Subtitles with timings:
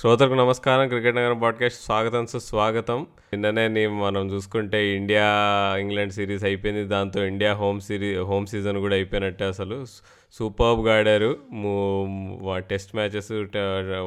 [0.00, 0.88] శ్రోతలకు నమస్కారం.
[0.88, 5.24] క్రికెట్ నగరం పాడ్కాస్ట్ స్వాగతం సుస్వాగతం నిన్ననే మనం చూసుకుంటే ఇండియా
[5.80, 6.84] ఇంగ్లాండ్ సిరీస్ అయిపోయింది.
[6.84, 9.84] దాంతో India home series home season కూడా అయిపోయినట్టే అసలు.
[10.32, 11.36] సూపర్గా ఆడారు
[12.58, 13.32] test matches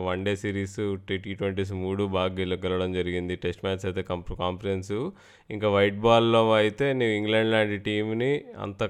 [0.08, 3.36] one day series T twenties మూడు బాగా గెల గెలవడం జరిగింది.
[3.36, 5.12] టెస్ట్ మ్యాచ్ అయితే కంప్ కాంప్రహెన్సివ్.
[5.52, 8.84] ఇంకా వైట్ బాల్లో అయితే నువ్వు ఇంగ్లాండ్ లాంటి టీంని అంత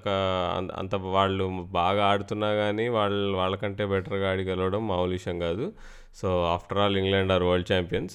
[0.57, 5.73] అంత- అంత వాళ్ళు బాగా ఆడుతున్నా కానీ వాళ్ళు వాళ్ళకంటే బెటర్గా ఆడి గెలవడం మామూలు విషయం కాదు.
[6.15, 8.13] So after all England are world champions.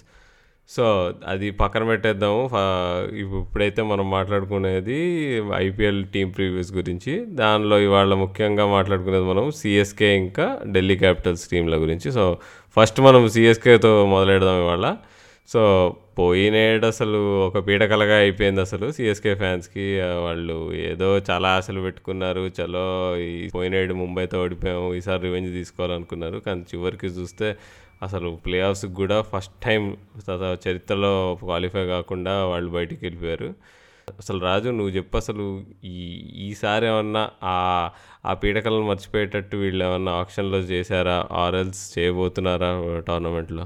[0.69, 2.51] So అది పక్కన పెట్టేద్దాము.
[2.53, 7.25] ఫ- ఇప్పుడైతే మనం మాట్లాడుకునేది ఐపీఎల్ టీం ప్రీవ్యూస్ గురించి.
[7.27, 12.13] దానిలో ఇవాళ ముఖ్యంగా మాట్లాడుకునేది మనం సిఎస్కే ఇంకా ఢిల్లీ క్యాపిటల్స్ టీంల గురించి.
[12.13, 12.39] సో
[12.77, 14.97] ఫస్ట్ మనం సిఎస్కేతో మొదలెడదాం ఇవాళ.
[15.49, 20.01] సో పోయినేడు అసలు ఒక పీడకలగా అయిపోయింది అసలు సిఎస్కే ఫ్యాన్స్కి.
[20.01, 22.51] వాళ్ళు ఏదో చాలా ఆశలు పెట్టుకున్నారు.
[22.61, 24.95] చలో ఈ పోయినేడు ముంబైతో ఓడిపోయాము.
[24.95, 26.39] ఈసారి రివెంజ్ తీసుకోవాలనుకున్నారు.
[26.39, 27.57] కానీ చివరికి చూస్తే
[28.03, 29.83] అసలు ప్లే ఆఫ్స్కి కూడా ఫస్ట్ టైం
[30.67, 33.49] చరిత్రలో క్వాలిఫై కాకుండా వాళ్ళు బయటికి వెళ్ళిపోయారు.
[34.19, 35.45] అసలు రాజు నువ్వు చెప్పు అసలు
[35.85, 36.03] ఈ
[36.47, 37.55] ఈసారి ఏమన్నా ఆ
[38.27, 41.17] ఆ పీడకలను మర్చిపోయేటట్టు వీళ్ళు ఏమన్నా ఆప్షన్లో చేశారా?
[41.45, 42.71] ఆర్ఎల్స్ చేయబోతున్నారా
[43.09, 43.65] టోర్నమెంట్లో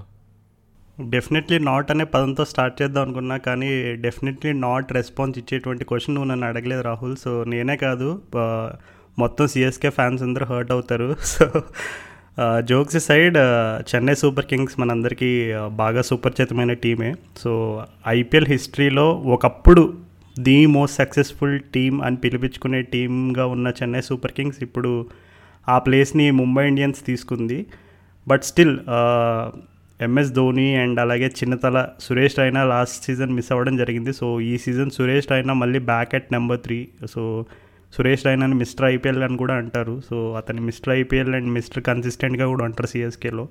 [1.10, 3.68] డెఫినెట్లీ నాట్ అనే పదంతో స్టార్ట్ చేద్దాం అనుకున్నా కానీ
[4.06, 7.16] డెఫినెట్లీ నాట్ రెస్పాన్స్ ఇచ్చేటువంటి క్వశ్చన్ నువ్వు నన్ను అడగలేదు రాహుల్.
[7.16, 8.08] సో నేనే కాదు
[9.18, 11.08] మొత్తం సిఎస్కే ఫ్యాన్స్ అందరూ హర్ట్ అవుతారు.
[11.32, 11.46] So
[12.68, 13.36] jokes side
[13.90, 17.14] Chennai Super Kings మనందరికీ బాగా సుపరిచితమైన టీమే.
[17.36, 19.94] సో ఐపీఎల్ హిస్టరీలో ఒకప్పుడు
[20.40, 25.06] ది మోస్ట్ సక్సెస్ఫుల్ టీమ్ అని పిలిపించుకునే టీమ్గా ఉన్న చెన్నై సూపర్ కింగ్స్ ఇప్పుడు
[25.68, 27.66] ఆ ప్లేస్ని ముంబై ఇండియన్స్ తీసుకుంది.
[28.28, 28.78] But still
[30.00, 34.12] MS Dhoni and అలాగే Chinnathala Suresh Raina last season miss అవ్వడం జరిగింది.
[34.12, 37.46] సో ఈ సీజన్ సురేష్ రైనా మళ్ళీ back at number three so
[37.94, 39.94] Suresh రైనాని mister IPL అని కూడా అంటారు.
[40.08, 43.44] సో అతని మిస్టర్ ఐపీఎల్ అండ్ మిస్టర్ కన్సిస్టెంట్గా కూడా అంటారు సిఎస్కేలో.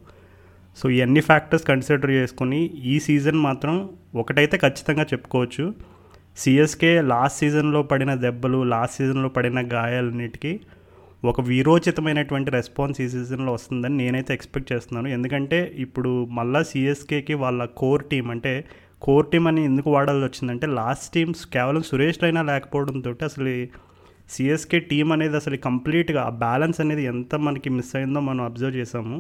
[0.78, 2.60] సో ఇవన్నీ ఫ్యాక్టర్స్ కన్సిడర్ చేసుకుని
[2.94, 3.76] ఈ సీజన్ మాత్రం
[4.22, 5.66] ఒకటైతే ఖచ్చితంగా చెప్పుకోవచ్చు.
[6.42, 10.54] సిఎస్కే లాస్ట్ సీజన్లో పడిన దెబ్బలు లాస్ట్ సీజన్లో పడిన గాయాలన్నిటికీ
[11.30, 15.08] ఒక వీరోచితమైనటువంటి రెస్పాన్స్ ఈ సీజన్లో వస్తుందని నేనైతే ఎక్స్పెక్ట్ చేస్తున్నాను.
[15.16, 18.54] ఎందుకంటే ఇప్పుడు మళ్ళా సిఎస్కేకి వాళ్ళ కోర్ టీం అంటే
[19.02, 23.52] కోర్ టీం అని ఎందుకు వాడాల్సి వచ్చిందంటే లాస్ట్ టీమ్స్ కేవలం సురేష్ రైనా లేకపోవడంతో అసలు
[24.34, 29.18] సిఎస్కే టీం అనేది అసలు కంప్లీట్గా ఆ బ్యాలెన్స్ అనేది ఎంత మనకి మిస్ అయిందో మనం అబ్జర్వ్ చేసాము.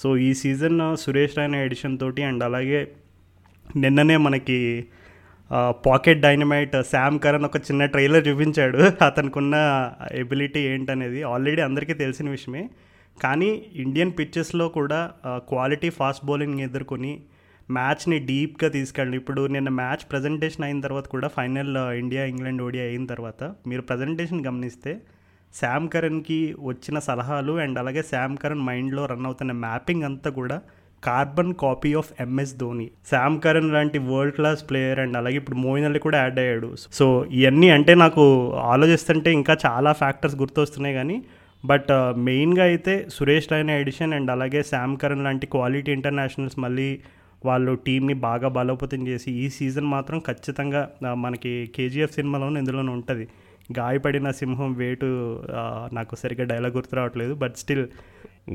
[0.00, 2.80] సో ఈ సీజన్ సురేష్ రైనా ఎడిషన్ తోటి అండ్ అలాగే
[3.82, 4.58] నిన్ననే మనకి
[5.86, 8.78] పాకెట్ డైనమైట్ శామ్ కరణ్ ఒక చిన్న ట్రైలర్ చూపించాడు.
[9.08, 9.56] అతనికి ఉన్న
[10.22, 12.62] ఎబిలిటీ ఏంటనేది ఆల్రెడీ అందరికీ తెలిసిన విషయమే.
[13.22, 13.50] కానీ
[13.84, 15.00] ఇండియన్ పిచ్చెస్లో కూడా
[15.50, 17.12] క్వాలిటీ ఫాస్ట్ బౌలింగ్ ఎదుర్కొని
[17.70, 23.06] మ్యాచ్ని డీప్గా తీసుకెళ్ళి ఇప్పుడు నిన్న మ్యాచ్ ప్రజెంటేషన్ అయిన తర్వాత కూడా ఫైనల్ ఇండియా ఇంగ్లాండ్ ఓడియా అయిన
[23.06, 25.00] తర్వాత మీరు ప్రజెంటేషన్ గమనిస్తే
[25.54, 30.62] శామ్ కరణ్కి వచ్చిన సలహాలు అండ్ అలాగే శామ్ కరణ్ మైండ్లో రన్ అవుతున్న మ్యాపింగ్ అంతా కూడా
[31.02, 32.90] carbon copy of MS Dhoni.
[33.10, 36.74] Sam Curran లాంటి వరల్డ్ క్లాస్ ప్లేయర్ అండ్ అలాగే ఇప్పుడు మోయిన్ అలీ కూడా యాడ్ అయ్యాడు.
[36.98, 41.24] సో ఇవన్నీ అంటే నాకు ఆలోచిస్తుంటే ఇంకా చాలా ఫ్యాక్టర్స్ గుర్తొస్తున్నాయి కానీ
[41.64, 46.88] బట్ మెయిన్గా అయితే సురేష్ రైనా ఎడిషన్ అండ్ అలాగే శామ్ కరణ్ లాంటి క్వాలిటీ ఇంటర్నేషనల్స్ మళ్ళీ
[47.44, 53.28] వాళ్ళు టీంని బాగా బలోపేతం చేసి ఈ సీజన్ మాత్రం ఖచ్చితంగా మనకి కేజీఎఫ్ సినిమాలోనే ఇందులోనే ఉంటుంది.
[53.78, 55.08] గాయపడిన సింహం వేటు
[55.92, 57.86] నాకు సరిగ్గా డైలాగ్ గుర్తు రావట్లేదు బట్ స్టిల్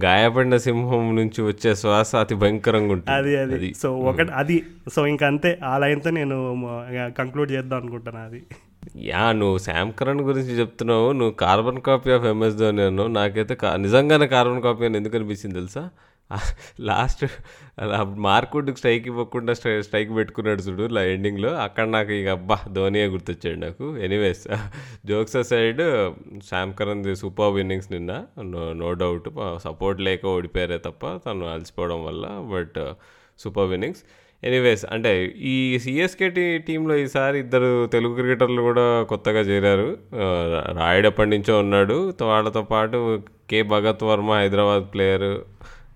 [0.03, 3.17] గాయపడిన సింహం నుంచి వచ్చే శ్వాస అతి భయంకరంగా ఉంటుంది.
[3.17, 3.73] అది అది.
[3.73, 4.63] సో ఒకటి అది.
[4.93, 6.37] సో ఇంక అంతే ఆ లైన్తో నేను
[7.17, 8.41] కంక్లూడ్ చేద్దాం అనుకుంటున్నా అది.
[8.95, 11.11] యా నువ్వు శామ్ కరణ్ గురించి చెప్తున్నావు.
[11.11, 13.07] నువ్వు carbon copy of MS Dhoni అన్నావు.
[13.07, 15.89] నాకైతే నిజంగానే కార్బన్ కాపీ అని ఎందుకు అనిపించింది తెలుసా?
[16.79, 17.25] లాస్ట్
[18.03, 23.59] మార్కుడ్కి స్ట్రైక్ ఇవ్వకుండా స్ట్రై స్ట్రైక్ పెట్టుకున్నాడు చూడు లా ఎండింగ్లో అక్కడ నాకు ఇక అబ్బా ధోనియే గుర్తొచ్చాడు
[23.59, 23.97] నాకు.
[23.97, 24.47] Anyways
[25.05, 26.11] jokes side
[26.49, 28.23] Sam Curran super innings నిన్న.
[28.41, 32.93] నో నో డౌట్ సపోర్ట్ లేక ఓడిపోయారే తప్ప తను అలసిపోవడం వల్ల బట్
[33.39, 33.99] సూపర్ ఇన్నింగ్స్
[34.43, 39.97] ఎనీవేస్ అంటే ఈ సిఎస్కే టీ టీంలో ఈసారి ఇద్దరు తెలుగు క్రికెటర్లు కూడా కొత్తగా చేరారు.
[40.15, 42.11] ఆ, రాయుడు ఎప్పటి నుంచో ఉన్నాడు.
[42.11, 45.41] తో- వాళ్ళతో పాటు కే భగత్ వర్మ హైదరాబాద్ ప్లేయర్.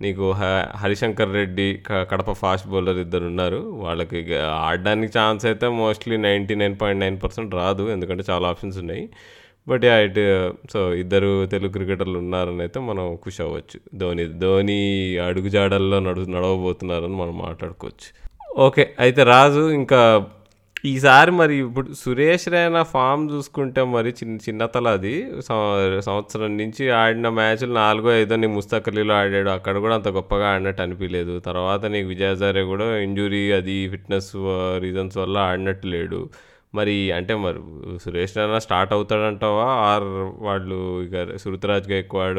[0.02, 3.58] నీకు హ- హరిశంకర్ రెడ్డి క- కడప ఫాస్ట్ బౌలర్ ఇద్దరు ఉన్నారు.
[3.58, 7.92] వాళ్ళకి ఆడడానికి ఛాన్స్ అయితే mostly ninety nine point nine percent రాదు.
[7.92, 9.10] ఎందుకంటే చాలా ఆప్షన్స్ ఉన్నాయి.
[9.68, 13.98] బట్ యా ఇట్ సో ఇద్దరు తెలుగు క్రికెటర్లు ఉన్నారని అయితే మనం ఖుషి అవ్వచ్చు.
[13.98, 18.32] ధోని ధోని అడుగుజాడల్లో నడు నడవబోతున్నారని మనం మాట్లాడుకోవచ్చు.
[18.62, 20.28] ఓకే అయితే రాజు ఇంకా
[20.86, 25.42] ఈసారి మరి ఇప్పుడు సురేష్ రైనా ఫామ్ చూసుకుంటే మరి చిన్న చిన్నతల అది.
[25.42, 29.50] సం- సంవత్సరం నుంచి ఆడిన మ్యాచ్లు నాలుగో ఐదో నీ ముస్తకలీలో ఆడాడు.
[29.50, 34.32] అక్కడ కూడా అంత గొప్పగా ఆడినట్టు అనిపించలేదు తర్వాత నీకు విజయ్ కూడా ఇంజురీ అది ఫిట్నెస్
[34.80, 36.30] రీజన్స్ వల్ల ఆడినట్టు లేడు.
[36.76, 37.60] మరి అంటే మరి
[38.04, 39.64] సురేష్ రైనా స్టార్ట్ అవుతాడంటావా?
[39.64, 40.04] ఆర్
[40.44, 42.38] వాళ్ళు ఇక సురుతరాజ్ గైక్వాడ్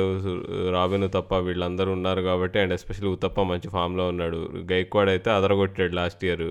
[0.72, 4.48] రాబిన్ ఉతప్ప వీళ్ళందరూ ఉన్నారు కాబట్టి అండ్ ఎస్పెషల్లీ ఉతప్ప మంచి ఫామ్లో ఉన్నాడు.
[4.72, 6.42] గైక్వాడ్ అయితే అదరగొట్టాడు లాస్ట్ ఇయర్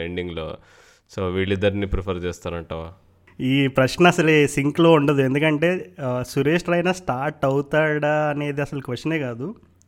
[0.00, 0.54] ఎండింగ్లో.
[1.12, 2.90] సో వీళ్ళిద్దరిని ప్రిఫర్ చేస్తారంటావా?
[3.38, 5.20] ఈ ప్రశ్న అసలు సింక్లో ఉండదు.
[5.28, 5.70] ఎందుకంటే
[6.32, 9.46] సురేష్ రైనా స్టార్ట్ అవుతాడా అనేది అసలు క్వశ్చనే కాదు.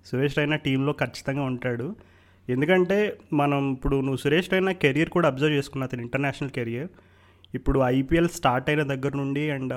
[0.09, 1.87] సురేష్ రైనా టీంలో ఖచ్చితంగా ఉంటాడు.
[2.49, 2.99] ఎందుకంటే
[3.41, 6.88] మనం ఇప్పుడు నువ్వు సురేష్ రైనా కెరియర్ కూడా అబ్జర్వ్ చేసుకున్నా అతను ఇంటర్నేషనల్ కెరియర్
[7.55, 9.75] ఇప్పుడు ఐపీఎల్ స్టార్ట్ అయిన దగ్గర నుండి అండ్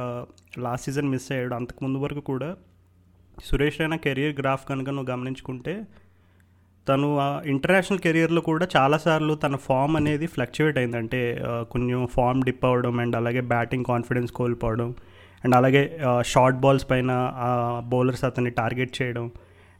[0.66, 2.50] లాస్ట్ సీజన్ మిస్ అయ్యాడు అంతకు ముందు వరకు కూడా.
[3.46, 5.74] సురేష్ రైనా కెరియర్ గ్రాఫ్ కనుక నువ్వు గమనించుకుంటే
[6.90, 7.08] తను
[7.46, 10.98] ఇంటర్నేషనల్ కెరియర్లో కూడా చాలాసార్లు తన ఫామ్ అనేది ఫ్లక్చువేట్ అయింది.
[10.98, 11.22] అంటే
[11.72, 14.90] కొంచెం ఫామ్ డిప్ అవ్వడం అండ్ అలాగే బ్యాటింగ్ కాన్ఫిడెన్స్ కోల్పోవడం
[15.44, 15.84] అండ్ అలాగే
[16.26, 17.12] షార్ట్ బాల్స్ పైన
[17.92, 19.26] బౌలర్స్ అతన్ని టార్గెట్ చేయడం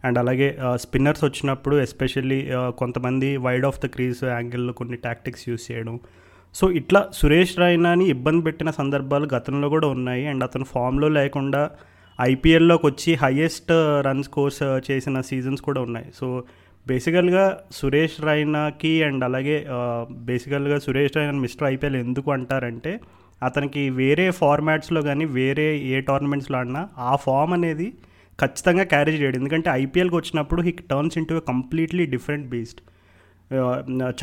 [0.04, 2.40] అండ్ అలాగే స్పిన్నర్స్ వచ్చినప్పుడు ఎస్పెషల్లీ
[2.78, 5.96] కొంతమంది వైడ్ ఆఫ్ ద క్రీజ్ యాంగిల్లో కొన్ని టాక్టిక్స్ యూస్ చేయడం.
[6.56, 11.62] సో ఇట్లా సురేష్ రైనాని ఇబ్బంది పెట్టిన సందర్భాలు గతంలో కూడా ఉన్నాయి అండ్ అతను ఫామ్లో లేకుండా
[12.20, 13.72] ఐపీఎల్లోకి వచ్చి హయ్యెస్ట్
[14.08, 16.08] రన్ స్కోర్స్ చేసిన సీజన్స్ కూడా ఉన్నాయి.
[16.20, 16.28] సో
[16.90, 19.56] బేసికల్గా సురేష్ రైనాకి అండ్ అలాగే
[20.30, 22.92] బేసికల్గా సురేష్ రైనా మిస్టర్ ఐపీఎల్ ఎందుకు అంటారంటే
[23.42, 27.88] అతనికి వేరే ఫార్మాట్స్లో కానీ వేరే ఏ టోర్నమెంట్స్లో ఆడినా ఆ ఫామ్ అనేది
[28.40, 29.36] ఖచ్చితంగా క్యారీ చేయడు.
[29.38, 32.82] ఎందుకంటే ఐపీఎల్కి వచ్చినప్పుడు he turns into completely different beast.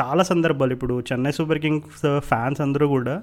[0.01, 0.73] చాలా సందర్భాలు.
[0.77, 3.17] ఇప్పుడు చెన్నై సూపర్ కింగ్స్ ఫ్యాన్స్ అందరూ కూడా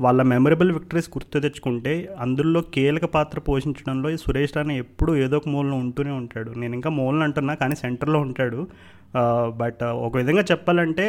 [0.00, 5.48] వాళ్ళ మెమరబుల్ విక్టరీస్ గుర్తు తెచ్చుకుంటే అందులో కీలక పాత్ర పోషించడంలో ఈ సురేష్ రాణా ఎప్పుడూ ఏదో ఒక
[5.48, 6.50] మూలన ఉంటూనే ఉంటాడు.
[6.50, 8.66] నేను ఇంకా మూలన అంటున్నా కానీ సెంటర్లో ఉంటాడు.
[9.60, 11.04] బట్ ఒక విధంగా చెప్పాలంటే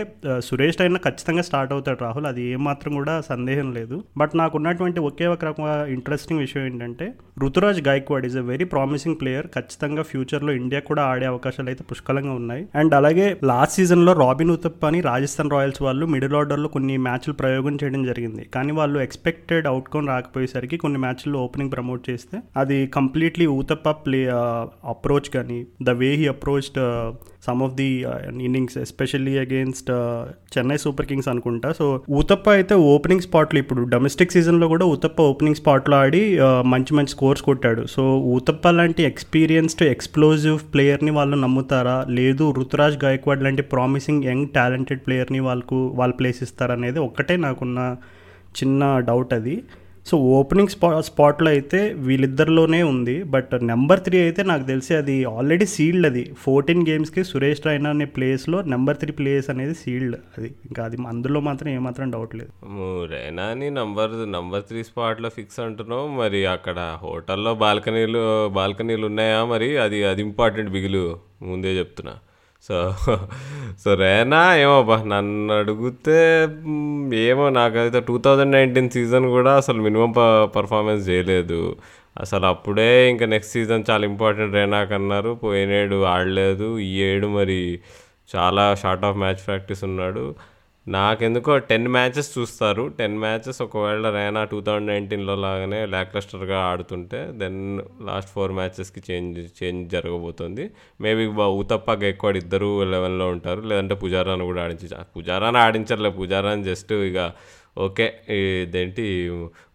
[0.48, 2.28] సురేష్ రైనా ఖచ్చితంగా స్టార్ట్ అవుతాడు రాహుల్.
[2.32, 3.98] అది ఏమాత్రం కూడా సందేహం లేదు.
[4.18, 7.06] బట్ నాకు ఉన్నటువంటి ఒకే ఒక రకమైన ఇంట్రెస్టింగ్ విషయం ఏంటంటే
[7.44, 12.34] Ruturaj Gaikwad is a very promising player ఖచ్చితంగా ఫ్యూచర్లో ఇండియా కూడా ఆడే అవకాశాలు అయితే పుష్కలంగా
[12.42, 12.64] ఉన్నాయి.
[12.76, 17.76] అండ్ అలాగే లాస్ట్ సీజన్లో రాబిన్ ఉతప్ప అని రాజస్థాన్ రాయల్స్ వాళ్ళు మిడిల్ ఆర్డర్లో కొన్ని మ్యాచ్లు ప్రయోగం
[17.84, 18.44] చేయడం జరిగింది.
[18.56, 24.20] కానీ వాళ్ళు ఎక్స్పెక్టెడ్ అవుట్కమ్ రాకపోయేసరికి కొన్ని మ్యాచ్ల్లో ఓపెనింగ్ ప్రమోట్ చేస్తే అది కంప్లీట్లీ ఊతప్ప ప్లే
[24.94, 26.80] అప్రోచ్ కానీ the way he approached
[27.46, 27.88] some of the
[28.48, 29.90] innings especially against
[30.54, 31.70] Chennai Super Kings అనుకుంటా.
[31.80, 31.86] సో
[32.20, 37.14] ఊతప్ప అయితే ఓపెనింగ్ స్పాట్లో ఇప్పుడు డొమెస్టిక్ సీజన్లో కూడా ఊతప్ప ఓపెనింగ్ స్పాట్లో ఆడి uh, మంచి మంచి
[37.16, 37.84] స్కోర్స్ కొట్టాడు.
[37.96, 38.04] సో
[38.36, 41.98] ఊతప్ప లాంటి ఎక్స్పీరియన్స్డ్ ఎక్స్ప్లోజివ్ ప్లేయర్ని వాళ్ళు నమ్ముతారా?
[42.20, 47.80] లేదు రుతురాజ్ గాయక్వాడ్ లాంటి ప్రామిసింగ్ యంగ్ టాలెంటెడ్ ప్లేయర్ని వాళ్ళకు వాళ్ళు ప్లేస్ ఇస్తారా అనేది ఒక్కటే నాకున్న
[48.60, 49.56] చిన్న డౌట్ అది.
[50.10, 53.24] సో ఓపెనింగ్ స్పా స్పాట్లో అయితే వీళ్ళిద్దరిలోనే ఉంది.
[53.24, 56.24] బట్ నెంబర్ త్రీ అయితే నాకు తెలిసి అది ఆల్రెడీ సీల్డ్ అది.
[56.40, 60.48] ఫోర్టీన్ గేమ్స్కి సురేష్ రైనా అనే ప్లేస్లో నెంబర్ త్రీ ప్లేస్ అనేది సీల్డ్ అది.
[60.48, 62.52] ఇంకా అది అందులో మాత్రం ఏమాత్రం డౌట్ లేదు.
[63.14, 66.08] రేనాని నంబర్ నంబర్ త్రీ స్పాట్లో ఫిక్స్ అంటున్నావు.
[66.08, 69.78] మరి అక్కడ హోటల్లో బాల్కనీలు బాల్కనీలు ఉన్నాయా మరి?
[69.78, 71.20] అది అది ఇంపార్టెంట్ బిగులు.
[71.42, 72.16] ముందే చెప్తున్నా.
[72.68, 72.76] సో
[73.84, 76.48] సో రేనా ఏమో బా నన్ను అడిగితే
[77.18, 80.12] ఏమో నాకైతే టూ థౌజండ్ నైన్టీన్ సీజన్ కూడా అసలు మినిమం
[80.56, 81.76] పర్ఫార్మెన్స్ చేయలేదు.
[82.22, 86.80] అసలు అప్పుడే ఇంకా నెక్స్ట్ సీజన్ చాలా ఇంపార్టెంట్ రేనాక్ అన్నారు పోయినేడు ఆడలేదు.
[86.80, 87.80] ఈ ఏడు మరి
[88.36, 90.36] చాలా షార్ట్ ఆఫ్ మ్యాచ్ ప్రాక్టీస్ ఉన్నాడు.
[90.88, 92.84] నాకెందుకో టెన్ మ్యాచెస్ చూస్తారు.
[93.00, 97.60] టెన్ మ్యాచెస్ ఒకవేళ రైనా టూ థౌజండ్ నైన్టీన్లో లాగానే ల్యాక్లస్టర్గా ఆడుతుంటే దెన్
[98.08, 100.66] లాస్ట్ ఫోర్ మ్యాచెస్కి చేంజ్ చేంజ్ జరగబోతుంది.
[101.02, 101.26] మేబీ
[101.60, 103.62] ఊతప్ప గైక్వాడ్ ఇద్దరు లెవెన్లో ఉంటారు.
[103.62, 107.32] లేదంటే పుజారాను కూడా ఆడించి పుజారాని ఆడించర్లే పుజారాని జస్ట్ ఇక
[107.86, 108.06] ఓకే
[108.40, 109.04] ఇదేంటి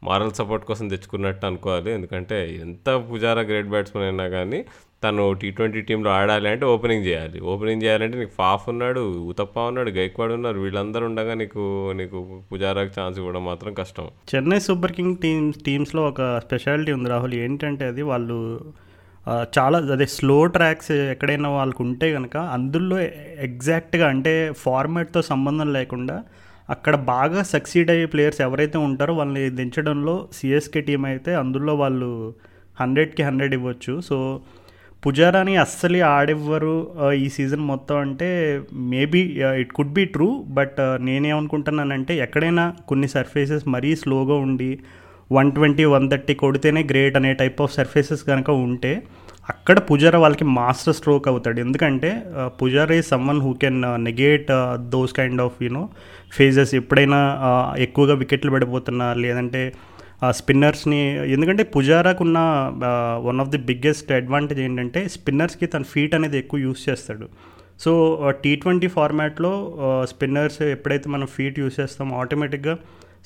[0.04, 1.90] మారల్ సపోర్ట్ కోసం తెచ్చుకున్నట్టు అనుకోవాలి.
[1.92, 4.60] ఎందుకంటే ఎంత పుజారా గ్రేట్ బ్యాట్స్మెన్ అయినా కానీ
[5.02, 7.38] తను టీ ట్వంటీ టీంలో ఆడాలి అంటే ఓపెనింగ్ చేయాలి.
[7.50, 9.00] ఓపెనింగ్ చేయాలంటే నీకు ఫాఫ్ ఉన్నాడు
[9.32, 10.58] ఉతప్ప ఉన్నాడు గైక్వాడ్ ఉన్నారు.
[10.60, 12.18] వీళ్ళందరూ ఉండగా నీకు నీకు
[12.52, 14.08] పుజారాకి ఛాన్స్ ఇవ్వడం మాత్రం కష్టం.
[14.34, 17.34] చెన్నై సూపర్ కింగ్ టీమ్స్ టీమ్స్లో ఒక స్పెషాలిటీ ఉంది రాహుల్.
[17.44, 18.38] ఏంటంటే అది వాళ్ళు
[19.58, 22.98] చాలా అదే స్లో ట్రాక్స్ ఎక్కడైనా వాళ్ళకు ఉంటే కనుక అందులో
[23.48, 26.16] ఎగ్జాక్ట్గా అంటే ఫార్మాట్తో సంబంధం లేకుండా
[26.70, 32.08] అక్కడ బాగా సక్సీడ్ అయ్యే ప్లేయర్స్ ఎవరైతే ఉంటారో వాళ్ళని దించడంలో సిఎస్కే టీం అయితే అందులో వాళ్ళు
[32.80, 34.00] హండ్రెడ్కి హండ్రెడ్ ఇవ్వచ్చు.
[34.00, 34.16] సో
[35.04, 39.20] పుజారాని అస్సలు ఆడివ్వరు ఈ సీజన్ మొత్తం అంటే maybe
[39.58, 44.78] it could be true but నేనేమనుకుంటున్నానంటే ఎక్కడైనా కొన్ని సర్ఫేసెస్ మరీ స్లోగా ఉండి
[45.32, 49.02] వన్ ట్వంటీ వన్ థర్టీ కొడితేనే గ్రేట్ అనే టైప్ ఆఫ్ సర్ఫేసెస్ కనుక ఉంటే
[49.50, 51.60] అక్కడ పుజారా వాళ్ళకి మాస్టర్ స్ట్రోక్ అవుతాడు.
[51.60, 52.22] ఎందుకంటే
[52.62, 55.88] Pujara is someone who can negate those kind of you know
[56.32, 57.20] phases ఎప్పుడైనా
[57.78, 59.72] ఎక్కువగా వికెట్లు పడిపోతున్నా లేదంటే
[60.26, 61.00] ఆ స్పిన్నర్స్ని
[61.34, 62.38] ఎందుకంటే పుజారాకు ఉన్న
[63.26, 67.26] one of the biggest advantage ఏంటంటే స్పిన్నర్స్కి తన ఫీట్ అనేది ఎక్కువ యూస్ చేస్తాడు.
[67.82, 67.90] సో
[68.44, 69.52] టీ ట్వంటీ ఫార్మాట్లో
[70.12, 72.74] స్పిన్నర్స్ ఎప్పుడైతే మనం ఫీట్ యూస్ చేస్తామో ఆటోమేటిక్గా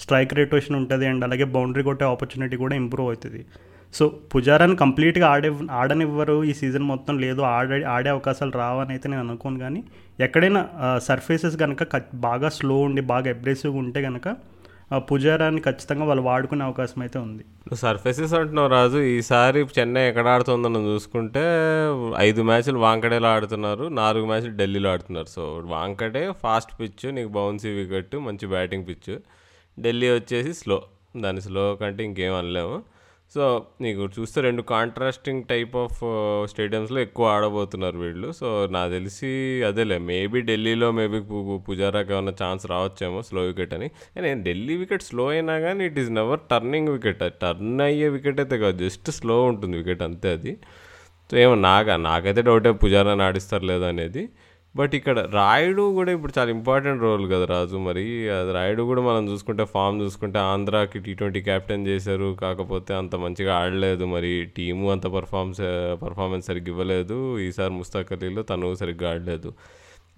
[0.03, 3.41] స్ట్రైక్ రేటేషన్ ఉంటుంది అండ్ అలాగే బౌండరీ కొట్టే ఆపర్చునిటీ కూడా ఇంప్రూవ్ అవుతుంది.
[3.95, 5.49] సో పుజారాని కంప్లీట్గా ఆడే
[5.81, 9.81] ఆడనివ్వరు ఈ సీజన్ మొత్తం లేదు ఆడే ఆడే అవకాశాలు రావని అయితే నేను అనుకోను కానీ
[10.27, 10.63] ఎక్కడైనా
[11.09, 11.83] సర్ఫేసెస్ కనుక
[12.29, 14.29] బాగా స్లో ఉండి బాగా అగ్రెసివ్గా ఉంటే కనుక
[14.93, 17.43] ఆ పుజారాన్ని ఖచ్చితంగా వాళ్ళు వాడుకునే అవకాశం అయితే ఉంది.
[17.43, 18.99] సర్ఫెసెస్ సర్ఫేసెస్ అంటున్నావు రాజు.
[18.99, 21.43] ఈసారి చెన్నై ఎక్కడ ఆడుతుందని చూసుకుంటే
[22.17, 25.27] ఐదు మ్యాచ్లు వాంకడేలో ఆడుతున్నారు నాలుగు మ్యాచ్లు ఢిల్లీలో ఆడుతున్నారు.
[25.27, 29.19] సో వాంకడే ఫాస్ట్ పిచ్ నీకు బౌన్సీ వికెట్ మంచి బ్యాటింగ్ పిచ్
[29.81, 30.83] ఢిల్లీ వచ్చేసి స్లో.
[31.17, 32.83] దాని స్లో కంటే ఇంకేం అనలేము.
[33.35, 33.45] సో
[33.85, 36.01] నీకు చూస్తే రెండు కాంట్రాస్టింగ్ టైప్ ఆఫ్
[36.51, 38.29] స్టేడియంస్లో ఎక్కువ ఆడబోతున్నారు వీళ్ళు.
[38.41, 39.31] సో నాకు తెలిసి
[39.69, 41.21] అదేలే మేబీ ఢిల్లీలో మేబీ
[41.69, 43.89] పుజారాకి ఏమైనా ఛాన్స్ రావచ్చేమో స్లో వికెట్ అని.
[44.17, 48.59] కానీ ఢిల్లీ వికెట్ స్లో అయినా కానీ it is never turning wicket turn అయ్యే వికెట్ అయితే
[48.65, 50.55] కాదు జస్ట్ స్లో ఉంటుంది వికెట్ అంతే అది.
[51.31, 54.25] సో ఏమో నాగా నాకైతే డౌటే పుజారాని ఆడిస్తారు లేదా అనేది.
[54.77, 58.31] బట్ ఇక్కడ రాయుడు కూడా ఇప్పుడు చాలా ఇంపార్టెంట్ రోల్ కదా రాజు మరి.
[58.31, 62.37] అది రాయుడు కూడా మనం చూసుకుంటే ఫామ్ చూసుకుంటే ఆంధ్రాకి టీ ట్వంటీ క్యాప్టెన్ చేశారు.
[62.43, 64.45] కాకపోతే అంత మంచిగా ఆడలేదు మరి.
[64.57, 65.61] టీము అంత పర్ఫార్మెన్స్
[66.03, 67.39] పర్ఫార్మెన్స్ సరిగ్గా ఇవ్వలేదు.
[67.39, 69.53] ఈసారి ముస్తాక్ అలీలో తను సరిగ్గా ఆడలేదు.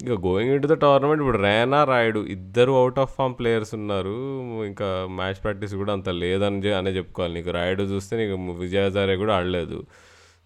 [0.04, 4.16] ఇక గోయింగ్ ఇంటు ద టోర్నమెంట్ ఇప్పుడు రేనా రాయుడు ఇద్దరు అవుట్ ఆఫ్ ఫామ్ ప్లేయర్స్ ఉన్నారు.
[4.64, 7.34] ఇంకా మ్యాచ్ ప్రాక్టీస్ కూడా అంత లేదని అనే చెప్పుకోవాలి.
[7.34, 9.84] నీకు రాయుడు చూస్తే నీకు విజయాచార్య కూడా ఆడలేదు.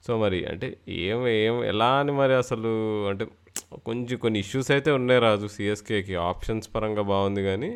[0.07, 2.69] సో మరి అంటే ఏం ఏం ఎలా అని మరి అసలు
[3.09, 3.27] అంటే
[3.87, 5.47] కొంచెం కొన్ని ఇష్యూస్ అయితే ఉన్నాయి రాజు.
[5.57, 7.71] సిఎస్కేకి ఆప్షన్స్ పరంగా బాగుంది కానీ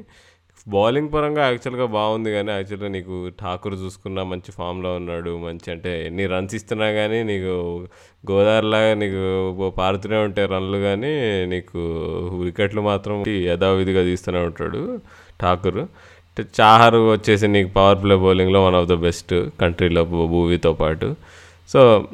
[0.66, 5.30] బౌలింగ్ పరంగా యాక్చువల్గా బాగుంది కానీ యాక్చువల్గా నీకు ఠాకూర్ చూసుకున్నా మంచి ఫామ్లో ఉన్నాడు.
[5.46, 7.54] మంచి అంటే ఎన్ని రన్స్ ఇస్తున్నా కానీ నీకు
[8.30, 9.22] గోదావరిలాగా నీకు
[9.78, 11.12] పారుతూనే ఉంటాయి రన్లు కానీ
[11.52, 11.80] నీకు
[12.44, 13.16] వికెట్లు మాత్రం
[13.50, 14.82] యథావిధిగా తీస్తూనే ఉంటాడు
[15.42, 15.82] ఠాకూర్.
[16.60, 21.08] చాహర్ వచ్చేసి నీకు పవర్ ప్లే బౌలింగ్లో వన్ ఆఫ్ ద బెస్ట్ కంట్రీలో భూవీతో పాటు.
[21.68, 22.08] సో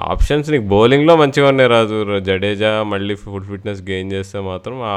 [0.00, 2.20] ఆప్షన్స్ నీకు బౌలింగ్లో మంచిగా ఉన్నాయి రాజు.
[2.20, 4.96] జడేజా మళ్ళీ ఫుల్ ఫిట్నెస్ గెయిన్ చేస్తే మాత్రం ఆ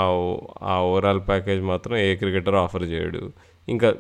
[0.64, 3.32] ఆ ఓవరాల్ ప్యాకేజ్ మాత్రం ఏ క్రికెటర్ ఆఫర్ చేయడు.
[3.68, 3.96] ఇంకా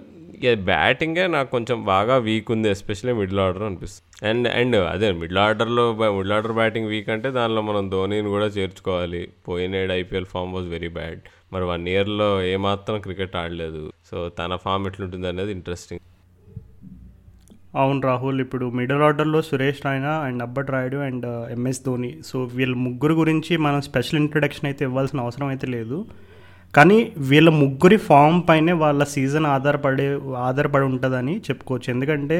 [0.56, 4.30] బ్యాటింగే నాకు కొంచెం బాగా వీక్ ఉంది ఎస్పెషల్లీ మిడిల్ ఆర్డర్ అనిపిస్తుంది.
[4.30, 9.28] అండ్ అండ్ అదే మిడిల్ ఆర్డర్లో మిడిల్ ఆర్డర్ బ్యాటింగ్ వీక్ అంటే దానిలో మనం ధోనిని కూడా చేర్చుకోవాలి.
[9.48, 11.20] పోయినేడు IPL form was very bad.
[11.54, 13.92] మరి వన్ ఇయర్లో ఏమాత్రం క్రికెట్ ఆడలేదు.
[14.12, 16.02] సో తన ఫామ్ ఎట్లుంటుంది అనేది ఇంట్రెస్టింగ్.
[17.74, 22.10] అవును రాహుల్ ఇప్పుడు మిడిల్ ఆర్డర్లో Suresh Raina and Ambati Rayudu and MS Dhoni.
[22.30, 25.98] So వీళ్ళ ముగ్గురు గురించి మనం స్పెషల్ ఇంట్రడక్షన్ అయితే ఇవ్వాల్సిన అవసరం అయితే లేదు.
[26.74, 26.98] కానీ
[27.30, 30.08] వీళ్ళ ముగ్గురి ఫామ్ పైనే వాళ్ళ సీజన్ ఆధారపడే
[30.48, 31.88] ఆధారపడి ఉంటుందని చెప్పుకోవచ్చు.
[31.96, 32.40] ఎందుకంటే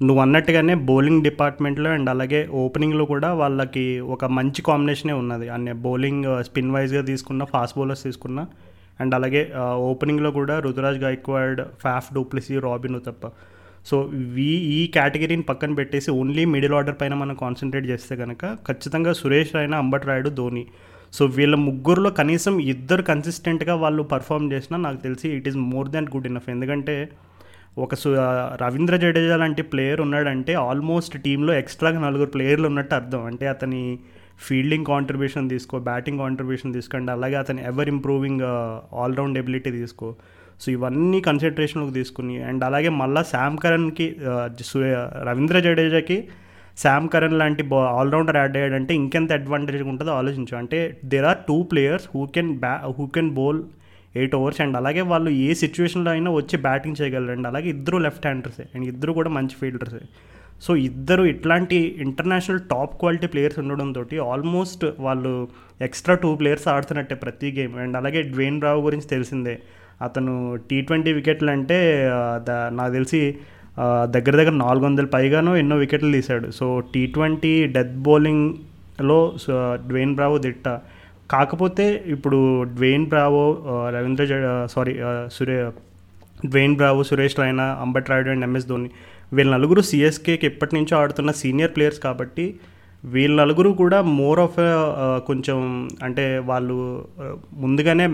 [0.00, 5.46] నువ్వు అన్నట్టుగానే బౌలింగ్ డిపార్ట్మెంట్లో అండ్ అలాగే ఓపెనింగ్లో కూడా వాళ్ళకి ఒక మంచి కాంబినేషనే ఉన్నది.
[5.56, 8.40] అనే బౌలింగ్ స్పిన్ వైజ్గా తీసుకున్న ఫాస్ట్ బౌలర్స్ తీసుకున్న
[9.00, 9.42] అండ్ అలాగే
[9.90, 13.26] ఓపెనింగ్లో కూడా Ruturaj Gaikwad Faf du Plessis Robin తప్ప
[13.86, 13.96] సో
[14.34, 19.54] వీ ఈ కేటగిరీని పక్కన పెట్టేసి ఓన్లీ మిడిల్ ఆర్డర్ పైన మనం కాన్సన్ట్రేట్ చేస్తే కనుక ఖచ్చితంగా సురేష్
[19.54, 20.66] రైనా అంబట్ రాయుడు ధోని.
[21.12, 26.08] సో వీళ్ళ ముగ్గురులో కనీసం ఇద్దరు కన్సిస్టెంట్గా వాళ్ళు పర్ఫామ్ చేసినా నాకు తెలిసి it is more than
[26.16, 27.08] good enough ఎందుకంటే
[27.78, 28.10] ఒక సు
[28.62, 33.24] రవీంద్ర జడేజా లాంటి ప్లేయర్ ఉన్నాడంటే ఆల్మోస్ట్ టీంలో ఎక్స్ట్రాగా నలుగురు ప్లేయర్లు ఉన్నట్టు అర్థం.
[33.24, 33.98] అంటే అతని
[34.46, 38.42] ఫీల్డింగ్ కాంట్రిబ్యూషన్ తీసుకో బ్యాటింగ్ కాంట్రిబ్యూషన్ తీసుకోండి అలాగే అతని ever improving
[39.02, 40.08] all round ability తీసుకో.
[40.60, 44.16] సో ఇవన్నీ కన్సిడరేషన్లోకి తీసుకుని అండ్ అలాగే మళ్ళీ శామ్ కరణ్కి
[45.28, 46.18] రవీంద్ర జడేజాకి
[46.82, 50.54] శామ్ కరణ్ లాంటి బా ఆల్రౌండర్ యాడ్ అయ్యాడంటే ఇంకెంత అడ్వాంటేజ్ ఉంటుందో ఆలోచించు.
[50.56, 53.60] అంటే there are two players who can bat who can bowl
[54.16, 57.32] eight overs and అలాగే వాళ్ళు ఏ సిచ్యువేషన్లో అయినా వచ్చి బ్యాటింగ్ చేయగలరు.
[57.32, 60.02] అండ్ అలాగే ఇద్దరు లెఫ్ట్ హ్యాండర్సే అండ్ ఇద్దరు కూడా మంచి ఫీల్డర్సే
[60.60, 65.32] సో ఇద్దరు ఇట్లాంటి ఇంటర్నేషనల్ టాప్ క్వాలిటీ ప్లేయర్స్ ఉండడంతో ఆల్మోస్ట్ వాళ్ళు
[65.80, 69.56] ఎక్స్ట్రా టూ ప్లేయర్స్ ఆడుతున్నట్టే ప్రతి గేమ్ అండ్ అలాగే డ్వేన్ రావు గురించి తెలిసిందే.
[70.04, 70.32] అతను
[70.68, 71.78] టీ ట్వంటీ వికెట్లు అంటే
[72.78, 73.20] నాకు తెలిసి
[74.14, 76.46] దగ్గర దగ్గర నాలుగు వందల పైగానో ఎన్నో వికెట్లు తీశాడు.
[76.58, 79.18] సో టీ ట్వంటీ డెత్ బౌలింగ్లో
[79.88, 80.68] డ్వేన్ బ్రావో దిట్ట.
[81.32, 82.38] కాకపోతే ఇప్పుడు
[82.76, 83.44] Dwayne Bravo
[83.96, 84.24] Ravindra
[84.74, 84.94] sorry
[85.36, 85.56] సురే
[86.46, 88.90] Dwayne Bravo Suresh Raina Ambati Rayudu and MS Dhoni
[89.36, 92.44] వీళ్ళ నలుగురు సిఎస్కేకి ఎప్పటి నుంచో ఆడుతున్న సీనియర్ ప్లేయర్స్ కాబట్టి
[93.04, 94.56] వీళ్ళ నలుగురు కూడా మోర్ ఆఫ్
[95.26, 97.04] కొంచెం అంటే వాళ్ళు
[97.54, 98.06] ముందుగానే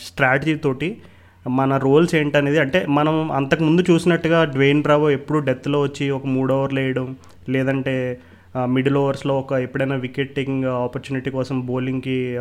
[0.00, 0.98] స్ట్రాటజీ తోటి
[1.48, 6.80] మన రోల్స్ ఏంటనేది అంటే మనం అంతకుముందు చూసినట్టుగా డ్వేన్ బ్రావో ఎప్పుడు డెత్లో వచ్చి ఒక మూడు ఓవర్లు
[6.80, 7.16] వేయడం
[7.48, 8.20] లేదంటే
[8.66, 12.36] మిడిల్ ఓవర్స్లో ఒక ఎప్పుడైనా వికెటింగ్ ఆపర్చునిటీ కోసం బౌలింగ్కి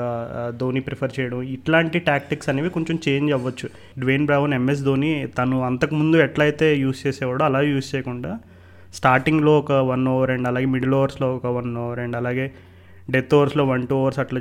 [0.57, 3.69] ధోని ప్రిఫర్ చేయడం ఇట్లాంటి టాక్టిక్స్ అనేవి కొంచెం చేంజ్ అవ్వచ్చు.
[3.99, 8.39] డ్వేన్ బ్రావన్ ఎంఎస్ ధోని తను అంతకుముందు ఎట్లయితే యూస్ చేసేవాడో అలా యూస్ చేయకుండా
[8.97, 12.45] స్టార్టింగ్లో ఒక వన్ ఓవర్ అండ్ అలాగే మిడిల్ ఓవర్స్లో ఒక వన్ ఓవర్ అండ్ అలాగే
[13.13, 14.39] డెత్ ఓవర్స్లో వన్ టూ ఓవర్స్ అట్లా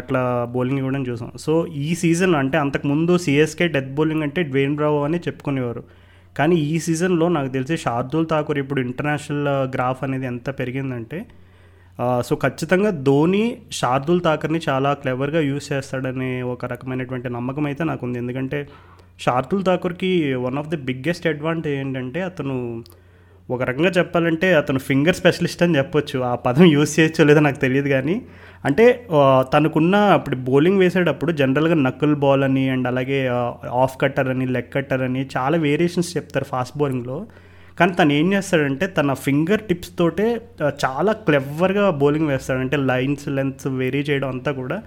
[0.00, 0.20] అట్లా
[0.54, 1.30] బౌలింగ్ ఇవ్వడం చూసాం.
[1.44, 1.52] సో
[1.84, 5.82] ఈ సీజన్ అంటే అంతకుముందు సిఎస్కే డెత్ బౌలింగ్ అంటే డ్వేన్ బ్రావో అని చెప్పుకునేవారు.
[6.38, 11.18] కానీ ఈ సీజన్లో నాకు తెలిసి షార్దుల్ ఠాకూర్ ఇప్పుడు ఇంటర్నేషనల్ గ్రాఫ్ అనేది ఎంత పెరిగిందంటే
[12.28, 13.44] సో ఖచ్చితంగా ధోని
[13.78, 18.58] షార్దుల్ ఠాకర్ని చాలా క్లెవర్గా యూస్ చేస్తాడనే ఒక రకమైనటువంటి నమ్మకం అయితే నాకు ఉంది ఎందుకంటే
[19.24, 20.10] Shardul ఠాకూర్కి
[20.46, 22.56] one of the biggest advantage ఏంటంటే అతను
[23.50, 26.16] ఒక రకంగా చెప్పాలంటే అతను ఫింగర్ స్పెషలిస్ట్ అని చెప్పొచ్చు.
[26.20, 28.16] ఆ పదం యూస్ చేయొచ్చో లేదో నాకు తెలియదు కానీ.
[28.64, 29.06] అంటే
[29.54, 33.18] తనకున్న ఇప్పుడు బౌలింగ్ వేసేటప్పుడు జనరల్గా నక్కుల్ బాల్ అని అండ్ అలాగే
[33.82, 37.18] ఆఫ్ కట్టర్ అని లెగ్ కట్టర్ అని చాలా వేరియేషన్స్ చెప్తారు ఫాస్ట్ బౌలింగ్లో.
[37.78, 40.26] కానీ తను ఏం చేస్తాడంటే తన ఫింగర్ టిప్స్ తోటే
[40.84, 42.60] చాలా క్లెవర్గా బౌలింగ్ వేస్తాడు.
[42.60, 44.78] అంటే లైన్స్ లెంత్స్ వేరీ చేయడం అంతా కూడా.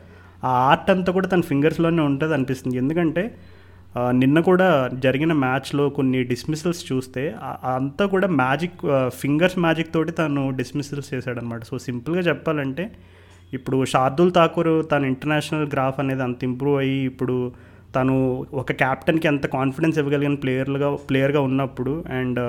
[0.43, 3.23] ఆ ఆర్ట్ అంతా కూడా తన ఫింగర్స్లోనే ఉంటుంది అనిపిస్తుంది ఎందుకంటే
[4.11, 7.23] నిన్న కూడా జరిగిన మ్యాచ్లో కొన్ని డిస్మిసల్స్ చూస్తే
[7.65, 8.81] అంతా కూడా మ్యాజిక్
[9.15, 12.91] ఫింగర్స్ మ్యాజిక్ తోటి తను డిస్మిసల్స్ చేశాడనమాట సో సింపుల్గా చెప్పాలంటే
[13.53, 17.51] ఇప్పుడు షార్దుల్ ఠాకూర్ తన ఇంటర్నేషనల్ గ్రాఫ్ అనేది అంత ఇంప్రూవ్ అయ్యి ఇప్పుడు
[17.95, 18.15] తను
[18.53, 22.39] ఒక క్యాప్టెన్కి ఎంత కాన్ఫిడెన్స్ ఇవ్వగలిగిన ప్లేయర్లుగా ప్లేయర్గా ఉన్నప్పుడు అండ్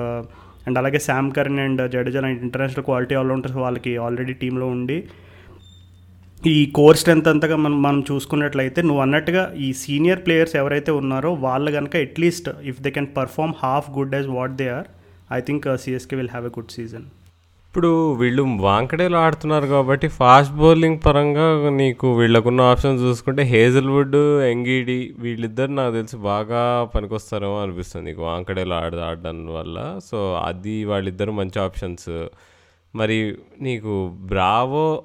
[0.67, 4.97] అండ్ అలాగే శామ్ కరణ్ అండ్ జడేజా లాంటి ఇంటర్నేషనల్ క్వాలిటీ ఆల్రౌండర్స్ వాళ్ళకి ఆల్రెడీ టీంలో ఉండి
[6.49, 11.69] ఈ కోర్ స్ట్రెంత్ అంతగా మనం మనం చూసుకున్నట్లయితే నువ్వు అన్నట్టుగా ఈ సీనియర్ ప్లేయర్స్ ఎవరైతే ఉన్నారో వాళ్ళు
[11.75, 14.87] కనుక at least if they can perform half good as what they are
[15.37, 17.05] I think uh, CSK will have a good season.
[17.69, 21.45] ఇప్పుడు వీళ్ళు వాంకడేలో ఆడుతున్నారు కాబట్టి ఫాస్ట్ బౌలింగ్ పరంగా
[21.81, 24.17] నీకు వీళ్ళకున్న ఆప్షన్స్ చూసుకుంటే హేజల్వుడ్
[24.51, 26.63] ఎంగిడి వీళ్ళిద్దరు నాకు తెలిసి బాగా
[26.95, 29.77] పనికొస్తారేమో అనిపిస్తుంది నీకు వాంకడేలో ఆడ ఆడడం వల్ల.
[30.09, 30.17] సో
[30.49, 32.11] అది వాళ్ళిద్దరు మంచి ఆప్షన్స్.
[32.95, 35.03] మరి నీకు బ్రావో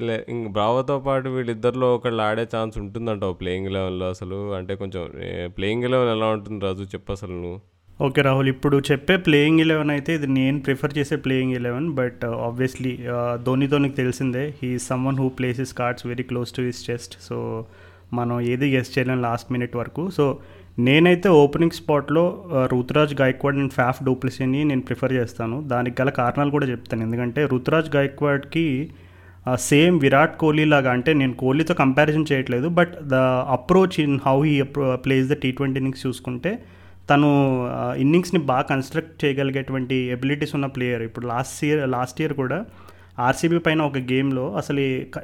[0.00, 4.52] లే- ఇంక బ్రావోతో పాటు వీళ్ళిద్దరిలో ఒకళ్ళు ఆడే ఛాన్స్ ఉంటుందంటావు ప్లేయింగ్ లెవెన్లో అసలు.
[4.54, 5.08] అంటే కొంచెం
[5.46, 6.82] ప్లేయింగ్ లెవెన్ ఎలా ఉంటుంది రాజు?
[6.82, 7.60] చెప్పు అసలు నువ్వు.
[8.02, 12.98] ఓకే రాహుల్ ఇప్పుడు చెప్పే ప్లేయింగ్ ఎలెవెన్ అయితే ఇది నేను ప్రిఫర్ చేసే ప్లేయింగ్ ఎలెవెన్ బట్ ఆబ్వియస్లీ
[13.42, 17.22] ధోనితో నీకు తెలిసిందే he some one who plays his cards very close to his chest
[17.22, 17.66] so
[18.12, 20.10] మనం ఏది గెస్ట్ చేయలేం లాస్ట్ మినిట్ వరకు.
[20.10, 20.38] సో
[20.86, 22.24] నేనైతే ఓపెనింగ్ స్పాట్లో
[22.72, 25.56] రుతురాజ్ గాయక్వాడ్ అండ్ ఫ్యాఫ్ డూప్లిసీని నేను ప్రిఫర్ చేస్తాను.
[25.72, 27.02] దానికి గల కారణాలు కూడా చెప్తాను.
[27.06, 28.66] ఎందుకంటే రుతురాజ్ గాయక్వాడ్కి
[29.68, 33.18] సేమ్ విరాట్ కోహ్లీ లాగా అంటే నేను కోహ్లీతో కంపారిజన్ చేయట్లేదు but the
[33.56, 34.54] approach in how he
[35.06, 36.52] plays the T twenty innings చూసుకుంటే
[37.10, 37.28] తను
[38.04, 42.58] ఇన్నింగ్స్ని బాగా కన్స్ట్రక్ట్ చేయగలిగేటువంటి ఎబిలిటీస్ ఉన్న ప్లేయర్ ఇప్పుడు లాస్ట్ ఇయర్ లాస్ట్ ఇయర్ కూడా
[43.26, 44.82] ఆర్సీబీ పైన ఒక గేమ్లో అసలు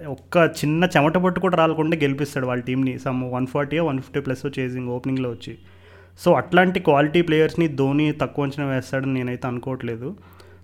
[0.09, 4.47] ఒక్క చిన్న చెమట పట్టు కూడా రాలకుండా గెలిపిస్తాడు వాళ్ళ టీంని some one forty one fifty plus
[4.59, 5.55] chasing ఓపెనింగ్లో వచ్చి.
[6.23, 10.17] సో అట్లాంటి క్వాలిటీ ప్లేయర్స్ని ధోని తక్కువ అంచనా వేస్తాడని నేనైతే అనుకోవట్లేదు.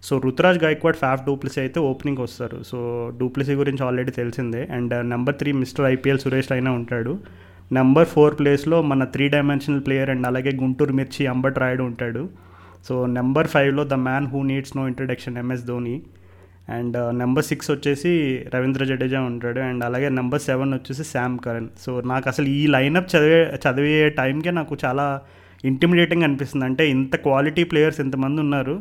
[0.03, 2.63] So Ruturaj Gaikwad Faf du Plessis అయితే ఓపెనింగ్ వస్తారు.
[2.63, 2.79] సో
[3.21, 4.63] డూప్లిసీ గురించి ఆల్రెడీ తెలిసిందే.
[4.77, 7.19] And number three mister IPL Suresh అయినా ఉంటాడు.
[7.73, 12.29] నెంబర్ ఫోర్ ప్లేస్లో మన త్రీ డైమెన్షనల్ ప్లేయర్ అండ్ అలాగే గుంటూరు మిర్చి అంబట్ రాయుడు ఉంటాడు.
[12.89, 16.03] సో నెంబర్ ఫైవ్లో the man who needs no introduction MS Dhoni.
[16.69, 18.11] And uh, number six వచ్చేసి
[18.55, 19.61] రవీంద్ర జడేజా ఉంటాడు.
[19.61, 21.69] అండ్ అలాగే నెంబర్ సెవెన్ వచ్చేసి శామ్ కరణ్.
[21.85, 25.07] సో నాకు అసలు ఈ లైనప్ చదివే చదివే టైంకే నాకు చాలా
[25.65, 26.65] ఇంటిమిడేటింగ్ అనిపిస్తుంది.
[26.65, 28.77] అంటే ఇంత క్వాలిటీ ప్లేయర్స్ ఇంతమంది ఉన్నారు.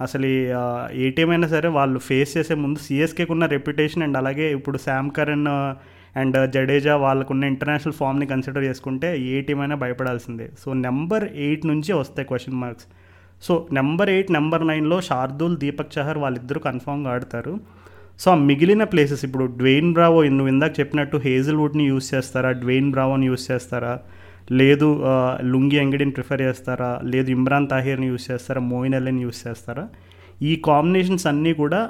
[0.00, 4.16] అసలు ఈ, uh, ఏ టీం అయినా సరే వాళ్ళు ఫేస్ చేసే ముందు సిఎస్కేకి ఉన్న రెప్యుటేషన్ అండ్
[4.16, 5.72] అలాగే ఇప్పుడు Sam Curran uh,
[6.16, 10.48] and Jadeja వాళ్ళకున్న ఇంటర్నేషనల్ ఫామ్ని కన్సిడర్ చేసుకుంటే ఏ టీం అయినా భయపడాల్సిందే.
[10.64, 12.88] సో నెంబర్ ఎయిట్ నుంచి వస్తాయి question marks
[13.46, 17.54] so number eight number నైన్లో శార్దూల్ దీపక్ చహర్ వాళ్ళిద్దరూ కన్ఫామ్గా ఆడతారు.
[18.22, 22.50] సో ఆ మిగిలిన ప్లేసెస్ ఇప్పుడు డ్వెయిన్ బ్రావో నువ్వు ఇందాక చెప్పినట్టు హేజిల్వుడ్ని యూస్ చేస్తారా?
[22.62, 23.92] డ్వెయిన్ బ్రావోని యూస్ చేస్తారా?
[24.60, 24.88] లేదు
[25.52, 26.90] లుంగి అంగడిని ప్రిఫర్ చేస్తారా?
[27.12, 28.60] లేదు ఇమ్రాన్ తాహిర్ని యూస్ చేస్తారా?
[28.72, 29.84] మోయిన్ అలీని యూస్ చేస్తారా?
[30.50, 31.80] ఈ కాంబినేషన్స్ అన్నీ కూడా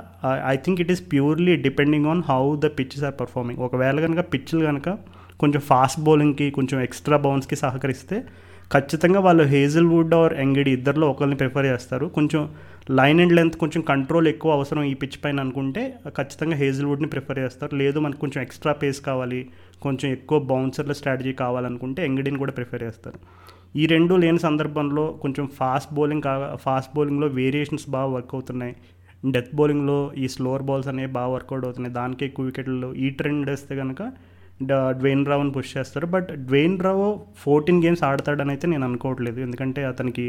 [0.52, 3.60] I think it is purely depending on how the pitches are performing.
[3.66, 4.88] ఒకవేళ కనుక పిచ్చులు కనుక
[5.42, 8.16] కొంచెం ఫాస్ట్ బౌలింగ్కి కొంచెం ఎక్స్ట్రా బౌన్స్కి సహకరిస్తే
[8.70, 12.06] ఖచ్చితంగా వాళ్ళు హేజల్వుడ్ ఆర్ ఎంగిడి ఇద్దరిలో ఒకరిని ప్రిఫర్ చేస్తారు.
[12.06, 12.42] కొంచెం
[12.90, 15.82] లైన్ అండ్ లెంత్ కొంచెం కంట్రోల్ ఎక్కువ అవసరం ఈ పిచ్ పైన అనుకుంటే
[16.18, 17.74] ఖచ్చితంగా హేజల్వుడ్ని ప్రిఫర్ చేస్తారు.
[17.76, 19.40] లేదు మనకు కొంచెం ఎక్స్ట్రా పేస్ కావాలి
[19.82, 23.18] కొంచెం ఎక్కువ బౌన్సర్ల స్ట్రాటజీ కావాలనుకుంటే ఎంగిడిని కూడా ప్రిఫర్ చేస్తారు.
[23.76, 28.74] ఈ రెండు లేని సందర్భంలో కొంచెం ఫాస్ట్ బౌలింగ్ కా ఫాస్ట్ బౌలింగ్లో వేరియేషన్స్ బాగా వర్క్ అవుతున్నాయి.
[29.34, 31.94] డెత్ బౌలింగ్లో ఈ స్లోవర్ బాల్స్ అనేవి బాగా వర్కౌట్ అవుతున్నాయి.
[31.94, 34.02] దానికే ఎక్కువ వికెట్లు ఈ ట్రెండ్ వేస్తే కనుక
[34.98, 36.06] డ్వేన్ రావుని పుష్ చేస్తారు.
[36.14, 37.06] But Dwayne Bravo
[37.44, 39.38] fourteen games ఆడతాడని అయితే నేను అనుకోవట్లేదు.
[39.46, 40.26] ఎందుకంటే అతనికి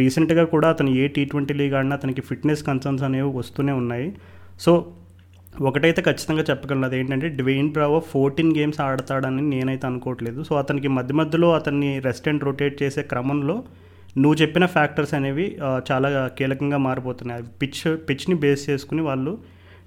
[0.00, 4.08] రీసెంట్గా కూడా అతను ఏ టీ ట్వంటీ లీగ్ ఆడినా అతనికి ఫిట్నెస్ కన్సర్న్స్ అనేవి వస్తూనే ఉన్నాయి.
[4.64, 4.72] సో
[5.68, 6.84] ఒకటైతే ఖచ్చితంగా చెప్పగలను.
[6.88, 10.40] అది ఏంటంటే డ్వెయిన్ బ్రావో ఫోర్టీన్ గేమ్స్ ఆడతాడని నేనైతే అనుకోవట్లేదు.
[10.48, 13.56] సో అతనికి మధ్య మధ్యలో అతన్ని రెస్ట్ అండ్ రొటేట్ చేసే క్రమంలో
[14.22, 15.46] నువ్వు చెప్పిన ఫ్యాక్టర్స్ అనేవి
[15.90, 17.44] చాలా కీలకంగా మారిపోతున్నాయి.
[17.62, 19.32] పిచ్ పిచ్ని బేస్ చేసుకుని వాళ్ళు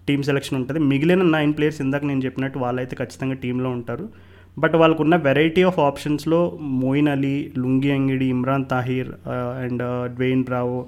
[0.07, 0.79] టీమ్ సెలెక్షన్ ఉంటుంది.
[0.79, 4.09] మిగిలిన నైన్ ప్లేయర్స్ ఇందాక నేను చెప్పినట్టు వాళ్ళైతే ఖచ్చితంగా టీంలో ఉంటారు.
[4.59, 9.09] బట్ వాళ్ళకున్న వెరైటీ ఆఫ్ ఆప్షన్స్లో Moeen Ali Lungi Ngidi Imran Tahir
[9.63, 9.83] and
[10.15, 10.85] Dwayne Bravo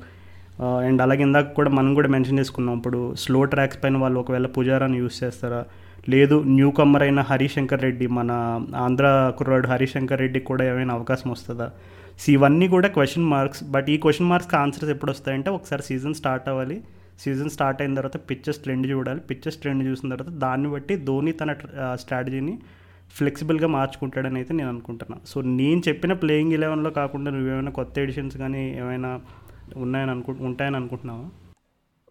[0.86, 2.78] and అలాగే ఇందాక కూడా మనం కూడా మెన్షన్ చేసుకున్నాం.
[2.78, 5.66] ఇప్పుడు స్లో ట్రాక్స్ పైన వాళ్ళు ఒకవేళ పుజారాని యూస్ చేస్తారా?
[6.10, 8.32] లేదు న్యూ కమ్మర్ అయిన హరిశంకర్ రెడ్డి మన
[8.76, 11.72] ఆంధ్ర కుర్రాడు హరిశంకర్ రెడ్డికి కూడా ఏమైనా అవకాశం వస్తుందా?
[12.20, 16.50] సో ఇవన్నీ కూడా క్వశ్చన్ మార్క్స్ బట్ ఈ క్వశ్చన్ మార్క్స్కి ఆన్సర్స్ ఎప్పుడు వస్తాయంటే ఒకసారి సీజన్ స్టార్ట్
[16.50, 16.82] అవ్వాలి.
[17.20, 19.20] సీజన్ స్టార్ట్ అయిన తర్వాత పిచ్చెస్ ట్రెండ్ చూడాలి.
[19.20, 21.56] పిచ్చెస్ ట్రెండ్ చూసిన తర్వాత దాన్ని బట్టి ధోని తన
[21.94, 22.60] స్ట్రాటజీని
[23.12, 28.78] ఫ్లెక్సిబుల్గా మార్చుకుంటాడని అయితే నేను అనుకుంటున్నాను సో నేను చెప్పిన ప్లేయింగ్ ఎలెవెన్లో కాకుండా నువ్వేమైనా కొత్త ఎడిషన్స్ కానీ
[28.78, 29.22] ఏమైనా
[29.78, 31.26] ఉన్నాయని అనుకు ఉంటాయని అనుకుంటున్నావా?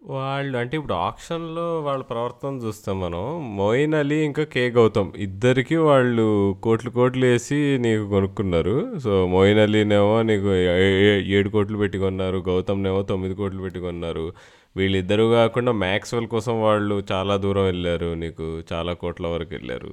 [0.03, 3.55] వాళ్ళు అంటే ఇప్పుడు ఆప్షన్లో వాళ్ళ ప్రవర్తన చూస్తాం మనం.
[3.57, 8.99] మోయిన్ అలీ ఇంకా కే గౌతమ్ ఇద్దరికి వాళ్ళు కోట్లు కోట్లు వేసి నీకు కొనుక్కున్నారు.
[8.99, 14.33] సో మోయిన్ అలీనేమో నీకు ఏ- ఏడు కోట్లు పెట్టి కొన్నారు గౌతమ్నేమో తొమ్మిది కోట్లు పెట్టి కొన్నారు.
[14.77, 19.91] వీళ్ళిద్దరూ కాకుండా మ్యాక్స్వెల్ కోసం వాళ్ళు చాలా దూరం వెళ్ళారు నీకు చాలా కోట్ల వరకు వెళ్ళారు.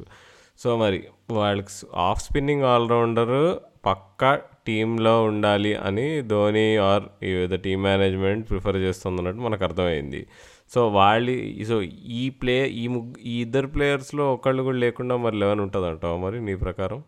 [0.59, 3.37] సో మరి వాళ్ళకి ఆఫ్ స్పిన్నింగ్ ఆల్రౌండర్
[3.87, 10.27] పక్కా టీంలో ఉండాలి అని ధోని ఆర్ ఏదో టీమ్ మేనేజ్మెంట్ ప్రిఫర్ చేస్తుందన్నట్టు మనకు అర్థమైంది.
[10.75, 11.83] సో వాళ్ళు సో
[12.23, 16.45] ఈ ప్లే ఈ ముగ్గు ఈ ఇద్దరు ప్లేయర్స్లో ఒకళ్ళు కూడా లేకుండా మరి లెవెన్ ఉంటుంది అంటావా మరి
[16.45, 17.03] నీ ప్రకారం?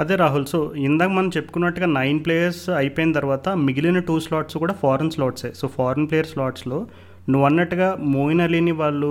[0.00, 5.10] అదే రాహుల్ సో ఇందాక మనం చెప్పుకున్నట్టుగా నైన్ ప్లేయర్స్ అయిపోయిన తర్వాత మిగిలిన టూ స్లాట్స్ కూడా ఫారెన్
[5.14, 6.78] స్లాట్సే సో ఫారెన్ ప్లేయర్ స్లాట్స్లో
[7.32, 9.10] నువ్వు అన్నట్టుగా మోయిన్ అలీని వాళ్ళు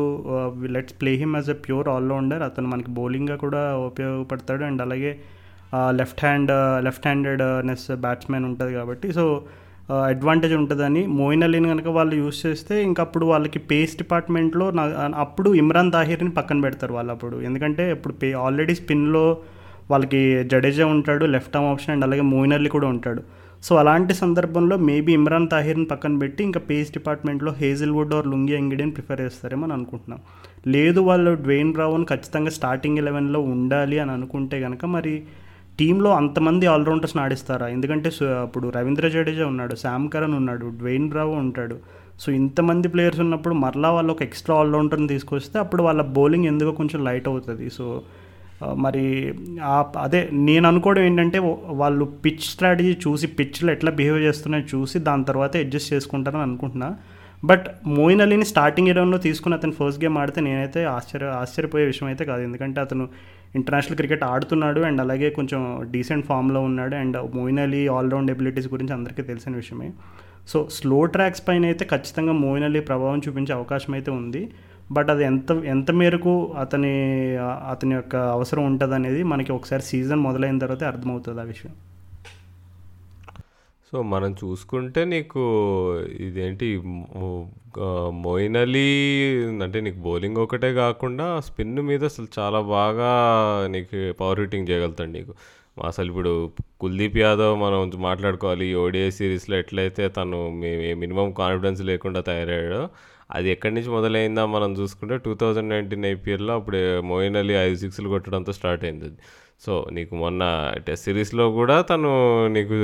[0.75, 4.63] let's play him as a pure all rounder అతను మనకి బౌలింగ్గా కూడా ఉపయోగపడతాడు.
[4.69, 5.11] అండ్ అలాగే
[5.99, 6.53] left hand
[6.87, 9.09] left handedness batsmen ఉంటుంది కాబట్టి.
[9.17, 9.25] సో
[9.91, 14.85] uh, అడ్వాంటేజ్ ఉంటుందని మోయిన్ అలీని కనుక వాళ్ళు యూస్ చేస్తే ఇంకా అప్పుడు వాళ్ళకి పేస్ డిపార్ట్మెంట్లో నా
[15.25, 17.37] అప్పుడు ఇమ్రాన్ తాహిర్ని పక్కన పెడతారు వాళ్ళు అప్పుడు.
[17.49, 19.27] ఎందుకంటే ఇప్పుడు పే ఆల్రెడీ స్పిన్లో
[19.91, 20.21] వాళ్ళకి
[20.51, 23.21] జడేజా ఉంటాడు లెఫ్ట్ ఆర్మ్ ఆప్షన్ అండ్ అలాగే మోయిన్ అలీ కూడా ఉంటాడు.
[23.65, 28.91] సో అలాంటి సందర్భంలో మేబీ ఇమ్రాన్ తాహిర్ని పక్కన పెట్టి ఇంకా పేస్ డిపార్ట్మెంట్లో హేజిల్వుడ్ ఆర్ లుంగి ఎంగిడిని
[28.97, 30.19] ప్రిఫర్ చేస్తారేమో అని అనుకుంటున్నాం.
[30.75, 35.13] లేదు వాళ్ళు డ్వెయిన్ రావుని ఖచ్చితంగా స్టార్టింగ్ ఎలెవెన్లో ఉండాలి అని అనుకుంటే కనుక మరి
[35.79, 37.65] టీంలో అంతమంది ఆల్రౌండర్స్ ఆడిస్తారా?
[37.67, 38.11] ఎందుకంటే
[38.43, 41.75] అప్పుడు రవీంద్ర జడేజా ఉన్నాడు శామ్ కరణ్ ఉన్నాడు డ్వెయిన్ రావు ఉంటాడు.
[42.21, 46.99] సో ఇంతమంది ప్లేయర్స్ ఉన్నప్పుడు మరలా వాళ్ళు ఒక ఎక్స్ట్రా ఆల్రౌండర్ని తీసుకొస్తే అప్పుడు వాళ్ళ బౌలింగ్ ఎందుకో కొంచెం
[47.07, 47.67] లైట్ అవుతుంది.
[47.69, 47.85] సో
[48.61, 49.05] మరి
[50.05, 51.39] అదే నేను అనుకోవడం ఏంటంటే
[51.81, 56.89] వాళ్ళు పిచ్ స్ట్రాటజీ చూసి పిచ్లో ఎట్లా బిహేవ్ చేస్తున్నాయో చూసి దాని తర్వాత అడ్జస్ట్ చేసుకుంటారని అనుకుంటున్నా.
[57.45, 62.25] బట్ మోయిన్ అలీని స్టార్టింగ్ ఇరవన్లో తీసుకుని అతను ఫస్ట్ గేమ్ ఆడితే నేనైతే ఆశ్చర్య ఆశ్చర్యపోయే విషయం అయితే
[62.25, 62.41] కాదు.
[62.41, 63.05] ఎందుకంటే అతను
[63.55, 68.93] ఇంటర్నేషనల్ క్రికెట్ ఆడుతున్నాడు అండ్ అలాగే కొంచెం డీసెంట్ ఫామ్లో ఉన్నాడు and Moeen Ali all round abilities గురించి
[68.93, 69.89] అందరికీ తెలిసిన విషయమే.
[70.47, 74.41] సో స్లో ట్రాక్స్ పైన అయితే ఖచ్చితంగా మోయిన్ అలీ ప్రభావం చూపించే అవకాశం అయితే ఉంది.
[74.91, 76.93] బట్ అది ఎంత ఎంత మేరకు అతని
[77.71, 81.73] అతని యొక్క అవసరం ఉంటుంది అనేది మనకి ఒకసారి సీజన్ మొదలైన తర్వాత అర్థమవుతుంది ఆ విషయం.
[83.91, 85.41] సో మనం చూసుకుంటే నీకు
[86.19, 86.81] ఇదేంటి
[88.11, 88.87] మోయిన్ అలీ
[89.63, 93.11] అంటే నీకు బౌలింగ్ ఒకటే కాకుండా స్పిన్ మీద అసలు చాలా బాగా
[93.67, 95.33] నీకు పవర్ హిట్టింగ్ చేయగలుగుతాడు నీకు.
[95.87, 100.39] అసలు ఇప్పుడు కుల్దీప్ యాదవ్ మనం మాట్లాడుకోవాలి ఓడిఐ సిరీస్లో ఎట్లయితే తను
[100.95, 102.83] మినిమం కాన్ఫిడెన్స్ లేకుండా తయారయ్యాడో
[103.35, 108.09] అది ఎక్కడి నుంచి మొదలైందా మనం చూసుకుంటే టూ థౌజండ్ నైన్టీన్ ఐపీఎల్లో అప్పుడు మోయిన్ అలీ ఐదు సిక్స్లు
[108.09, 109.09] కొట్టడంతో స్టార్ట్ అయింది.
[109.65, 112.11] సో నీకు మొన్న టెస్ట్ సిరీస్లో కూడా తను
[112.47, 112.77] నీకు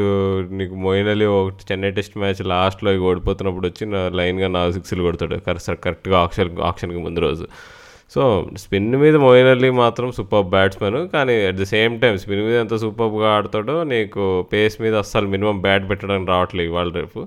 [0.60, 5.04] నీకు మోయిన్ అలీ ఒక చెన్నై టెస్ట్ మ్యాచ్ లాస్ట్లో ఇక ఓడిపోతున్నప్పుడు వచ్చి నా లైన్గా నాలుగు సిక్స్లు
[5.04, 5.38] కొడతాడు.
[5.48, 7.48] కరెక్ట్ కరెక్ట్గా ఆప్షన్ ఆప్షన్కి ముందు రోజు.
[8.16, 11.10] సో స్పిన్ మీద మోయిన్ అలీ మాత్రం సూపర్ బ్యాట్స్మెన్.
[11.10, 15.62] కానీ at the same time spin మీద ఎంత సూపర్గా ఆడతాడో నీకు పేస్ మీద అస్సలు మినిమం
[15.62, 17.22] బ్యాట్ పెట్టడానికి రావట్లేదు ఇవాళ రేపు.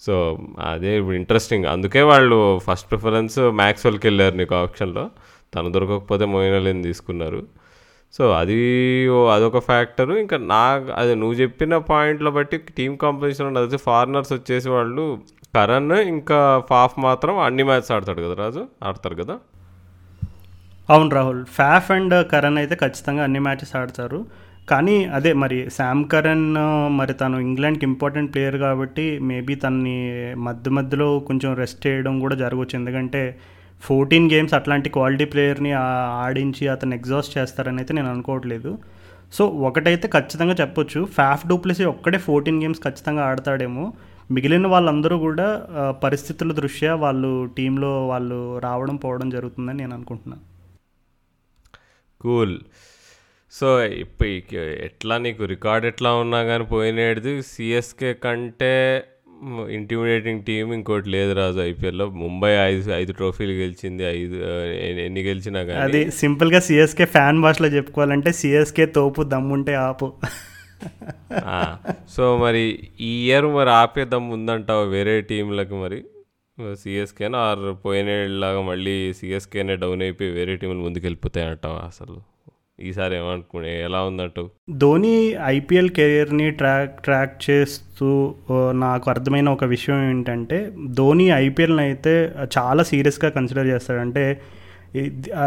[0.00, 5.10] సో అదే ఇప్పుడు ఇంట్రెస్టింగ్ అందుకే వాళ్ళు ఫస్ట్ ప్రిఫరెన్స్ మ్యాక్స్వెల్కి వెళ్ళారు నీకు ఆప్షన్లో
[5.54, 7.42] తను దొరకకపోతే మోయినలేని తీసుకున్నారు.
[8.12, 13.76] సో అది ఓ- అదొక ఫ్యాక్టరు ఇంకా నా అది నువ్వు చెప్పిన పాయింట్లో బట్టి టీమ్ కాంపోజిషన్ అదే
[13.76, 15.18] ఫారినర్స్ వచ్చేసి వాళ్ళు
[15.54, 18.66] కరణ్ ఇంకా ఫాఫ్ మాత్రం అన్ని మ్యాచ్ ఆడతాడు కదా రాజు?
[18.84, 19.38] ఆడతారు కదా?
[20.90, 21.44] అవును రాహుల్.
[21.44, 24.26] ఫ్యాఫ్ అండ్ కరణ్ అయితే ఖచ్చితంగా అన్ని మ్యాచెస్ ఆడతారు.
[24.70, 26.46] కానీ అదే మరి శామ్ కరణ్
[26.98, 29.98] మరి తను ఇంగ్లాండ్కి ఇంపార్టెంట్ ప్లేయర్ కాబట్టి మేబీ తనని
[30.46, 33.22] మధ్య మధ్యలో కొంచెం రెస్ట్ చేయడం కూడా జరగవచ్చు ఎందుకంటే
[33.82, 35.72] ఫోర్టీన్ గేమ్స్ అట్లాంటి క్వాలిటీ ప్లేయర్ని
[36.24, 38.70] ఆడించి అతను ఎగ్జాస్ట్ చేస్తారని అయితే నేను అనుకోవట్లేదు.
[39.36, 43.84] సో ఒకటైతే ఖచ్చితంగా చెప్పొచ్చు ఫ్యాఫ్ డూప్లెసీ ఒక్కడే ఫోర్టీన్ గేమ్స్ ఖచ్చితంగా ఆడతాడేమో.
[44.36, 45.48] మిగిలిన వాళ్ళందరూ కూడా
[46.04, 50.44] పరిస్థితుల దృష్ట్యా వాళ్ళు టీంలో వాళ్ళు రావడం పోవడం జరుగుతుందని నేను అనుకుంటున్నాను.
[52.20, 52.56] కూల్.
[53.52, 54.28] సో ఇప్పుడు
[54.84, 58.72] ఎట్లా నీకు రికార్డ్ ఎట్లా ఉన్నా కానీ పోయినేది సిఎస్కే కంటే
[59.70, 62.06] ఇంటిమిడేటింగ్ టీం ఇంకోటి లేదు రాజు ఐపీఎల్లో.
[62.16, 64.36] ముంబై ఐదు ఐదు ట్రోఫీలు గెలిచింది ఐదు
[65.00, 70.08] ఎన్ని- గెలిచినా కానీ అది సింపుల్గా సిఎస్కే ఫ్యాన్ భాషలో చెప్పుకోవాలంటే సిఎస్కే తోపు దమ్ముంటే ఆపు.
[72.08, 72.62] సో మరి
[73.00, 76.00] ఈ ఇయర్ మరి ఆపే దమ్ము ఉందంటావు వేరే టీంలకు మరి?
[76.74, 82.16] సిఎస్కేనా ఆర్ పోయినేలాగా మళ్ళీ సిఎస్కేనే డౌన్ అయిపోయి వేరే టీంలు ముందుకు వెళ్ళిపోతాయి అంటావా అసలు?
[82.86, 84.48] ఈసారి ఏమనుకునే ఎలా ఉందంటావు
[84.82, 85.14] ధోని
[85.56, 88.08] ఐపీఎల్ కెరియర్ని ట్రాక్ ట్రాక్ చేస్తూ
[88.84, 90.58] నాకు అర్థమైన ఒక విషయం ఏంటంటే
[90.98, 92.14] ధోని ఐపీఎల్ని అయితే
[92.56, 94.24] చాలా సీరియస్గా కన్సిడర్ చేస్తాడంటే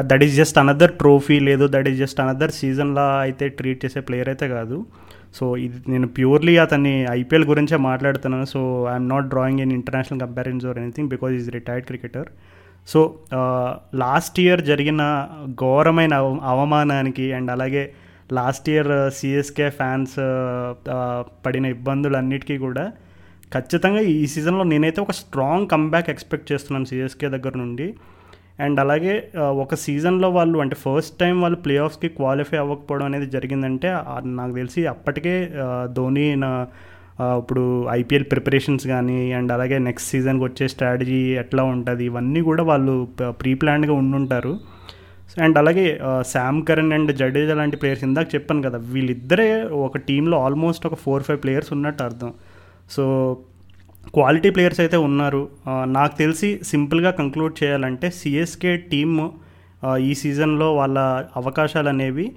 [0.10, 4.30] that is just another trophy లేదు దట్ ఈస్ జస్ట్ అనదర్ సీజన్లా అయితే ట్రీట్ చేసే ప్లేయర్
[4.34, 4.78] అయితే కాదు.
[5.38, 8.48] సో ఇది నేను ప్యూర్లీ అతన్ని ఐపీఎల్ గురించే మాట్లాడుతున్నాను.
[8.54, 8.60] So
[8.94, 12.28] I'm not drawing in international comparisons or anything because is retired cricketer
[12.88, 13.20] so
[13.96, 15.02] last year జరిగిన
[15.50, 17.94] ఘోరమైన అవ అవమానానికి అండ్ అలాగే
[18.34, 20.16] లాస్ట్ ఇయర్ సిఎస్కే ఫ్యాన్స్
[21.46, 22.92] పడిన ఇబ్బందులన్నిటికీ కూడా
[23.54, 27.94] ఖచ్చితంగా ఈ సీజన్లో నేనైతే ఒక స్ట్రాంగ్ కమ్బ్యాక్ ఎక్స్పెక్ట్ చేస్తున్నాను సిఎస్కే దగ్గర నుండి.
[28.60, 33.90] అండ్ అలాగే ఒక సీజన్లో వాళ్ళు అంటే ఫస్ట్ టైం వాళ్ళు ప్లే ఆఫ్స్కి క్వాలిఫై అవ్వకపోవడం అనేది జరిగిందంటే
[34.26, 35.52] నాకు తెలిసి అప్పటికే
[35.86, 36.68] ధోని నా
[37.38, 42.96] ఇప్పుడు ఐపీఎల్ ప్రిపరేషన్స్ కానీ అండ్ అలాగే నెక్స్ట్ సీజన్కి వచ్చే స్ట్రాటజీ ఎట్లా ఉంటుంది ఇవన్నీ కూడా వాళ్ళు
[43.30, 44.54] ప్రీ ప్లాన్డ్గా ఉండుంటారు.
[45.42, 45.86] అండ్ అలాగే
[46.32, 51.24] శామ్ కరణ్ అండ్ జడేజా లాంటి ప్లేయర్స్ ఇందాక చెప్పాను కదా వీళ్ళిద్దరే ఒక టీంలో ఆల్మోస్ట్ ఒక ఫోర్
[51.24, 52.32] ఫైవ్ ప్లేయర్స్ ఉన్నట్టు అర్థం.
[52.90, 53.04] సో
[54.14, 55.50] క్వాలిటీ ప్లేయర్స్ అయితే ఉన్నారు.
[55.88, 59.30] నాకు తెలిసి సింపుల్గా కంక్లూడ్ చేయాలంటే సిఎస్కే టీమ్
[60.00, 61.00] ఈ సీజన్లో వాళ్ళ
[61.36, 62.32] అవకాశాలు అనేవి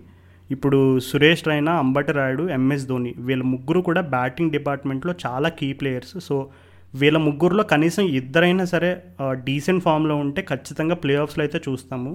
[0.51, 0.79] ఇప్పుడు
[1.09, 6.15] సురేష్ రైనా అంబటి రాయుడు ఎంఎస్ ధోని వీళ్ళ ముగ్గురు కూడా బ్యాటింగ్ డిపార్ట్మెంట్లో చాలా కీ ప్లేయర్స్.
[6.29, 6.37] సో
[7.01, 8.91] వీళ్ళ ముగ్గురులో కనీసం ఇద్దరైనా సరే
[9.47, 12.13] డీసెంట్ ఫామ్లో ఉంటే ఖచ్చితంగా ప్లే ఆఫ్స్లో అయితే చూస్తాము.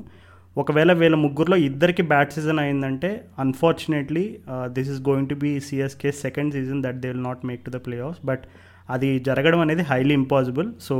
[0.58, 3.10] ఒకవేళ వీళ్ళ ముగ్గురులో ఇద్దరికి బ్యాట్ సీజన్ అయిందంటే
[3.44, 4.24] unfortunately
[4.78, 7.80] this is going to be CSK second season that they will not make to the
[7.88, 8.46] play offs but
[8.96, 10.70] అది జరగడం అనేది హైలీ ఇంపాసిబుల్.
[10.88, 10.96] సో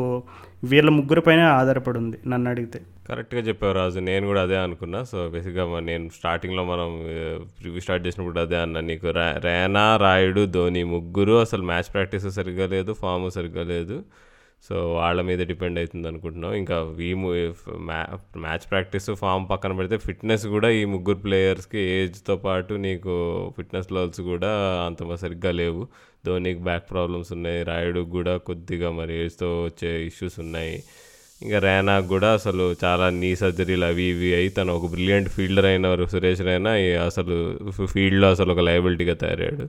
[0.64, 2.82] వీళ్ళ ముగ్గురు పైన ఆధారపడి ఉంది నన్ను అడిగితే.
[3.10, 4.00] కరెక్ట్గా చెప్పావు రాజు.
[4.00, 5.04] నేను కూడా అదే అనుకున్నా.
[5.04, 7.00] సో బేసిక్గా నేను స్టార్టింగ్లో మనం
[7.62, 8.80] ప్రివ్యూ స్టార్ట్ చేసినప్పుడు అదే అన్నా.
[8.80, 14.04] నీకు రా- రేనా రాయుడు ధోని ముగ్గురు అసలు మ్యాచ్ ప్రాక్టీస్ సరిగ్గా లేదు ఫామ్ సరిగ్గా లేదు.
[14.68, 16.54] సో వాళ్ళ మీద డిపెండ్ అవుతుంది అనుకుంటున్నాం.
[16.54, 18.06] ఇంకా ఈ మ్యా
[18.38, 23.14] మ్యాచ్ ప్రాక్టీస్ ఫామ్ పక్కన పెడితే ఫిట్నెస్ కూడా ఈ ముగ్గురు ప్లేయర్స్కి ఏజ్తో పాటు నీకు
[23.58, 24.52] ఫిట్నెస్ లెవెల్స్ కూడా
[24.86, 25.88] అంత సరిగ్గా లేవు.
[26.26, 27.64] ధోనికి బ్యాక్ ప్రాబ్లమ్స్ ఉన్నాయి.
[27.64, 30.84] రాయుడు కూడా కొద్దిగా మరి ఏజ్తో వచ్చే ఇష్యూస్ ఉన్నాయి.
[31.42, 36.06] ఇంకా రేనాకు కూడా అసలు చాలా నీ సర్జరీలు అవి ఇవి అయి తను ఒక బ్రిలియంట్ ఫీల్డర్ అయిన
[36.06, 36.72] సురేష్ రైనా
[37.06, 37.36] అసలు
[37.86, 39.68] ఫీల్డ్లో అసలు ఒక లయబిలిటీగా తయారయ్యాడు.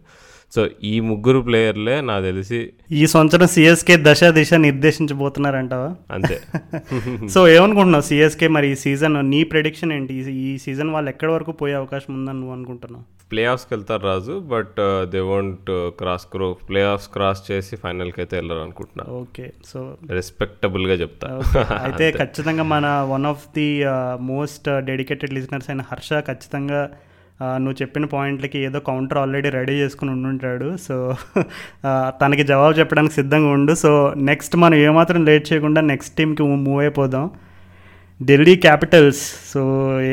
[0.53, 5.97] సో ఈ ముగ్గురు ప్లేయర్లే నాకు తెలిసి ఈ సంవత్సరం సిఎస్కే దశ దిశ నిర్దేశించబోతున్నారంటావా?
[6.11, 6.37] అంతే.
[7.29, 10.15] సో ఏమనుకుంటున్నావు సిఎస్కే మరి ఈ సీజన్ నీ ప్రెడిక్షన్ ఏంటి?
[10.15, 13.05] ఈ- సీజన్ వాళ్ళు ఎక్కడి వరకు పోయే అవకాశం ఉందని నువ్వు అనుకుంటున్నావు?
[13.31, 18.37] ప్లే ఆఫ్స్కి వెళ్తారు Raju but they won't cross crow play offs cross చేసి ఫైనల్కి అయితే
[18.37, 19.15] వెళ్ళరు అనుకుంటున్నా.
[19.15, 21.29] ఓకే సో రెస్పెక్టబుల్గా చెప్తా.
[21.85, 23.69] అయితే ఖచ్చితంగా మన one of the
[24.25, 26.91] most dedicated listeners అయిన హర్ష ఖచ్చితంగా
[27.62, 30.68] నువ్వు చెప్పిన పాయింట్లకి ఏదో కౌంటర్ ఆల్రెడీ రెడీ చేసుకుని ఉండుంటాడు.
[30.87, 30.96] సో
[32.20, 33.74] తనకి జవాబు చెప్పడానికి సిద్ధంగా ఉండు.
[33.85, 33.92] సో
[34.31, 37.24] నెక్స్ట్ మనం ఏమాత్రం లేట్ చేయకుండా నెక్స్ట్ టీంకి మూవ్ అయిపోదాం.
[38.20, 39.22] ఢిల్లీ క్యాపిటల్స్
[39.53, 39.61] సో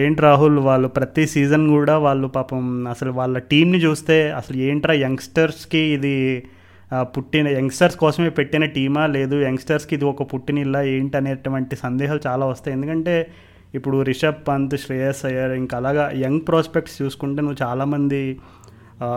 [0.02, 5.82] ఏంటి రాహుల్ వాళ్ళు ప్రతి సీజన్ కూడా వాళ్ళు పాపం అసలు వాళ్ళ టీంని చూస్తే అసలు ఏంట్రా యంగ్స్టర్స్కి
[5.96, 6.14] ఇది
[7.16, 12.76] పుట్టిన యంగ్స్టర్స్ కోసమే పెట్టిన టీమా లేదు యంగ్స్టర్స్కి ఇది ఒక పుట్టినిల్లా ఏంటి అనేటువంటి సందేహాలు చాలా వస్తాయి.
[12.78, 13.16] ఎందుకంటే
[13.74, 18.22] ఇప్పుడు రిషబ్ పంత్ శ్రేయస్ అయ్యర్ ఇంకా అలాగా యంగ్ ప్రాస్పెక్ట్స్ చూసుకుంటే నువ్వు చాలామంది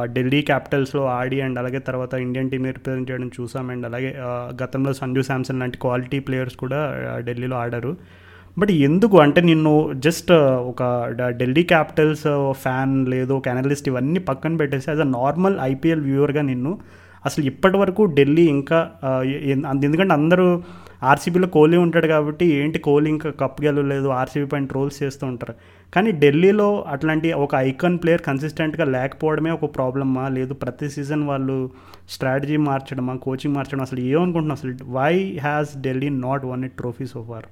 [0.05, 3.71] ఢిల్లీ క్యాపిటల్స్లో ఆడి అండ్ అలాగే తర్వాత ఇండియన్ టీం రిప్రజెంట్ చేయడం చూసాం.
[3.71, 4.15] అండ్ అలాగే
[4.63, 6.81] గతంలో సంజు శాంసన్ లాంటి క్వాలిటీ ప్లేయర్స్ కూడా
[7.19, 7.97] ఢిల్లీలో ఆడారు.
[8.59, 9.17] బట్ ఎందుకు?
[9.19, 10.33] అంటే నిన్ను జస్ట్
[10.73, 10.83] ఒక
[11.19, 16.79] ఢిల్లీ క్యాపిటల్స్ ఫ్యాన్ లేదు ఒక అనలిస్ట్ ఇవన్నీ పక్కన పెట్టేసి యాజ్ అ నార్మల్ ఐపీఎల్ వ్యూవర్గా నిన్ను
[17.27, 18.91] అసలు ఇప్పటి వరకు ఢిల్లీ ఇంకా
[19.87, 20.63] ఎందుకంటే అందరూ
[21.03, 25.55] ఆర్సీబీలో కోహ్లీ ఉంటాడు కాబట్టి ఏంటి కోహ్లీ ఇంకా కప్ గెలవలేదు ఆర్సీబీ పైన ట్రోల్స్ చేస్తూ ఉంటారు.
[25.95, 30.29] కానీ ఢిల్లీలో అట్లాంటి ఒక ఐకాన్ ప్లేయర్ కన్సిస్టెంట్గా లేకపోవడమే ఒక ప్రాబ్లమా?
[30.29, 31.71] లేదు ప్రతి సీజన్ వాళ్ళు
[32.11, 33.15] స్ట్రాటజీ మార్చడమా?
[33.15, 37.49] కోచింగ్ మార్చడం అసలు ఏమనుకుంటున్నాం అసలు why has Delhi not won it trophy so far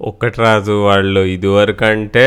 [0.00, 2.26] ఒక్కటి రాజు వాళ్ళు ఇదివరకు అంటే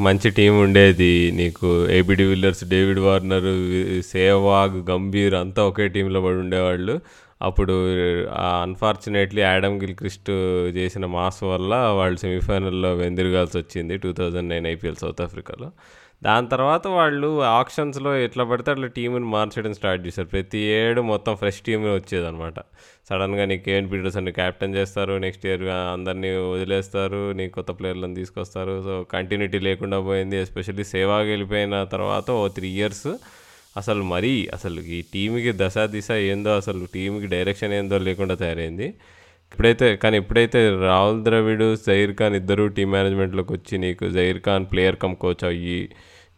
[0.00, 1.30] మంచి టీం ఉండేది.
[1.30, 3.46] నీకు AB de Villiers David Warner
[4.06, 7.00] Sehwag Gambhir అంతా ఒకే టీంలో పడి ఉండేవాళ్ళు.
[7.42, 7.94] అప్పుడు
[8.62, 10.30] అన్ఫార్చునేట్లీ యాడమ్ గిల్క్రిస్ట్
[10.76, 15.70] చేసిన మాస్ వల్ల వాళ్ళు సెమీఫైనల్లో వెందిరగాల్సి వచ్చింది two thousand nine IPL South ఆఫ్రికాలో
[16.22, 20.28] దాని తర్వాత వాళ్ళు ఆప్షన్స్లో ఎట్లా పడితే అట్లా టీంని మార్చడం స్టార్ట్ చేశారు.
[20.28, 22.54] ప్రతి ఏడు మొత్తం ఫ్రెష్ టీమ్ వచ్చేదనమాట
[23.08, 28.82] సడన్గా నీకు కేఎన్ పీటర్సన్ క్యాప్టెన్ చేస్తారు నెక్స్ట్ ఇయర్ అందరినీ వదిలేస్తారు నీ కొత్త ప్లేయర్లను తీసుకొస్తారు.
[28.82, 33.08] సో కంటిన్యూటీ లేకుండా పోయింది ఎస్పెషల్లీ సేవాకి వెళ్ళిపోయిన తర్వాత ఓ త్రీ ఇయర్స్
[33.78, 38.88] అసలు మరీ అసలు ఈ టీంకి దశ దిశ ఏందో అసలు టీంకి డైరెక్షన్ ఏందో లేకుండా తయారైంది.
[39.52, 44.96] ఇప్పుడైతే కానీ ఎప్పుడైతే రాహుల్ ద్రవిడ్ జైర్ ఖాన్ ఇద్దరు టీం మేనేజ్మెంట్లోకి వచ్చి నీకు Zaheer Khan player
[44.96, 45.80] cum coach అయ్యి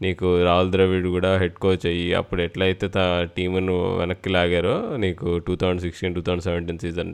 [0.02, 3.02] నీకు రాహుల్ ద్రవిడ్ కూడా హెడ్ కోచ్ అయ్యి అప్పుడు ఎట్లయితే తా
[3.36, 7.10] టీమును వెనక్కి లాగారో నీకు two thousand sixteen two thousand seventeen season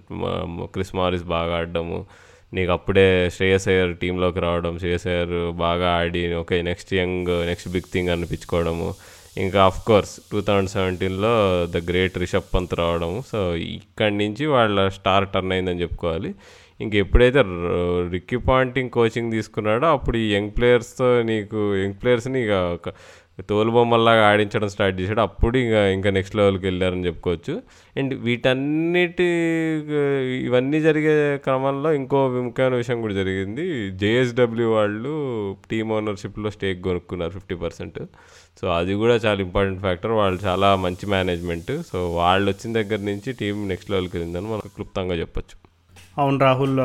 [0.73, 1.99] Chris Morris బాగా ఆడడము
[2.53, 7.91] నీకు అప్పుడే శ్రేయస్ అయ్యర్ టీంలోకి రావడం శ్రేయస్ అయ్యర్ బాగా ఆడి okay next young next big
[7.93, 8.89] thing అనిపించుకోవడము
[9.44, 11.33] ఇంకా అఫ్ కోర్స్ టూ థౌజండ్ సెవెంటీన్లో
[11.75, 13.11] ద గ్రేట్ రిషబ్ పంత్ రావడం.
[13.31, 16.31] సో ఇక్కడి నుంచి వాళ్ళ స్టార్ టర్న్ అయిందని చెప్పుకోవాలి.
[16.81, 17.40] ఇంక ఎప్పుడైతే
[18.14, 22.55] రిక్కీ పాయింటింగ్ కోచింగ్ తీసుకున్నాడో అప్పుడు ఈ యంగ్ ప్లేయర్స్తో నీకు యంగ్ ప్లేయర్స్ని ఇక
[23.42, 25.20] తోలు బొమ్మల్లాగా ఆడించడం స్టార్ట్ చేశాడు.
[25.20, 27.62] అప్పుడు ఇంకా ఇంకా నెక్స్ట్ లెవెల్కి వెళ్ళారని చెప్పుకోవచ్చు.
[27.96, 29.25] అండ్ వీటన్నిటి
[30.46, 33.90] ఇవన్నీ జరిగే క్రమంలో ఇంకో ముఖ్యమైన విషయం కూడా జరిగింది.
[33.90, 37.99] జేఎస్డబ్ల్యూ వాళ్ళు టీమ్ ఓనర్షిప్లో స్టేక్ కొనుక్కున్నారు ఫిఫ్టీ పర్సెంట్.
[38.61, 40.11] సో అది కూడా చాలా ఇంపార్టెంట్ ఫ్యాక్టర్.
[40.11, 41.83] వాళ్ళు చాలా మంచి మేనేజ్మెంట్.
[41.92, 45.66] సో వాళ్ళు వచ్చిన దగ్గర నుంచి టీం నెక్స్ట్ లెవెల్కి వెళ్ళిందని మనం క్లుప్తంగా చెప్పొచ్చు.
[46.22, 46.81] అవును రాహుల్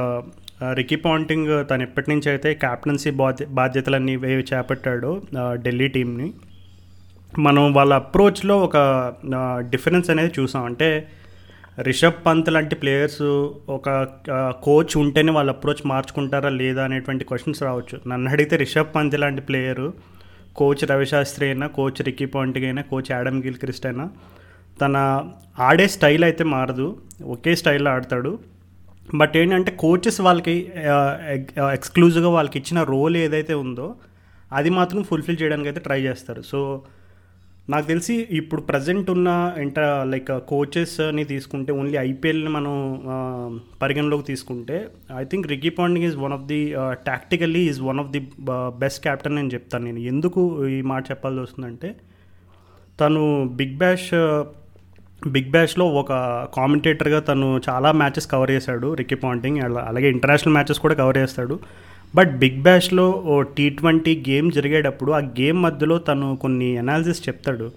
[0.74, 5.22] రికీ పాంటింగ్ తను ఎప్పటి నుంచి అయితే క్యాప్టెన్సీ బాధ్య బాధ్యతలన్నీ వేవి చేపట్టాడో
[5.54, 6.34] ఢిల్లీ టీంని
[7.40, 8.78] మనం వాళ్ళ అప్రోచ్లో ఒక
[9.70, 10.66] డిఫరెన్స్ అనేది చూసాం.
[10.66, 11.08] అంటే
[11.80, 13.22] రిషబ్ పంత్ లాంటి ప్లేయర్స్
[13.70, 13.90] ఒక
[14.64, 18.00] కోచ్ ఉంటేనే వాళ్ళ అప్రోచ్ మార్చుకుంటారా లేదా అనేటువంటి క్వశ్చన్స్ రావచ్చు.
[18.08, 19.94] నన్ను అడిగితే రిషబ్ పంత్ లాంటి ప్లేయరు
[20.56, 24.10] కోచ్ రవిశాస్త్రి అయినా కోచ్ రికీ పాయింట్కి అయినా కోచ్ యాడమ్ గిల్ క్రిస్ట్ అయినా
[24.82, 25.24] తన
[25.60, 26.98] ఆడే స్టైల్ అయితే మారదు.
[27.26, 28.51] ఒకే స్టైల్లో ఆడతాడు.
[29.20, 30.56] బట్ ఏంటంటే కోచెస్ వాళ్ళకి
[31.74, 33.96] ఎక్స్క్లూజివ్గా వాళ్ళకి ఇచ్చిన రోల్ ఏదైతే ఉందో
[34.54, 36.42] అది మాత్రం ఫుల్ఫిల్ చేయడానికి అయితే ట్రై చేస్తారు.
[36.42, 36.60] సో
[37.70, 42.74] నాకు తెలిసి ఇప్పుడు ప్రజెంట్ ఉన్న ఇంట లైక్ కోచెస్ని తీసుకుంటే ఓన్లీ ఐపీఎల్ని మనం
[43.82, 46.62] పరిగణలోకి తీసుకుంటే I think Ricky Ponting is one of the
[47.08, 48.22] tactically is one of the
[48.78, 50.00] best captain అని చెప్తాను నేను.
[50.00, 51.96] ఎందుకు ఈ మాట చెప్పాల్సి వస్తుందంటే
[53.02, 54.10] తను బిగ్ బ్యాష్
[55.28, 56.08] బిగ్ బ్యాష్లో ఒక
[56.56, 61.60] కామెంటేటర్గా తను చాలా మ్యాచెస్ కవర్ చేశాడు రికీ పాంటింగ్ అలా- అలాగే ఇంటర్నేషనల్ మ్యాచెస్ కూడా కవర్ చేస్తాడు.
[62.16, 67.72] బట్ బిగ్ బ్యాష్లో ఓ టీ ట్వంటీ గేమ్ జరిగేటప్పుడు ఆ గేమ్ మధ్యలో తను కొన్ని అనాలిసిస్ చెప్తాడు.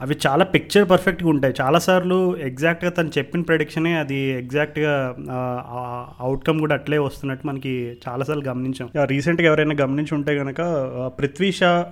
[0.00, 1.54] అవి చాలా పిక్చర్ పర్ఫెక్ట్గా ఉంటాయి.
[1.60, 5.14] చాలాసార్లు ఎగ్జాక్ట్గా తను చెప్పిన ప్రెడిక్షనే అది ఎగ్జాక్ట్గా
[6.20, 8.88] అవుట్కమ్ కూడా అట్లే వస్తున్నట్టు మనకి చాలాసార్లు గమనించాం.
[9.04, 10.60] రీసెంట్గా ఎవరైనా గమనించి ఉంటే కనుక
[11.18, 11.86] పృథ్వీ షా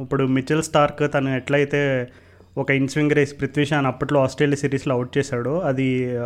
[0.00, 2.08] ఇప్పుడు మిచెల్ స్టార్క్ తను ఎట్లయితే
[2.56, 5.60] ఒక ఇన్స్వింగ్ రేస్ పృథ్వీ షాన్ అప్పట్లో ఆస్ట్రేలియా సిరీస్లో అవుట్ చేశాడు.
[5.60, 6.18] అది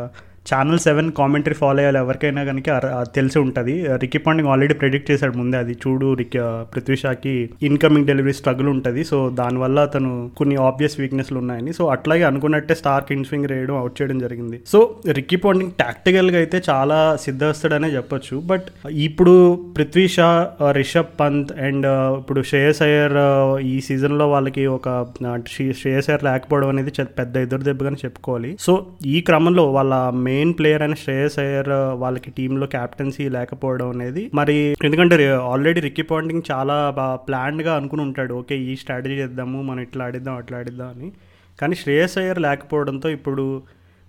[0.54, 3.86] ఛానల్ సెవెన్ కామెంటరీ ఫాలో అయ్యాలి ఎవరికైనా కనుక అది తెలిసి ఉంటుంది.
[3.96, 6.34] రికీ పాండింగ్ ఆల్రెడీ ప్రెడిక్ట్ చేశాడు ముందే అది చూడు రిక్
[6.74, 9.04] పృథ్వీషాకి ఇన్కమింగ్ డెలివరీ స్ట్రగుల్ ఉంటుంది.
[9.04, 11.72] సో దానివల్ల అతను కొన్ని ఆబ్వియస్ వీక్నెస్లు ఉన్నాయని.
[11.72, 14.60] సో అట్లాగే అనుకున్నట్టే స్టార్క్ స్వింగ్ రేయడం అవుట్ చేయడం జరిగింది.
[14.66, 18.42] సో రికీ పాండింగ్ టాక్టికల్గా అయితే చాలా సిద్ధవస్తాడనే చెప్పొచ్చు.
[18.46, 21.86] బట్ ఇప్పుడు పృథ్వీ షా రిషబ్ పంత్ అండ్
[22.18, 23.12] ఇప్పుడు శ్రేయస్ అయ్యర్
[23.66, 25.06] ఈ సీజన్లో వాళ్ళకి ఒక
[25.48, 28.56] శ్రీ- శ్రేయస్ అయ్యర్ లేకపోవడం అనేది పెద్ద ఎదురు దెబ్బగానే చెప్పుకోవాలి.
[28.60, 31.70] సో ఈ క్రమంలో వాళ్ళ మెయిన్ ప్లేయర్ అయిన శ్రేయస్ అయ్యర్
[32.02, 34.56] వాళ్ళకి టీంలో క్యాప్టెన్సీ లేకపోవడం అనేది మరి
[34.88, 35.16] ఎందుకంటే
[35.52, 36.76] ఆల్రెడీ రిక్కీ పాయింటింగ్ చాలా
[37.28, 38.34] ప్లాన్డ్గా అనుకుని ఉంటాడు.
[38.42, 41.08] ఓకే ఈ స్ట్రాటజీ చేద్దాము మనం ఇట్లా ఆడిద్దాం అట్లా ఆడిద్దాం అని.
[41.60, 43.44] కానీ శ్రేయస్ అయ్యర్ లేకపోవడంతో ఇప్పుడు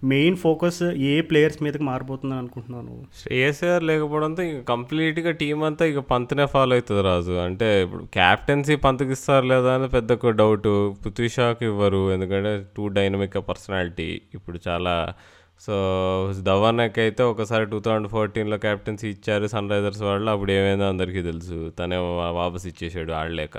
[0.01, 6.01] మెయిన్ ఫోకస్ ఏ ప్లేయర్స్ మీదకి మారిపోతుందని అనుకుంటున్నాను శ్రేయస్ గారు లేకపోవడంతో ఇంక కంప్లీట్గా టీం అంతా ఇక
[6.11, 7.35] పంతనే ఫాలో అవుతుంది రాజు.
[7.45, 10.69] అంటే ఇప్పుడు క్యాప్టెన్సీ పంతకిస్తారు లేదా అని పెద్ద డౌట్
[11.01, 12.03] పృథ్వీ షాకి ఇవ్వరు.
[12.15, 14.95] ఎందుకంటే టూ డైనమిక్ పర్సనాలిటీ ఇప్పుడు చాలా
[15.59, 15.75] సో
[16.41, 21.71] ధవన్కి అయితే ఒకసారి టూ థౌజండ్ ఫోర్టీన్లో క్యాప్టెన్సీ ఇచ్చారు సన్ రైజర్స్ వాళ్ళు అప్పుడు ఏమైందో అందరికీ తెలుసు.
[21.79, 21.97] తనే
[22.31, 23.57] వాపస్ ఇచ్చేసాడు ఆడలేక.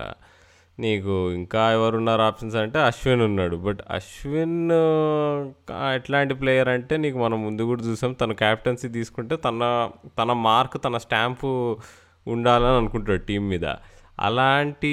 [0.81, 3.57] నీకు ఇంకా ఎవరున్నారు ఆప్షన్స్ అంటే అశ్విన్ ఉన్నాడు.
[3.57, 4.71] బట్ అశ్విన్
[5.95, 8.13] ఎట్లాంటి ప్లేయర్ అంటే నీకు మనం ముందు కూడా చూసాం.
[8.13, 11.79] తన క్యాప్టెన్సీ తీసుకుంటే తన తన మార్క్ తన స్టాంపు
[12.27, 13.65] ఉండాలని అనుకుంటాడు టీం మీద.
[14.21, 14.93] అలాంటి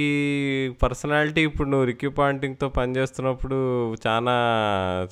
[0.84, 3.56] పర్సనాలిటీ ఇప్పుడు నువ్వు రిక్కీ పాంటింగ్తో పనిచేస్తున్నప్పుడు
[4.08, 4.36] చాలా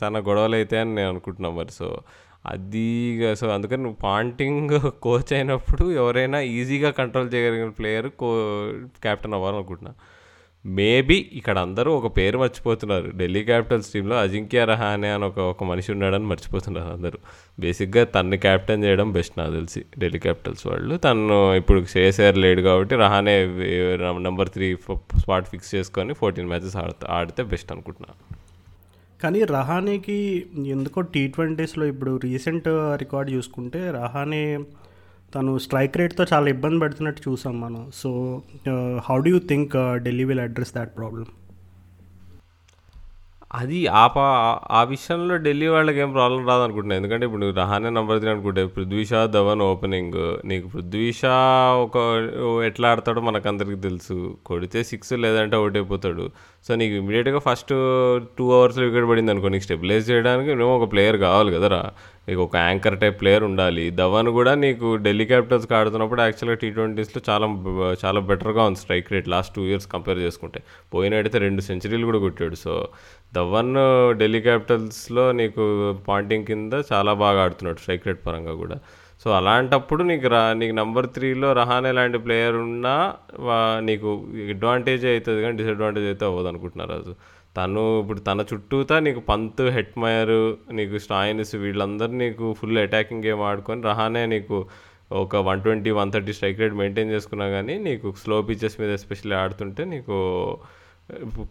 [0.04, 1.72] చాలా గొడవలు అవుతాయని నేను అనుకుంటున్నాను మరి.
[1.72, 1.98] సో
[2.46, 8.30] అది సో అందుకని నువ్వు పాంటింగ్ కోచ్ అయినప్పుడు ఎవరైనా ఈజీగా కంట్రోల్ చేయగలిగిన ప్లేయర్ కో
[9.02, 9.94] క్యాప్టెన్ అవ్వాలనుకుంటున్నా.
[10.66, 13.08] మేబీ ఇక్కడ అందరూ ఒక పేరు మర్చిపోతున్నారు.
[13.18, 17.18] ఢిల్లీ క్యాపిటల్స్ టీంలో అజింక్య రహానే అని ఒక ఒక మనిషి ఉన్నాడని మర్చిపోతున్నారు అందరూ.
[17.60, 20.98] బేసిక్గా తన్ని క్యాప్టెన్ చేయడం బెస్ట్ నాకు తెలిసి ఢిల్లీ క్యాపిటల్స్ వాళ్ళు.
[20.98, 23.36] తను ఇప్పుడు చేసారు లేడు కాబట్టి Rahane
[24.28, 24.70] number three
[25.24, 28.18] spot fix చేసుకొని ఫోర్టీన్ మ్యాచెస్ ఆడితే ఆడితే బెస్ట్ అనుకుంటున్నాను
[29.20, 30.18] కానీ రహానేకి
[30.68, 34.42] ఎందుకో టీ ట్వంటీస్లో ఇప్పుడు రీసెంట్ రికార్డ్ చూసుకుంటే రహానే
[35.36, 37.84] తను స్ట్రైక్ రేట్తో చాలా ఇబ్బంది పడుతున్నట్టు చూసాం మనం.
[38.02, 38.10] So
[39.10, 41.26] how do you think Delhi will address that problem
[43.56, 44.24] అది ఆ పా
[44.72, 49.06] ఆ విషయంలో ఢిల్లీ వాళ్ళకి ఏం ప్రాబ్లం రాదనుకుంటున్నాను ఎందుకంటే ఇప్పుడు నువ్వు రహానే నెంబర్ త్రీ అనుకుంటే పృథ్వీ
[49.06, 51.34] షా ధవన్ ఓపెనింగ్ నీకు పృథ్వీ షా
[51.84, 51.98] ఒక
[52.66, 54.18] ఎట్లా ఆడతాడో మనకు అందరికి తెలుసు.
[54.46, 56.26] కొడితే సిక్స్ లేదంటే అవుట్ అయిపోతాడు.
[56.68, 57.74] సో నీకు ఇమీడియట్గా ఫస్ట్
[58.38, 61.82] టూ అవర్స్లో వికెట్ పడింది అనుకో నీకు స్టెబిలైజ్ చేయడానికి నువ్వు ఒక ప్లేయర్ కావాలి కదరా.
[62.28, 63.86] నీకు ఒక యాంకర్ టైప్ ప్లేయర్ ఉండాలి.
[64.02, 67.48] ధవన్ కూడా నీకు ఢిల్లీ క్యాపిటల్స్కి ఆడుతున్నప్పుడు యాక్చువల్గా టీ ట్వంటీస్లో చాలా
[68.04, 70.62] చాలా బెటర్గా ఉంది strike rate last two years compare చేసుకుంటే.
[70.94, 72.58] పోయినట్టయితే రెండు సెంచరీలు కూడా కొట్టాడు.
[72.66, 72.74] సో
[73.40, 73.74] ధవన్
[74.22, 75.64] ఢిల్లీ క్యాపిటల్స్లో నీకు
[76.10, 78.78] పాయింటింగ్ కింద చాలా బాగా ఆడుతున్నాడు స్ట్రైక్ రేట్ పరంగా కూడా.
[79.24, 82.96] సో అలాంటప్పుడు నీకు రా నీకు నెంబర్ త్రీలో రహానే లాంటి ప్లేయర్ ఉన్నా
[83.90, 84.10] నీకు
[84.54, 87.14] అడ్వాంటేజ్ అవుతుంది కానీ డిసడ్వాంటేజ్ అయితే అవ్వదు అనుకుంటున్నారు రాజు?
[87.56, 90.36] తను ఇప్పుడు తన చుట్టూతా నీకు పంత్ హెట్మయర్
[90.72, 94.58] నీకు స్టాయినిస్ వీళ్ళందరూ నీకు ఫుల్ అటాకింగ్ గేమ్ ఆడుకొని రహానే నీకు
[95.16, 99.36] ఒక one twenty one thirty strike rate maintain చేసుకున్నా కానీ నీకు స్లో పిచెస్ మీద ఎస్పెషల్లీ
[99.36, 100.16] ఆడుతుంటే నీకు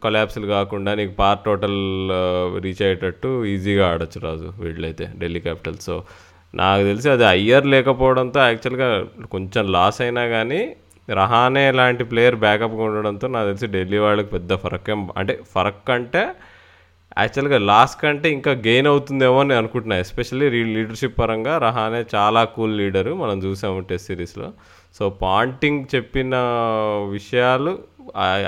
[0.03, 1.79] కొలాప్స్లు కాకుండా నీకు పార్ టోటల్
[2.65, 5.97] రీచ్ అయ్యేటట్టు ఈజీగా ఆడొచ్చు రాజు వీళ్ళైతే ఢిల్లీ క్యాపిటల్ సో
[6.55, 8.89] నాకు తెలిసి అది అయ్యర్ లేకపోవడంతో యాక్చువల్గా
[9.31, 10.63] కొంచెం లాస్ అయినా కానీ
[11.11, 16.29] రహానే లాంటి ప్లేయర్ బ్యాకప్గా ఉండడంతో నాకు తెలిసి ఢిల్లీ వాళ్ళకి పెద్ద ఫరక్ అంటే ఫరక్ అంటే
[17.19, 19.97] యాక్చువల్గా లాస్ట్ కంటే ఇంకా గెయిన్ అవుతుందేమో అని అనుకుంటున్నా.
[19.97, 24.53] ఎస్పెషల్లీ లీడర్షిప్ పరంగా రహానే చాలా కూల్ లీడరు మనం చూసాము టెస్ట్ సిరీస్లో.
[24.95, 26.35] సో పాంటింగ్ చెప్పిన
[27.11, 27.79] విషయాలు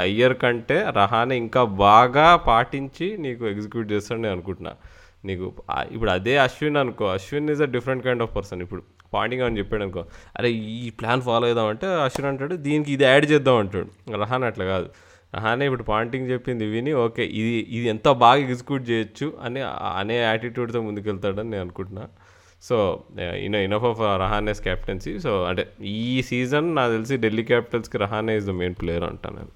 [0.00, 4.76] అయ్యర్ కంటే రహానే ఇంకా బాగా పాటించి నీకు ఎగ్జిక్యూట్ చేస్తాడని నేను అనుకుంటున్నాను
[5.24, 5.46] నీకు
[5.96, 7.06] ఇప్పుడు అదే అశ్విన్ అనుకో.
[7.16, 8.82] Ashwin is a different kind of person ఇప్పుడు
[9.14, 10.02] పాయింటింగ్ అని చెప్పాడు అనుకో.
[10.38, 13.88] అరే ఈ ప్లాన్ ఫాలో అవుదాం అంటే అశ్విన్ అంటాడు దీనికి ఇది యాడ్ చేద్దాం అంటాడు.
[14.22, 14.88] రహాన్ అట్లా కాదు.
[15.36, 19.60] రహానే ఇప్పుడు పాయింటింగ్ చెప్పింది విని ఓకే ఇది ఇది ఎంత బాగా ఎగ్జిక్యూట్ చేయొచ్చు అని
[20.00, 22.04] అనే యాటిట్యూడ్తో ముందుకెళ్తాడని నేను అనుకుంటున్నా.
[22.68, 22.76] So
[23.46, 28.46] in enough of Rahane's captaincy so అంటే ఈ సీజన్ నాకు తెలిసి Delhi క్యాపిటల్స్కి Rahane is
[28.46, 29.52] the main player అంటాను నేను.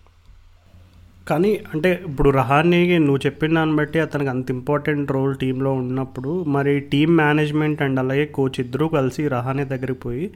[1.28, 6.74] కానీ అంటే ఇప్పుడు రహానే నువ్వు చెప్పిన దాన్ని బట్టి అతనికి అంత ఇంపార్టెంట్ రోల్ టీంలో ఉన్నప్పుడు మరి
[6.92, 10.26] టీం మేనేజ్మెంట్ అండ్ అలాగే కోచ్ ఇద్దరూ కలిసి రహానే దగ్గరికి పోయి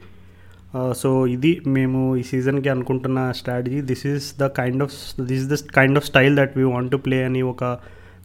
[0.93, 5.97] సో ఇది మేము ఈ సీజన్కి అనుకుంటున్న strategy this is the kind of this the kind
[5.97, 7.63] of style that we want to play అని ఒక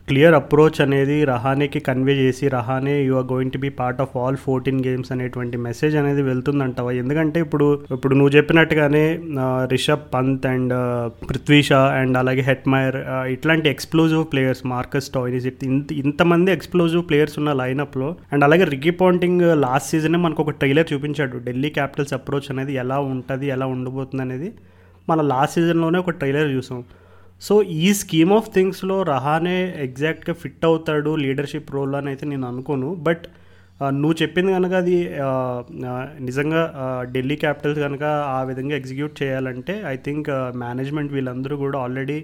[0.08, 4.38] క్లియర్ అప్రోచ్ అనేది రహానేకి కన్వే చేసి Rahane you are going to be part of all
[4.44, 6.92] fourteen games అనేటువంటి మెసేజ్ అనేది వెళ్తుందంటావా?
[7.02, 9.04] ఎందుకంటే ఇప్పుడు ఇప్పుడు నువ్వు చెప్పినట్టుగానే
[9.72, 10.74] రిషబ్ పంత్ అండ్
[11.30, 12.98] పృథ్వీ షా అండ్ అలాగే హెట్మైర్
[13.34, 19.44] ఇట్లాంటి ఎక్స్ప్లోజివ్ ప్లేయర్స్ మార్కస్ టాయినిస్ ఇంత ఇంతమంది ఎక్స్ప్లోజివ్ ప్లేయర్స్ ఉన్న లైనప్లో అండ్ అలాగే రికీ పాంటింగ్
[19.66, 21.36] లాస్ట్ సీజనే మనకు ఒక ట్రైలర్ చూపించాడు.
[21.48, 24.48] ఢిల్లీ క్యాపిటల్స్ అప్రోచ్ అనేది ఎలా ఉంటుంది ఎలా ఉండబోతుంది అనేది
[25.08, 26.80] మన లాస్ట్ సీజన్లోనే ఒక ట్రైలర్ చూసాం.
[27.42, 32.88] సో ఈ స్కీమ్ ఆఫ్ థింగ్స్లో రహానే ఎగ్జాక్ట్గా ఫిట్ అవుతాడు లీడర్షిప్ రోల్ అని అయితే నేను అనుకోను.
[33.06, 33.24] బట్
[34.00, 34.96] నువ్వు చెప్పింది కనుక అది
[36.28, 36.62] నిజంగా
[37.12, 38.04] ఢిల్లీ క్యాపిటల్స్ కనుక
[38.36, 40.28] ఆ విధంగా ఎగ్జిక్యూట్ చేయాలంటే ఐ థింక్
[40.64, 42.18] మేనేజ్మెంట్ వీళ్ళందరూ కూడా ఆల్రెడీ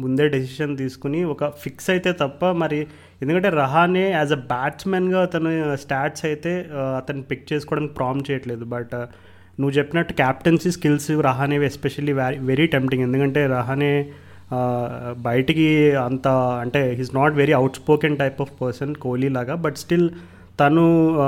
[0.00, 2.78] ముందే డెసిషన్ తీసుకుని ఒక ఫిక్స్ అయితే తప్ప మరి
[3.22, 6.52] ఎందుకంటే రహానే యాజ్ అ బ్యాట్స్మెన్గా అతను స్టాట్స్ అయితే
[6.98, 8.64] అతను పిక్ చేసుకోవడానికి ప్రామ్ చేయట్లేదు.
[8.74, 8.94] బట్
[9.60, 13.92] నువ్వు చెప్పినట్టు క్యాప్టెన్సీ స్కిల్స్ రహానేవి ఎస్పెషల్లీ వెరీ వెరీ టెంప్టింగ్ ఎందుకంటే రహానే
[15.18, 15.66] బయటికి
[15.96, 16.28] అంత
[16.60, 20.08] అంటే he's not very outspoken type of person Kohli లాగా బట్ స్టిల్
[20.60, 20.84] తను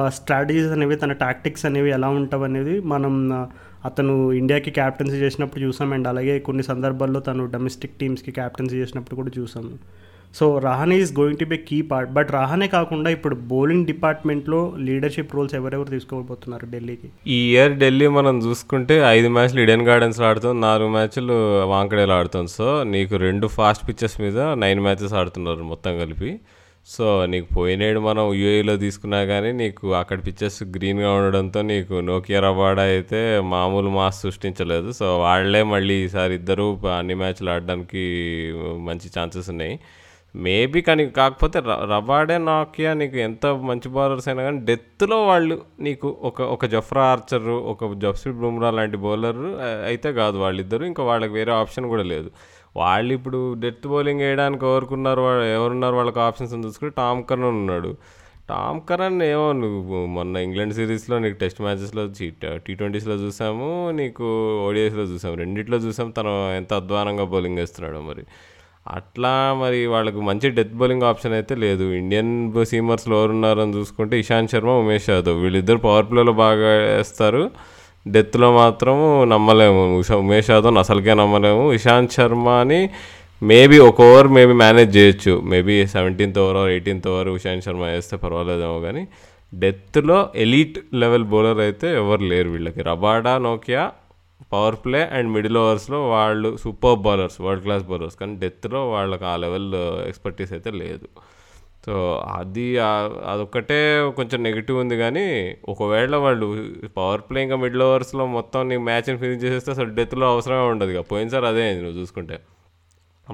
[0.08, 3.14] స్ట్రాటజీస్ అనేవి తన టాక్టిక్స్ అనేవి ఎలా ఉంటావు అనేది మనం
[3.84, 9.30] అతను ఇండియాకి క్యాప్టెన్సీ చేసినప్పుడు చూసాం అండ్ అలాగే కొన్ని సందర్భాల్లో తను డొమెస్టిక్ టీమ్స్కి క్యాప్టెన్సీ చేసినప్పుడు కూడా
[9.38, 9.72] చూసాము
[10.34, 15.34] so Rahane is going to be key part but Rahane కాకుండా ఇప్పుడు బౌలింగ్ డిపార్ట్మెంట్లో లీడర్షిప్
[15.36, 17.08] రోల్స్ ఎవరెవరు తీసుకోబోతున్నారు ఢిల్లీకి?
[17.36, 21.38] ఈ ఇయర్ ఢిల్లీ మనం చూసుకుంటే ఐదు మ్యాచ్లు ఇడెన్ గార్డెన్స్లో ఆడుతుంది నాలుగు మ్యాచ్లు
[21.72, 26.32] వాంకడేలో ఆడుతుంది సో నీకు రెండు ఫాస్ట్ పిచ్చెస్ మీద నైన్ మ్యాచెస్ ఆడుతున్నారు మొత్తం కలిపి.
[26.86, 32.84] సో నీకు పోయినేడు మనం యూఏలో తీసుకున్నా కానీ నీకు అక్కడ పిచ్చెస్ గ్రీన్గా ఉండడంతో నీకు నోకియా రవాడా
[32.92, 33.20] అయితే
[33.54, 34.90] మామూలు మాస్ సృష్టించలేదు.
[34.98, 36.66] సో వాళ్ళే మళ్ళీ ఈసారి ఇద్దరు
[36.98, 38.04] అన్ని మ్యాచ్లు ఆడడానికి
[38.88, 39.74] మంచి ఛాన్సెస్ ఉన్నాయి.
[40.44, 41.58] మేబీ కానీ కాకపోతే
[41.92, 47.48] రబాడే నాకియా నీకు ఎంత మంచి బౌలర్స్ అయినా కానీ డెత్లో వాళ్ళు నీకు ఒక ఒక జఫ్రా ఆర్చర్
[47.72, 49.40] ఒక జస్ప్రీత్ బుమ్రా లాంటి బౌలర్
[49.86, 50.84] అయితే కాదు వాళ్ళిద్దరు.
[50.84, 52.30] ఇంకా వాళ్ళకి వేరే ఆప్షన్ కూడా లేదు.
[52.76, 57.96] వాళ్ళు ఇప్పుడు డెత్ బౌలింగ్ వేయడానికి ఎవరుకున్నారు వాళ్ళు ఎవరున్నారు వాళ్ళకి ఆప్షన్స్ అని చూసుకుంటే టామ్ కరణ్ ఉన్నాడు.
[58.48, 62.02] టామ్ కరణ్ ఏమో నువ్వు మొన్న ఇంగ్లాండ్ సిరీస్లో నీకు టెస్ట్ మ్యాచెస్లో
[62.66, 64.26] టీ ట్వంటీస్లో చూసాము నీకు
[64.66, 65.34] ఓడిఎస్లో చూసాము.
[65.34, 68.24] రెండిట్లో చూసాము తను ఎంత అధ్వానంగా బౌలింగ్ వేస్తున్నాడు మరి.
[68.88, 71.92] అట్లా మరి వాళ్ళకు మంచి డెత్ బౌలింగ్ ఆప్షన్ అయితే లేదు.
[71.92, 75.42] ఇండియన్ సీమర్స్లో ఎవరున్నారని చూసుకుంటే ఇషాంత్ శర్మ ఉమేష్ యాదవ్.
[75.42, 77.50] వీళ్ళిద్దరు పవర్ ప్లేలో బాగా వేస్తారు.
[78.08, 79.98] డెత్లో మాత్రము నమ్మలేము.
[79.98, 81.72] ఉషా- ఉమేష్ యాదవ్ని అసలుకే నమ్మలేము.
[81.72, 82.90] ఇషాంత్ శర్మని
[83.42, 85.40] మేబీ ఒక ఓవర్ మేబీ మేనేజ్ చేయొచ్చు.
[85.40, 89.08] Maybe seventeenth over eighteenth over Ishant Sharma వేస్తే పర్వాలేదేమో కానీ
[89.54, 92.82] డెత్లో ఎలీట్ లెవెల్ బౌలర్ అయితే ఎవరు లేరు వీళ్ళకి.
[92.82, 93.90] రబాడా నోకియా
[94.52, 98.16] పవర్ ప్లే అండ్ మిడిల్ ఓవర్స్లో వాళ్ళు super bowlers world class bowlers.
[98.16, 99.74] కానీ డెత్లో వాళ్ళకి ఆ లెవెల్
[100.06, 101.08] ఎక్స్పర్టీస్ అయితే లేదు.
[101.86, 106.46] సో అది అదొక్కటే కొంచెం నెగిటివ్ ఉంది కానీ ఒకవేళ వాళ్ళు
[106.96, 111.10] పవర్ ప్లే ఇంకా మిడిల్ ఓవర్స్లో మొత్తం నీ మ్యాచ్ని ఫినిష్ చేసేస్తే అసలు డెత్లో అవసరమే ఉండదు ఇక.
[111.10, 112.40] పోయినసారి అదే అయింది నువ్వు చూసుకుంటే.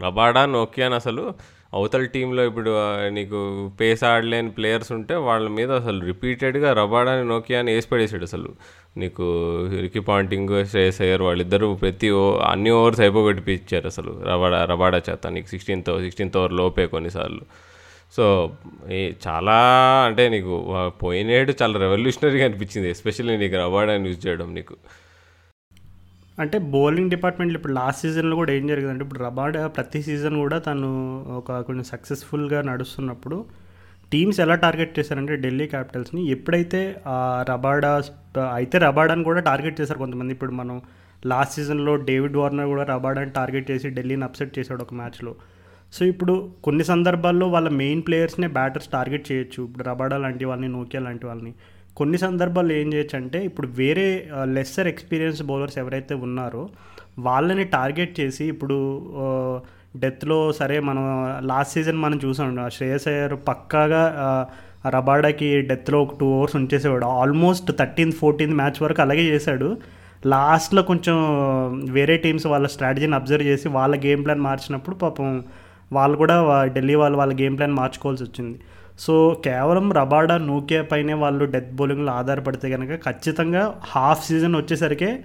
[0.05, 1.35] రబాడా నోకియాన్ అసలు
[1.75, 2.71] అవతల టీంలో ఇప్పుడు
[3.09, 3.39] నీకు
[3.81, 8.51] పేస్ ఆడలేని ప్లేయర్స్ ఉంటే వాళ్ళ మీద అసలు రిపీటెడ్గా రబాడాని నోకియాని వేసి పడేసాడు అసలు.
[8.97, 9.27] నీకు
[9.81, 15.27] రికీ పాయింటింగ్ శ్రేయస్ అయ్యర్ వాళ్ళిద్దరూ ప్రతి ఓ అన్ని ఓవర్స్ అయిపోగొట్టిపించారు అసలు రబాడా రబాడా చేత.
[15.27, 17.41] నీకు సిక్స్టీన్త్ సిక్స్టీన్త్ ఓవర్ లోపే కొన్నిసార్లు.
[18.17, 18.25] సో
[19.29, 19.59] చాలా
[20.07, 20.55] అంటే నీకు
[21.03, 24.77] పోయినేడు చాలా రెవల్యూషనరీగా అనిపించింది ఎస్పెషల్లీ నీకు రబాడాని యూజ్ చేయడం నీకు.
[26.39, 30.91] అంటే బౌలింగ్ డిపార్ట్మెంట్లో ఇప్పుడు లాస్ట్ సీజన్లో కూడా ఏం జరిగిందంటే ఇప్పుడు రబాడా ప్రతి సీజన్ కూడా తను
[31.39, 33.45] ఒక కొంచెం సక్సెస్ఫుల్గా నడుస్తున్నప్పుడు
[34.13, 36.23] టీమ్స్ ఎలా టార్గెట్ చేశారంటే ఢిల్లీ క్యాపిటల్స్ని.
[36.27, 36.97] ఎప్పుడైతే
[37.51, 38.03] రబాడా
[38.55, 40.33] అయితే రబాడాని కూడా టార్గెట్ చేశారు కొంతమంది.
[40.33, 40.83] ఇప్పుడు మనం
[41.27, 45.37] లాస్ట్ సీజన్లో డేవిడ్ వార్నర్ కూడా రబాడాని టార్గెట్ చేసి ఢిల్లీని అప్సెట్ చేశాడు ఒక మ్యాచ్లో.
[45.93, 49.65] సో ఇప్పుడు కొన్ని సందర్భాల్లో వాళ్ళ మెయిన్ ప్లేయర్స్నే బ్యాటర్స్ టార్గెట్ చేయొచ్చు.
[49.65, 51.55] ఇప్పుడు రబాడా లాంటి వాళ్ళని నోకియా లాంటి వాళ్ళని.
[51.97, 56.69] కొన్ని సందర్భాల్లో ఏం చేయొచ్చు అంటే ఇప్పుడు వేరే లెస్సర్ ఎక్స్పీరియన్స్ బౌలర్స్ ఎవరైతే ఉన్నారో
[57.19, 58.77] వాళ్ళని టార్గెట్ చేసి ఇప్పుడు
[59.97, 61.05] డెత్లో సరే మనం
[61.47, 64.03] లాస్ట్ సీజన్ మనం చూసాం శ్రేయస్ అయ్యర్ పక్కాగా
[64.89, 67.05] రబాడాకి డెత్లో ఒక టూ అవర్స్ ఉంచేసేవాడు.
[67.05, 69.77] ఆల్మోస్ట్ థర్టీన్త్ ఫోర్టీన్త్ మ్యాచ్ వరకు అలాగే చేశాడు.
[70.27, 71.17] లాస్ట్లో కొంచెం
[71.91, 75.45] వేరే టీమ్స్ వాళ్ళ స్ట్రాటజీని అబ్జర్వ్ చేసి వాళ్ళ గేమ్ ప్లాన్ మార్చినప్పుడు పాపం
[75.93, 78.59] వాళ్ళు కూడా ఢిల్లీ వాళ్ళు వాళ్ళ గేమ్ ప్లాన్ మార్చుకోవాల్సి వచ్చింది.
[78.99, 85.19] సో కేవలం రబాడా నూకే పైనే వాళ్ళు డెత్ బౌలింగ్లో ఆధారపడితే కనుక ఖచ్చితంగా హాఫ్ సీజన్ వచ్చేసరికి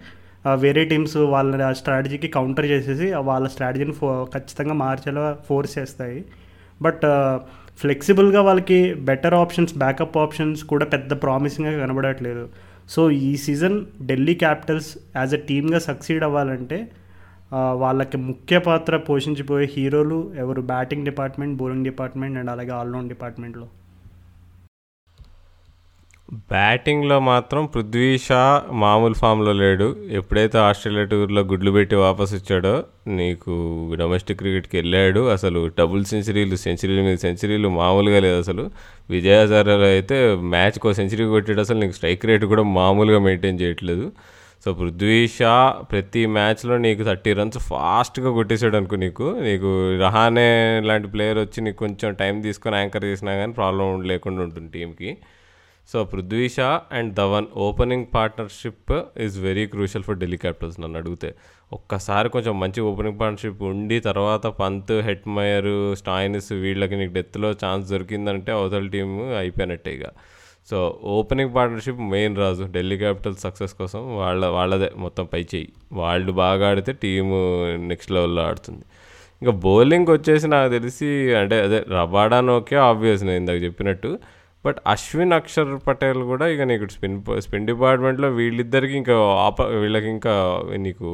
[0.56, 6.26] వేరే టీమ్స్ వాళ్ళ స్ట్రాటజీకి కౌంటర్ చేసేసి వాళ్ళ స్ట్రాటజీని ఫో ఖచ్చితంగా మార్చేలా ఫోర్స్ చేస్తాయి.
[6.82, 7.02] బట్
[7.78, 12.50] ఫ్లెక్సిబుల్గా వాళ్ళకి బెటర్ ఆప్షన్స్ బ్యాకప్ ఆప్షన్స్ కూడా పెద్ద ప్రామిసింగ్గా కనబడట్లేదు.
[12.90, 16.88] సో ఈ season Delhi Capitals as a టీమ్గా సక్సీడ్ అవ్వాలంటే
[17.54, 20.62] వాళ్ళకి ముఖ్య పాత్ర పోషించిపోయే హీరోలు ఎవరు?
[20.62, 23.68] Batting department bowling department and అలాగే ఆల్రౌండ్ డిపార్ట్మెంట్లో?
[26.34, 29.96] బ్యాటింగ్లో మాత్రం పృథ్వీ షా మామూలు ఫామ్లో లేడు.
[30.12, 33.52] ఎప్పుడైతే ఆస్ట్రేలియా టూర్లో గుడ్లు పెట్టి వాపస్ వచ్చాడో నీకు
[34.00, 35.20] డొమెస్టిక్ క్రికెట్కి వెళ్ళాడు.
[35.20, 38.72] అసలు డబుల్ సెంచరీలు సెంచరీలు మీద సెంచరీలు మామూలుగా లేదు అసలు.
[39.10, 41.60] విజయహజారాలో అయితే మ్యాచ్కి సెంచరీ కొట్టాడు.
[41.60, 44.12] అసలు నీకు స్ట్రైక్ రేట్ కూడా మామూలుగా మెయింటైన్ చేయట్లేదు.
[44.68, 49.28] సో పృథ్వీ షా ప్రతి మ్యాచ్లో నీకు థర్టీ రన్స్ ఫాస్ట్గా కొట్టేసాడు అనుకో నీకు.
[49.40, 49.70] నీకు
[50.02, 55.18] రహానే లాంటి ప్లేయర్ వచ్చి నీకు కొంచెం టైం తీసుకొని యాంకర్ చేసినా కానీ ప్రాబ్లం లేకుండా ఉంటుంది టీంకి
[55.90, 61.36] so Prithvi Shaw and Dhawan opening partnership is very crucial for Delhi Capitals నన్ను అడిగితే.
[61.74, 68.52] ఒక్కసారి కొంచెం మంచి ఓపెనింగ్ పార్ట్నర్షిప్ ఉండి తర్వాత పంత్ హెట్మయర్ స్టాయినిస్ వీళ్ళకి నీకు డెత్లో ఛాన్స్ దొరికిందంటే
[68.52, 70.04] అవతల టీం అయిపోయినట్టే ఇక.
[70.70, 70.78] So
[71.16, 72.64] opening partnership main Raju.
[72.64, 75.68] Delhi Capitals success కోసం వాళ్ళ వాళ్ళదే మొత్తం పై చేయి.
[75.92, 77.38] వాళ్ళు బాగా ఆడితే టీము
[77.92, 78.84] నెక్స్ట్ లెవెల్లో ఆడుతుంది.
[79.42, 84.10] ఇంకా బౌలింగ్ వచ్చేసి నాకు తెలిసి అంటే అదే రబాడాన్ ఓకే ఆబ్వియస్ నేను ఇందాక చెప్పినట్టు.
[84.66, 89.16] బట్ అశ్విన్ అక్షర్ పటేల్ కూడా ఇక నీకు స్పిన్ స్పిన్ డిపార్ట్మెంట్లో వీళ్ళిద్దరికి ఇంకా
[89.46, 90.34] ఆప వీళ్ళకి ఇంకా
[90.86, 91.10] నీకు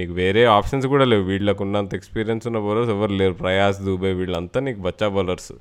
[0.00, 1.22] నీకు వేరే ఆప్షన్స్ కూడా లేవు.
[1.22, 3.36] వీళ్ళకు ఉన్నంత ఎక్స్పీరియన్స్ ఉన్న బౌలర్స్ ఎవరు లేరు.
[3.44, 5.52] ప్రయాస్ దూబే వీళ్ళంతా నీకు బచ్చా బౌలర్స్.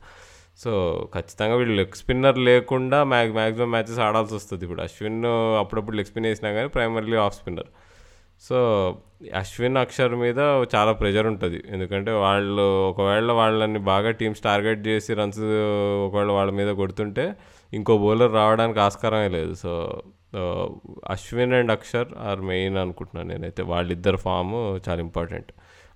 [0.57, 0.71] సో
[1.15, 4.81] ఖచ్చితంగా వీళ్ళు లెగ్ స్పిన్నర్ లేకుండా మ్యాక్ మ్యాక్సిమం మ్యాచెస్ ఆడాల్సి వస్తుంది ఇప్పుడు.
[4.81, 5.25] అశ్విన్
[5.59, 7.69] అప్పుడప్పుడు లెగ్ స్పిన్ వేసినా కానీ primarily off spinner.
[8.41, 8.57] So
[9.35, 10.39] Ashwin Akshar మీద
[10.75, 11.63] చాలా ప్రెషర్ ఉంటుంది.
[11.69, 15.43] ఎందుకంటే వాళ్ళు ఒకవేళ వాళ్ళని బాగా టీమ్స్ టార్గెట్ చేసి రన్స్
[16.07, 17.35] ఒకవేళ వాళ్ళ మీద కొడుతుంటే
[17.73, 19.53] ఇంకో బౌలర్ రావడానికి ఆస్కారమే లేదు.
[19.53, 20.01] So
[21.09, 23.61] Ashwin and Akshar are main అనుకుంటున్నాను నేనైతే.
[23.63, 25.51] వాళ్ళిద్దరు ఫామ్ చాలా ఇంపార్టెంట్.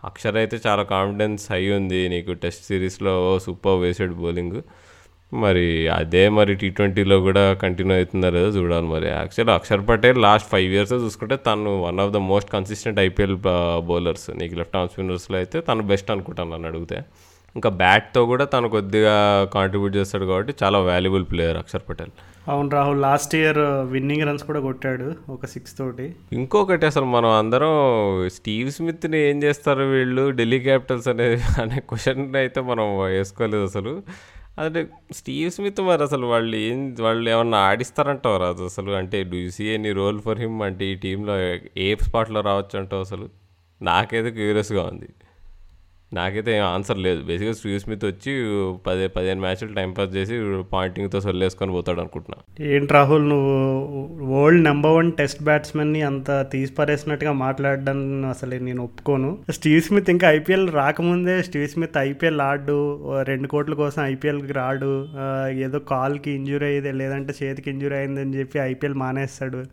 [0.09, 2.01] అక్షర్ అయితే చాలా కాన్ఫిడెన్స్ హై ఉంది.
[2.13, 3.13] నీకు టెస్ట్ సిరీస్లో
[3.45, 4.57] సూపర్ వేసాడు బౌలింగ్
[5.31, 5.67] మరి
[5.99, 9.07] అదే మరి టీ ట్వంటీలో కూడా కంటిన్యూ అవుతుందా లేదో చూడాలి మరి.
[9.17, 13.35] Actual Akshar Patel last five years చూసుకుంటే తను one of the most consistent IPL
[13.89, 16.99] bowlers నీకు లెఫ్ట్ ఆర్మ్ స్పిన్నర్స్లో అయితే తను బెస్ట్ అనుకుంటాను నన్ను అడిగితే.
[17.55, 19.15] ఇంకా బ్యాట్తో కూడా తను కొద్దిగా
[19.57, 22.13] కాంట్రిబ్యూట్ చేస్తాడు కాబట్టి చాలా వాల్యుబుల్ ప్లేయర్ అక్షర్ పటేల్.
[22.47, 23.57] అవును Rahul last year
[23.91, 26.15] winning runs కూడా కొట్టాడు ఒక సిక్స్ తోటి.
[26.33, 27.71] ఇంకొకటి అసలు మనం అందరం
[28.29, 30.31] స్టీవ్ స్మిత్ని ఏం చేస్తారు వీళ్ళు?
[30.31, 34.03] ఢిల్లీ క్యాపిటల్స్ అనే అనే క్వశ్చన్ అయితే మనం వేసుకోలేదు అసలు.
[34.59, 38.91] అంటే స్టీవ్ స్మిత్ మరి అసలు వాళ్ళు ఏం వాళ్ళు ఏమన్నా ఆడిస్తారంటావు రాజు అసలు?
[38.91, 41.33] అంటే do see any role for him అంటే ఈ టీంలో
[41.77, 43.29] ఏ స్పాట్లో రావచ్చు అంటావు అసలు?
[43.81, 45.09] నాకైతే క్యూరియస్గా ఉంది.
[46.13, 47.21] నాకైతే ఏం ఆన్సర్ లేదు.
[47.27, 48.31] బేసిక్గా స్టీవ్ స్మిత్ వచ్చి
[48.87, 50.35] పదే పదిహేను మ్యాచ్లు టైంపాస్ చేసి
[50.73, 52.37] పాయింటింగ్తో సొల్లేసుకొని పోతాడు అనుకుంటున్నా.
[52.73, 53.55] ఏంటి రాహుల్ నువ్వు
[54.33, 59.31] వరల్డ్ నెంబర్ వన్ టెస్ట్ బ్యాట్స్మెన్ని అంత తీసిపారేసినట్టుగా మాట్లాడడం అసలు నేను ఒప్పుకోను.
[59.57, 62.77] స్టీవ్ స్మిత్ ఇంకా ఐపీఎల్ రాకముందే స్టీవ్ స్మిత్ ఐపీఎల్ ఆడు
[63.31, 65.07] రెండు కోట్ల కోసం ఐపీఎల్కి రాడు
[65.67, 69.63] ఏదో కాల్కి ఇంజురీ అయ్యేది లేదంటే చేతికి ఇంజురీ అయిందని చెప్పి ఐపీఎల్ మానేస్తాడు.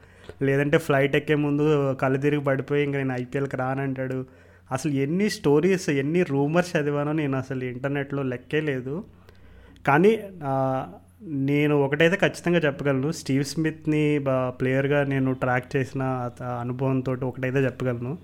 [0.43, 1.65] లేదంటే ఫ్లైట్ ఎక్కే ముందు
[2.01, 4.42] కళ్ళు తిరిగి పడిపోయి ఇంకా నేను ఐపీఎల్కి రానంటాడు.
[4.73, 9.05] అసలు ఎన్ని స్టోరీస్ ఎన్ని రూమర్స్ చదివానో నేను అసలు ఇంటర్నెట్లో లెక్కే లేదు.
[9.87, 10.19] కానీ
[11.23, 13.13] నేను ఒకటైతే ఖచ్చితంగా చెప్పగలను.
[13.13, 18.19] స్టీవ్ స్మిత్ని బా- ప్లేయర్గా నేను ట్రాక్ చేసిన అనుభవంతో ఒకటైతే చెప్పగలను.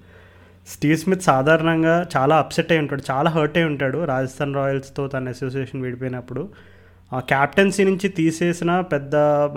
[0.69, 5.83] స్టీవ్ స్మిత్ సాధారణంగా చాలా అప్సెట్ అయి ఉంటాడు చాలా హర్ట్ అయి ఉంటాడు రాజస్థాన్ రాయల్స్తో తన అసోసియేషన్
[5.83, 6.49] విడిపోయినప్పుడు.
[7.19, 9.13] క్యాప్టెన్సీ నుంచి తీసేసిన పెద్ద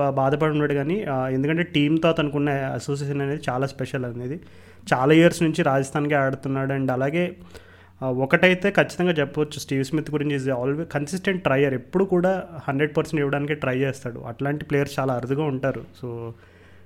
[0.10, 4.40] బాధపడి ఉన్నాడు కానీ ఎందుకంటే టీంతో అతనుకున్న అసోసియేషన్ అనేది చాలా స్పెషల్ అనేది.
[4.88, 7.26] చాలా ఇయర్స్ నుంచి రాజస్థాన్కే ఆడుతున్నాడు అండ్ అలాగే
[8.24, 12.32] ఒకటైతే ఖచ్చితంగా చెప్పవచ్చు స్టీవ్ స్మిత్ గురించి ఈజ్ ఆల్వేస్ కన్సిస్టెంట్ ట్రయర్ ఎప్పుడు కూడా
[12.68, 14.20] హండ్రెడ్ పర్సెంట్ ఇవ్వడానికి ట్రై చేస్తాడు.
[14.20, 15.82] అట్లాంటి ప్లేయర్స్ చాలా అరుదుగా ఉంటారు.
[16.02, 16.34] సో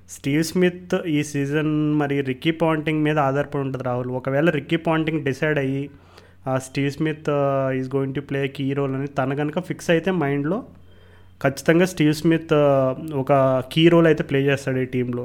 [0.08, 4.10] స్టీవ్ స్మిత్ ఈ సీజన్ మరి రిక్కీ పాయింటింగ్ మీద ఆధారపడి ఉంటుంది రాహుల్.
[4.10, 5.90] ఒకవేళ రిక్కీ పాయింటింగ్ డిసైడ్ అయ్యి
[6.48, 7.30] ఆ Steve Smith
[7.78, 10.58] is going to play key role అని తన కనుక ఫిక్స్ అయితే మైండ్లో
[11.42, 12.54] ఖచ్చితంగా స్టీవ్ స్మిత్
[13.22, 13.32] ఒక
[13.72, 15.24] కీ రోల్ అయితే ప్లే చేస్తాడు ఈ టీంలో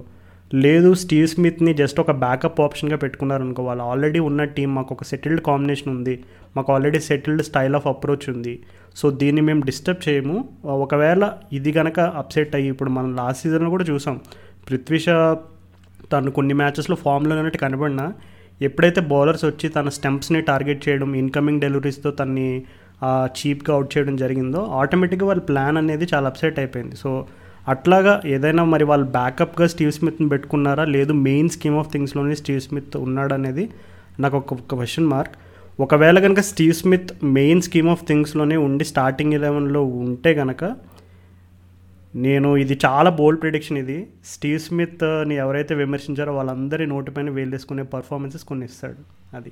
[0.54, 5.04] లేదు స్టీవ్ స్మిత్ని జస్ట్ ఒక బ్యాకప్ ఆప్షన్గా పెట్టుకున్నారు అనుకో వాళ్ళు ఆల్రెడీ ఉన్న టీం మాకు ఒక
[5.04, 6.24] సెటిల్డ్ కాంబినేషన్ ఉంది.
[6.56, 8.60] మాకు already settled style of approach ఉంది.
[8.96, 10.50] సో దీన్ని మేము డిస్టర్బ్ చేయము.
[10.66, 14.20] ఒకవేళ ఇది కనుక అప్సెట్ అయ్యి ఇప్పుడు మనం లాస్ట్ సీజన్లో కూడా చూసాం.
[14.70, 15.06] పృథ్వీష
[16.14, 18.14] తను కొన్ని మ్యాచెస్లో ఫామ్లో ఉన్నట్టు కనబడినా
[18.62, 22.64] ఎప్పుడైతే బౌలర్స్ వచ్చి తన స్టెంప్స్ని టార్గెట్ చేయడం ఇన్కమింగ్ డెలివరీస్తో తన్ని
[23.38, 26.96] చీప్గా అవుట్ చేయడం జరిగిందో ఆటోమేటిక్గా వాళ్ళ ప్లాన్ అనేది చాలా అప్సెట్ అయిపోయింది.
[26.96, 27.26] సో
[27.68, 30.84] అట్లాగా ఏదైనా మరి వాళ్ళు బ్యాకప్గా స్టీవ్ స్మిత్ని పెట్టుకున్నారా?
[30.86, 33.70] లేదు మెయిన్ స్కీమ్ ఆఫ్ థింగ్స్లోనే స్టీవ్ స్మిత్ ఉన్నాడనేది
[34.20, 35.36] నాకు ఒక క్వశ్చన్ మార్క్.
[35.80, 40.76] ఒకవేళ కనుక Steve Smith main scheme of థింగ్స్లోనే ఉండి స్టార్టింగ్ ఎలెవెన్లో ఉంటే కనుక
[42.16, 44.08] నేను ఇది చాలా బోల్డ్ ప్రిడిక్షన్ ఇది.
[44.26, 49.52] స్టీవ్ స్మిత్ని ఎవరైతే విమర్శించారో వాళ్ళందరి నోటిపైన వేలేసుకునే పర్ఫార్మెన్సెస్ కొన్ని ఇస్తాడు అది.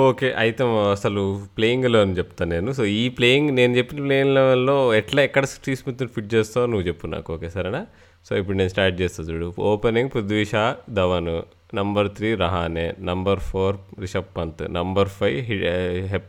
[0.00, 1.22] ఓకే అయితే అసలు
[1.56, 2.70] ప్లేయింగ్లో అని చెప్తాను నేను.
[2.78, 7.06] సో ఈ ప్లేయింగ్ నేను చెప్పిన ప్లేయింగ్ లెవెల్లో ఎట్లా ఎక్కడ స్టీవ్ స్మిత్ ఫిట్ చేస్తావో నువ్వు చెప్పు
[7.14, 7.82] నాకు ఓకే సరేనా?
[8.26, 9.48] సో ఇప్పుడు నేను స్టార్ట్ చేస్తా చూడు.
[9.72, 10.64] Opening Prithvi Shaw
[10.98, 11.30] Dhawan
[11.78, 15.38] number three Rahane number four Rishabh Pant number five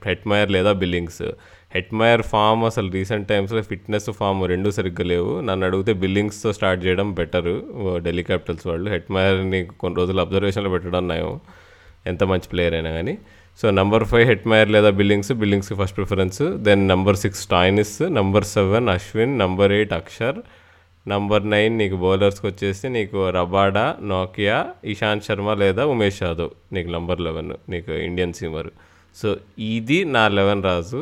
[0.07, 1.25] Hetmyer లేదా బిల్లింగ్స్
[1.75, 5.33] హెట్మయర్ ఫామ్ అసలు రీసెంట్ టైమ్స్లో ఫిట్నెస్ ఫామ్ రెండు సరిగ్గా లేవు.
[5.49, 7.55] నన్ను అడిగితే బిల్లింగ్స్తో స్టార్ట్ చేయడం బెటరు
[8.07, 8.89] ఢిల్లీ క్యాపిటల్స్ వాళ్ళు.
[8.95, 11.33] హెట్మయర్ని కొన్ని రోజులు అబ్జర్వేషన్లో పెట్టడం నయం.
[12.11, 13.15] ఎంత మంచి ప్లేయర్ అయినా కానీ
[13.59, 18.89] సో నంబర్ ఫైవ్ హెట్మయర్ లేదా Billings బిల్లింగ్స్కి first preference then number six Stoinis number seven
[18.95, 20.39] Ashwin number eight Akshar
[21.05, 24.57] number nine నీకు బౌలర్స్కి వచ్చేసి నీకు రబాడా నోకియా
[24.93, 28.69] ఇషాంత్ శర్మ లేదా ఉమేష్ యాదవ్ నీకు నంబర్ లెవెన్ నీకు ఇండియన్ సీమర్
[29.15, 29.29] సో
[29.75, 31.01] ఇది నా లెవెన్ రాజు.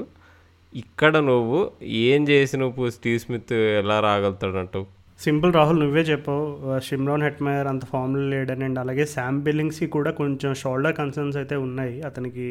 [0.73, 1.59] ఇక్కడ నువ్వు
[2.07, 4.85] ఏం చేసి నువ్వు స్టీవ్ స్మిత్ ఎలా రాగలుగుతాడంటావు?
[5.23, 6.43] సింపుల్ రాహుల్ నువ్వే చెప్పావు
[6.79, 12.01] షిమ్రాన్ హెట్మయర్ అంత ఫామ్లో లేడని అండ్ అలాగే శామ్ బిల్లింగ్స్కి కూడా కొంచెం షోల్డర్ కన్సర్న్స్ అయితే ఉన్నాయి.
[12.01, 12.47] అతనికి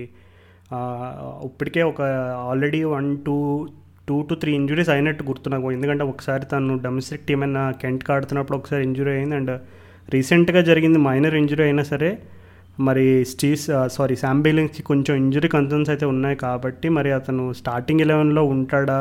[1.47, 2.01] ఇప్పటికే ఒక
[2.51, 3.37] already one two
[4.09, 8.59] two to three injuries అయినట్టు గుర్తు నాకు ఎందుకంటే ఒకసారి తను డొమెస్టిక్ టీమ్ అయిన కెంట్ ఆడుతున్నప్పుడు
[8.59, 9.37] ఒకసారి ఇంజురీ అయింది.
[9.37, 9.53] అండ్
[10.11, 12.11] రీసెంట్గా జరిగింది మైనర్ ఇంజురీ అయినా సరే
[12.81, 18.45] మరి స్టీస్ సారీ శామ్ బిల్లింగ్స్కి కొంచెం ఇంజురీ కన్సర్న్స్ అయితే ఉన్నాయి కాబట్టి మరి అతను స్టార్టింగ్ ఎలెవెన్లో
[18.45, 19.01] ఉంటాడా?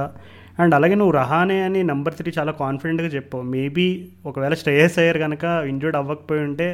[0.59, 3.43] అండ్ అలాగే నువ్వు రహానే అని నెంబర్ త్రీ చాలా కాన్ఫిడెంట్గా చెప్పావు.
[3.55, 3.87] మేబీ
[4.29, 6.67] ఒకవేళ శ్రేయస్ అయ్యర్ కనుక ఇంజూర్డ్ అవ్వకపోయి ఉంటే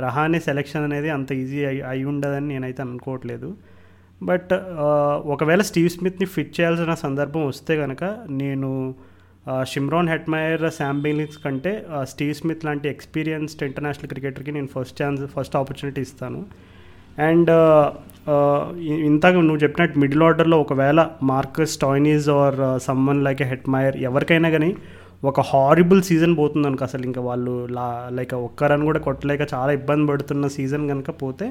[0.00, 3.48] రహానే సెలెక్షన్ అనేది అంత ఈజీ అయి అయి ఉండదని నేనైతే అనుకోవట్లేదు.
[4.22, 4.52] బట్
[5.34, 8.04] ఒకవేళ స్టీవ్ స్మిత్ని ఫిట్ చేయాల్సిన సందర్భం వస్తే కనుక
[8.42, 8.70] నేను
[9.70, 11.72] షిమ్రాన్ హెట్మయర్ శాంబిలింగ్స్ కంటే
[12.10, 16.40] స్టీవ్ స్మిత్ లాంటి ఎక్స్పీరియన్స్డ్ ఇంటర్నేషనల్ క్రికెటర్కి నేను ఫస్ట్ ఛాన్స్ ఫస్ట్ ఆపర్చునిటీ ఇస్తాను.
[17.18, 17.50] అండ్
[19.08, 24.76] ఇంతకు నువ్వు చెప్పినట్టు మిడిల్ ఆర్డర్లో ఒకవేళ Marcus Stoinis or someone like Hetmyer ఎవరికైనా కానీ
[25.24, 29.72] ఒక హారిబుల్ సీజన్ పోతుంది అనుకో అసలు ఇంకా వాళ్ళు లా లైక్ ఒక్క రన్ కూడా కొట్టలేక చాలా
[29.72, 31.46] ఇబ్బంది పడుతున్న సీజన్ కనుక పోతే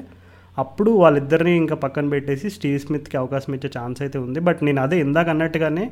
[0.58, 4.40] అప్పుడు వాళ్ళిద్దరిని ఇంకా పక్కన పెట్టేసి స్టీవ్ స్మిత్కి అవకాశం ఇచ్చే ఛాన్స్ అయితే ఉంది.
[4.40, 5.90] బట్ నేను అదే ఇందాక అన్నట్టుగానే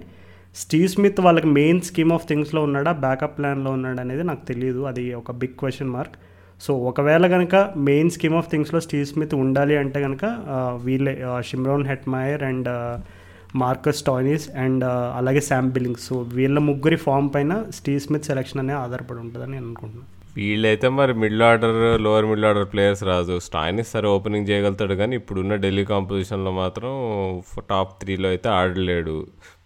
[0.56, 2.92] స్టీవ్ స్మిత్ వాళ్ళకి మెయిన్ స్కీమ్ ఆఫ్ థింగ్స్లో ఉన్నాడా?
[2.92, 6.16] బ్యాకప్ ప్లాన్లో ఉన్నాడా అనేది నాకు తెలియదు అది ఒక బిగ్ క్వశ్చన్ మార్క్.
[6.64, 7.54] సో ఒకవేళ కనుక
[7.88, 10.24] మెయిన్ స్కీమ్ ఆఫ్ థింగ్స్లో స్టీవ్ స్మిత్ ఉండాలి అంటే కనుక
[10.86, 11.14] వీళ్ళే
[11.50, 12.70] Shimron Hetmyer and
[13.60, 14.84] Marcus Stoinis and
[15.18, 16.04] అలాగే శామ్ బిల్లింగ్స్.
[16.08, 20.08] సో వీళ్ళ ముగ్గురి ఫామ్ పైన స్టీవ్ స్మిత్ సెలెక్షన్ అనేది ఆధారపడి ఉంటుందని నేను అనుకుంటున్నాను.
[20.36, 25.56] వీళ్ళైతే మరి middle order lower middle order players Raju Stoinis సరే ఓపెనింగ్ చేయగలుగుతాడు కానీ ఇప్పుడున్న
[25.64, 26.92] ఢిల్లీ కాంపోజిషన్లో మాత్రం
[27.72, 29.16] టాప్ త్రీలో అయితే ఆడలేడు.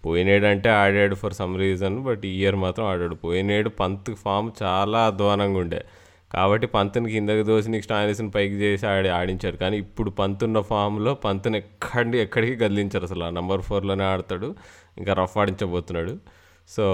[0.06, 3.18] పోయినేడు అంటే ఆడాడు ఫర్ సమ్ రీజన్ బట్ ఈ ఇయర్ మాత్రం ఆడాడు.
[3.26, 5.82] పోయినేడు పంత్ ఫామ్ చాలా అధ్వానంగా ఉండే.
[6.34, 11.58] కాబట్టి పంతుని కిందకి దోసి నీకు స్టాయినిస్ని పైకి చేసి ఆడి ఆడించారు కానీ ఇప్పుడు పంతున్న ఫామ్లో పంతుని
[11.58, 13.24] ఎక్కడి ఎక్కడికి కదిలించారు అసలు.
[13.24, 14.54] ఆ నెంబర్ ఫోర్లోనే ఆడతాడు.
[14.98, 16.16] ఇంకా రఫ్ ఆడించబోతున్నాడు.
[16.68, 16.84] సో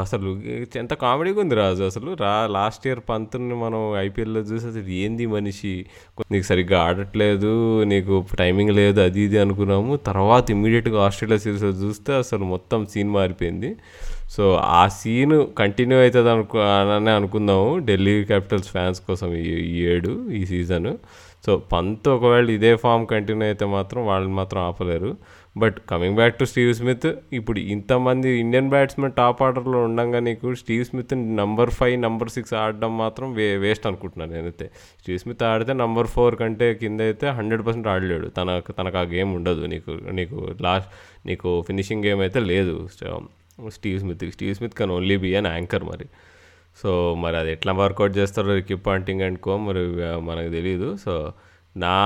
[0.00, 0.28] అసలు
[0.76, 2.16] ఎంత కామెడీగా ఉంది రాజు అసలు.
[2.20, 5.86] రా లాస్ట్ ఇయర్ పంతుని మనం ఐపీఎల్లో చూసి అసలు ఏంది మనిషి?
[6.30, 9.96] నీకు సరిగ్గా ఆడట్లేదు నీకు టైమింగ్ లేదు అది ఇది అనుకున్నాము.
[9.96, 13.76] తర్వాత ఇమీడియట్గా ఆస్ట్రేలియా సిరీస్ చూస్తే అసలు మొత్తం సీన్ మారిపోయింది.
[14.36, 16.58] సో ఆ సీన్ కంటిన్యూ అవుతుంది అనుకు
[16.98, 17.78] అని అనుకుందాము.
[17.88, 20.90] ఢిల్లీ క్యాపిటల్స్ ఫ్యాన్స్ కోసం ఈ ఏడు ఈ సీజన్.
[21.46, 25.10] సో పంత్ ఒకవేళ ఇదే ఫామ్ కంటిన్యూ అయితే మాత్రం వాళ్ళని మాత్రం ఆపలేరు.
[25.56, 27.06] But coming back to Steve Smith
[27.38, 32.98] ఇప్పుడు ఇంతమంది ఇండియన్ బ్యాట్స్మెన్ టాప్ ఆర్డర్లో ఉండగా నీకు Steve Smith number five number six ఆడడం
[33.02, 34.68] మాత్రం వే వేస్ట్ అనుకుంటున్నాను నేనైతే.
[35.00, 38.28] స్టీవ్ స్మిత్ ఆడితే నంబర్ ఫోర్ కంటే కింద అయితే హండ్రెడ్ పర్సెంట్ ఆడలేడు.
[38.38, 39.64] తన తనకు ఆ గేమ్ ఉండదు.
[39.74, 40.90] నీకు నీకు లాస్ట్
[41.26, 42.76] నీకు ఫినిషింగ్ గేమ్ అయితే లేదు.
[43.70, 46.06] Steve Smith Steve Smith can only be an anchor మరి.
[46.78, 46.90] సో
[47.22, 49.82] మరి అది ఎట్లా వర్కౌట్ చేస్తారో రికీ పాంటింగ్ అండ్ కో మరి
[50.20, 51.32] మనకు తెలియదు సో
[51.76, 51.96] నా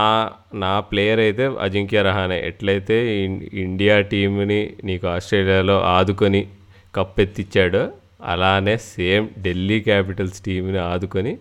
[0.55, 2.39] నా ప్లేయర్ అయితే అజింక్య రహానే.
[2.41, 2.97] ఎట్లయితే
[3.53, 6.43] ఇండియా టీంని నీకు ఆస్ట్రేలియాలో ఆదుకొని
[6.95, 7.85] కప్పెత్తిచ్చాడో
[8.23, 11.33] అలానే సేమ్ ఢిల్లీ క్యాపిటల్స్ టీంని ఆదుకొని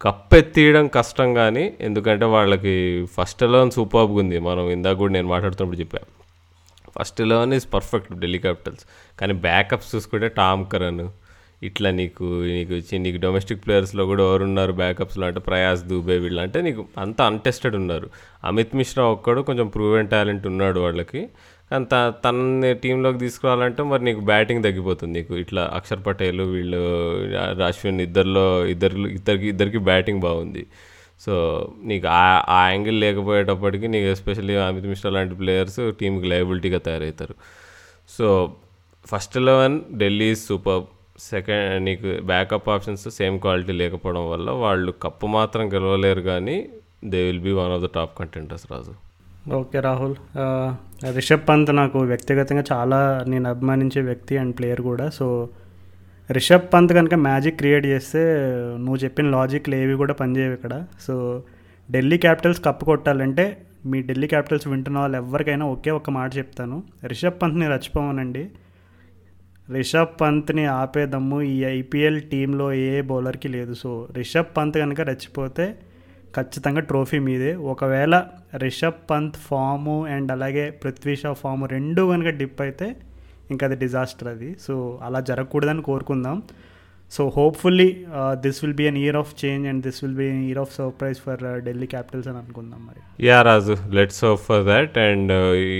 [0.00, 2.74] కప్పెత్తీయడం కష్టం కానీ ఎందుకంటే వాళ్ళకి
[3.16, 6.19] ఫస్ట్ అలోన్ సూపర్గా ఉంది మనం ఇందాక కూడా నేను మాట్లాడుతున్నప్పుడు చెప్పాను
[7.00, 8.84] first eleven is perfect Delhi Capitals
[9.20, 11.02] కానీ బ్యాకప్స్ చూసుకుంటే టామ్ కరన్
[11.68, 12.26] ఇట్లా నీకు
[12.56, 16.82] నీకు వచ్చి నీకు డొమెస్టిక్ ప్లేయర్స్లో కూడా ఎవరు ఉన్నారు బ్యాకప్స్లో అంటే ప్రయాస్ దూబే వీళ్ళు అంటే నీకు
[16.98, 18.06] అంతా అన్టెస్టెడ్ ఉన్నారు.
[18.44, 21.22] అమిత్ మిశ్రా ఒక్కడు కొంచెం ప్రూవెన్ టాలెంట్ ఉన్నాడు వాళ్ళకి.
[21.70, 25.12] కానీ త తనని టీంలోకి తీసుకురావాలంటే మరి నీకు బ్యాటింగ్ తగ్గిపోతుంది.
[25.18, 26.80] నీకు ఇట్లా అక్షర్ పటేల్ వీళ్ళు
[27.68, 30.64] అశ్విన్ ఇద్దరిలో ఇద్దరు ఇద్దరికి ఇద్దరికి బ్యాటింగ్ బాగుంది.
[31.20, 37.34] సో నీకు ఆ ఆ యాంగిల్ లేకపోయేటప్పటికి నీకు ఎస్పెషల్లీ అమిత్ మిశ్రా లాంటి ప్లేయర్స్ టీంకి లయబిలిటీగా తయారవుతారు.
[38.18, 38.52] So
[39.06, 40.82] first eleven Delhi super.
[41.20, 46.68] Second నీకు బ్యాకప్ ఆప్షన్స్ సేమ్ క్వాలిటీ లేకపోవడం వల్ల వాళ్ళు కప్పు మాత్రం గెలవలేరు కానీ
[47.04, 49.10] they will be one of the top contenders Raju.
[49.54, 50.14] Okay Rahul.
[50.38, 50.76] ఆ,
[51.14, 55.10] రిషబ్ పంత్ నాకు వ్యక్తిగతంగా చాలా నేను అభిమానించే వ్యక్తి అండ్ ప్లేయర్ కూడా.
[55.10, 55.48] సో
[56.32, 58.20] రిషబ్ పంత్ కనుక మ్యాజిక్ క్రియేట్ చేస్తే
[58.78, 60.84] నువ్వు చెప్పిన లాజిక్లు ఏవి కూడా పనిచేయవు ఇక్కడ.
[61.00, 61.42] సో
[61.92, 63.56] ఢిల్లీ క్యాపిటల్స్ కప్పు కొట్టాలంటే
[63.86, 66.82] మీ ఢిల్లీ క్యాపిటల్స్ వింటున్న వాళ్ళు ఎవరికైనా ఒకే ఒక్క మాట చెప్తాను.
[67.04, 68.50] రిషబ్ పంత్ని రచ్చిపోమనండి.
[69.72, 73.74] రిషబ్ పంత్ని ఆపే దమ్ము ఈ ఐపీఎల్ టీంలో ఏ బౌలర్కి లేదు.
[73.74, 75.74] సో రిషబ్ పంత్ కనుక రచ్చిపోతే
[76.36, 77.54] ఖచ్చితంగా ట్రోఫీ మీదే.
[77.54, 78.24] ఒకవేళ
[78.56, 82.96] రిషబ్ పంత్ ఫాము అండ్ అలాగే పృథ్వీ షా ఫాము రెండు కనుక డిప్ అయితే
[83.50, 84.50] ఇంకా అది డిజాస్టర్ అది.
[84.66, 84.74] సో
[85.08, 86.38] అలా జరగకూడదని కోరుకుందాం.
[87.14, 87.86] So hopefully
[88.42, 91.18] this will be an year of change and this will be an year of surprise
[91.24, 93.00] for Delhi Capitals అని అనుకుందాం మరి.
[93.28, 95.32] Yeah Raju let's hope for that and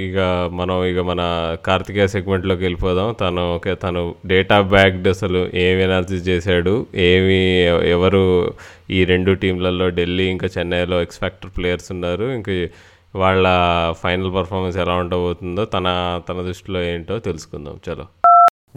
[0.07, 0.19] ఇక
[0.61, 1.21] మనం ఇక మన
[1.67, 3.09] కార్తికేయ సెగ్మెంట్లోకి వెళ్ళిపోదాం.
[3.21, 4.03] తను ఓకే తను
[4.33, 6.75] డేటా బ్యాక్డ్ అసలు ఏమి ఎనాలిసిస్ చేశాడు
[7.11, 7.41] ఏమి
[7.97, 8.25] ఎవరు
[8.99, 12.27] ఈ రెండు టీంలలో ఢిల్లీ ఇంకా చెన్నైలో ఎక్స్పెక్టర్ ప్లేయర్స్ ఉన్నారు.
[12.39, 12.53] ఇంకా
[13.15, 13.47] వాళ్ళ
[13.93, 17.81] ఫైనల్ పర్ఫార్మెన్స్ ఎలా ఉండబోతుందో తన తన దృష్టిలో ఏంటో తెలుసుకుందాం.
[17.89, 18.07] చలో.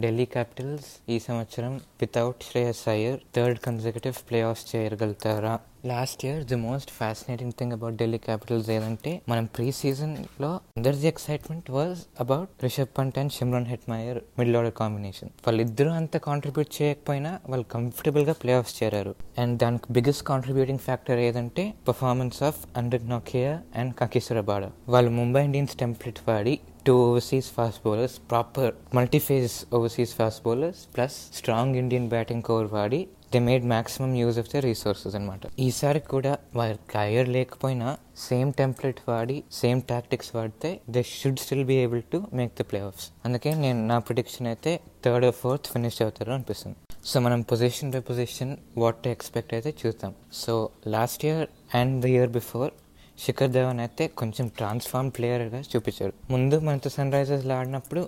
[0.00, 5.58] ఢిల్లీ క్యాపిటల్స్ ఈ సంవత్సరం without Shreyas Iyer third conservative playoffs చేయగలుగుతారా?
[5.86, 11.70] Last year the most fascinating thing about Delhi Capitals ఏదంటే మనం ప్రీ సీజన్లో అందరిది excitement
[11.70, 17.66] was about Rishabh Pant and Shimron Hetmyer middle order combination వాళ్ళిద్దరూ అంత కాంట్రిబ్యూట్ చేయకపోయినా వాళ్ళు
[17.72, 19.14] కంఫర్టబుల్గా ప్లే ఆఫ్స్ చేరారు.
[19.38, 25.76] అండ్ దానికి బిగ్గెస్ట్ కాంట్రిబ్యూటింగ్ ఫ్యాక్టర్ ఏదంటే పర్ఫార్మెన్స్ ఆఫ్ అండ్రిక్ నోకియా అండ్ కకిసురబాడ వాళ్ళు ముంబై ఇండియన్స్
[25.76, 32.42] టెంప్లెట్ వాడి two overseas fast bowlers, proper multi-phase overseas fast bowlers, plus strong Indian batting
[32.48, 33.00] core వాడి
[33.32, 37.88] they made maximum use of the resources అనమాట ఈసారి కూడా వారి హైయర్ లేకపోయినా
[38.26, 43.06] సేమ్ టెంప్లెట్ వాడి సేమ్ టాక్టిక్స్ వాడితే they should still be able to make the playoffs
[43.26, 44.74] అందుకే నేను నా ప్రొడిక్షన్ అయితే
[45.06, 46.78] థర్డ్ ఫోర్త్ ఫినిష్ అవుతారు అనిపిస్తుంది.
[47.10, 50.14] సో మనం position by position what to expect అయితే చూద్దాం.
[50.42, 50.54] So
[50.94, 51.48] last year
[51.80, 52.70] and the year before
[53.18, 56.14] Shikhar Dhawan అయితే కొంచెం ట్రాన్స్ఫార్మ్ ప్లేయర్గా చూపించాడు.
[56.32, 58.02] ముందు మనతో సన్ రైజర్స్లో ఆడినప్పుడు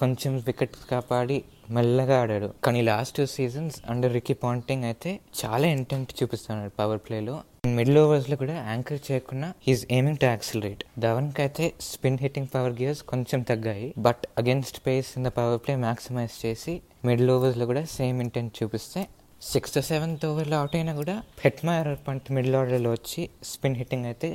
[0.00, 1.36] కొంచెం వికెట్ కాపాడి
[1.76, 2.48] మెల్లగా ఆడాడు.
[2.64, 7.34] కానీ last two seasons under Ricky Ponting అయితే చాలా ఇంటెంట్ చూపిస్తున్నాడు పవర్ ప్లేలో
[7.76, 13.02] మిడిల్ ఓవర్స్లో కూడా యాంకర్ చేయకుండా హీస్ ఎయిమింగ్ టు యాక్సిలరేట్ ధవన్కి అయితే స్పిన్ హిట్టింగ్ పవర్ గియర్స్
[13.12, 13.88] కొంచెం తగ్గాయి.
[14.06, 16.74] But against pace in the power play maximise చేసి
[17.08, 19.02] మిడిల్ ఓవర్స్లో కూడా సేమ్ ఇంటెంట్ చూపిస్తే
[19.42, 24.28] సిక్స్త్ సెవెంత్ ఓవర్లో అవుట్ అయినా కూడా హెట్మైర్ పంట్ మిడిల్ ఆర్డర్లో వచ్చి స్పిన్ హిట్టింగ్ అయితే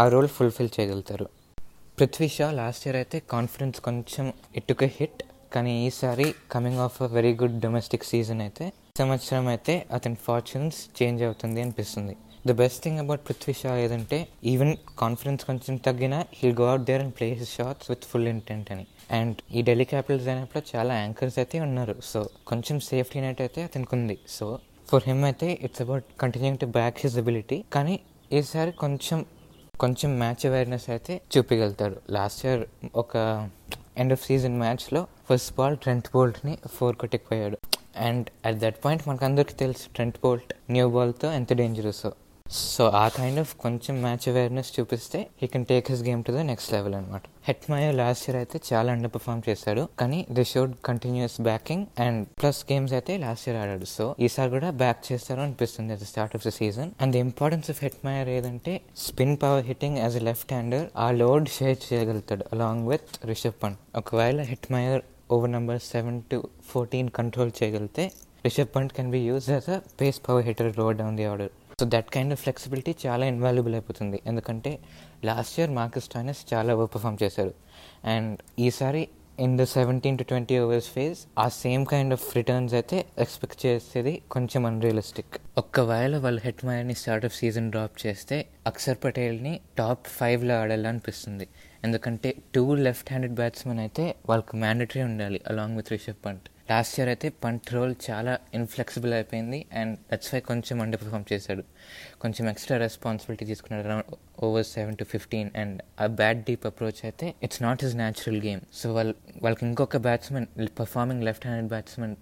[0.00, 1.26] ఆ రోల్ ఫుల్ఫిల్ చేయగలుగుతారు.
[1.98, 4.26] పృథ్వీ షా లాస్ట్ ఇయర్ అయితే కాన్ఫిడెన్స్ కొంచెం
[4.60, 5.22] ఇటుక హిట్
[5.54, 8.66] కానీ ఈసారి coming off a very good domestic season అయితే
[9.00, 12.14] సంవత్సరం అయితే అతని ఫార్చ్యూన్స్ చేంజ్ అవుతుంది అనిపిస్తుంది.
[12.48, 14.18] The best thing about Prithvi Shaw ఏదంటే
[14.52, 18.70] ఈవెన్ కాన్ఫిడెన్స్ కొంచెం తగ్గినా he go out there and play his shots with full intent
[18.74, 18.86] అని.
[19.18, 21.94] అండ్ ఈ ఢిల్లీ క్యాపిటల్స్ అయినప్పుడు చాలా యాంకర్స్ అయితే ఉన్నారు.
[22.10, 24.46] సో కొంచెం సేఫ్టీ నెట్ అయితే అతనికి ఉంది సో
[24.90, 27.58] ఫర్ హిమ్ అయితే it's about continuing to back his ability.
[27.76, 27.94] కానీ
[28.38, 29.18] ఈసారి కొంచెం
[29.84, 32.62] కొంచెం మ్యాచ్ అవేర్నెస్ అయితే చూపించగలుగుతాడు లాస్ట్ ఇయర్
[33.02, 33.14] ఒక
[34.02, 37.58] ఎండ్ ఆఫ్ సీజన్ మ్యాచ్లో ఫస్ట్ బాల్ ట్రెంట్ బోల్ట్ని ఫోర్ కొట్టుకుపోయాడు
[38.06, 42.06] అండ్ అట్ దట్ పాయింట్ మనకు అందరికీ తెలుసు ట్రెంట్ బోల్ట్ న్యూ బాల్తో ఎంత డేంజరస్.
[42.48, 46.42] సో ఆ కైండ్ ఆఫ్ కొంచెం మ్యాచ్ అవేర్నెస్ చూపిస్తే he can take his game to the
[46.50, 49.82] next level అనమాట హెట్మయో లాస్ట్ ఇయర్ అయితే చాలా అండర్ పర్ఫామ్ చేశాడు.
[50.00, 53.88] కానీ the showed continues backing and plus games అయితే లాస్ట్ ఇయర్ ఆడాడు.
[53.96, 57.68] సో ఈసారి కూడా బ్యాక్ చేస్తారు అనిపిస్తుంది at the start of the season and the importance
[57.74, 58.72] of Het Hetmyer ఏదంటే
[59.06, 63.78] spin power hitting as a left hander ఆ లోడ్ షేర్ చేయగలుగుతాడు along with Rishabh Pant
[64.02, 64.40] ఒకవేళ
[64.74, 65.04] Hetmyer
[65.36, 66.38] over number seven to
[66.72, 68.06] fourteen control చేయగలిగితే
[68.46, 71.84] Rishabh Pant can be use as a pace power hitter road down the order so
[71.92, 74.18] that kind of flexibility చాలా invaluable అయిపోతుంది.
[74.30, 74.70] ఎందుకంటే
[75.28, 77.52] last year Marcus Stoinis చాలా over perform చేశారు.
[78.12, 79.02] And ఈసారి
[79.46, 84.14] in the seventeen to twenty overs phase ఆ same kind of returns అయితే expect చేసేది
[84.36, 88.38] కొంచెం అన్రియలిస్టిక్ ఒక్కవేళ వాళ్ళు హెట్ మైర్ని స్టార్ట్ ఆఫ్ సీజన్ డ్రాప్ చేస్తే
[88.72, 91.48] అక్షర్ పటేల్ని టాప్ ఫైవ్లో ఆడాలనిపిస్తుంది.
[91.86, 97.08] ఎందుకంటే టూ లెఫ్ట్ హ్యాండెడ్ బ్యాట్స్మెన్ అయితే వాళ్ళకి మ్యాండటరీ ఉండాలి along with Rishabh Pant last year
[97.08, 101.62] అయితే పంట్ రోల్ చాలా ఇన్ఫ్లెక్సిబుల్ అయిపోయింది అండ్ దట్స్ వై కొంచెం అండర్ పర్ఫామ్ చేశాడు.
[102.22, 104.08] కొంచెం ఎక్స్ట్రా రెస్పాన్సిబిలిటీ తీసుకున్నాడు around
[104.46, 108.62] over seven to fifteen and ఆ బ్యాట్ డీప్ అప్రోచ్ అయితే it's not his natural game
[108.72, 110.46] so వాళ్ళు వాళ్ళకి ఇంకొక batsmen
[110.80, 112.16] performing left handed batsmen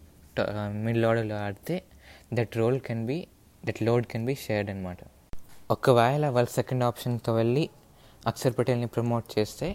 [0.87, 1.77] middle ఆర్డర్లో ఆడితే
[2.33, 3.19] that role can be
[3.65, 4.99] that load can be shared అనమాట
[5.71, 7.65] ఒకవేళ వాళ్ళ సెకండ్ ఆప్షన్తో వెళ్ళి
[8.27, 9.69] అక్షర్ పటేల్ని ప్రమోట్ చేస్తే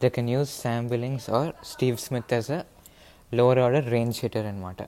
[0.00, 2.60] they can use Sam Billings or Steve Smith as a
[3.32, 4.82] lower order range hitter అనమాట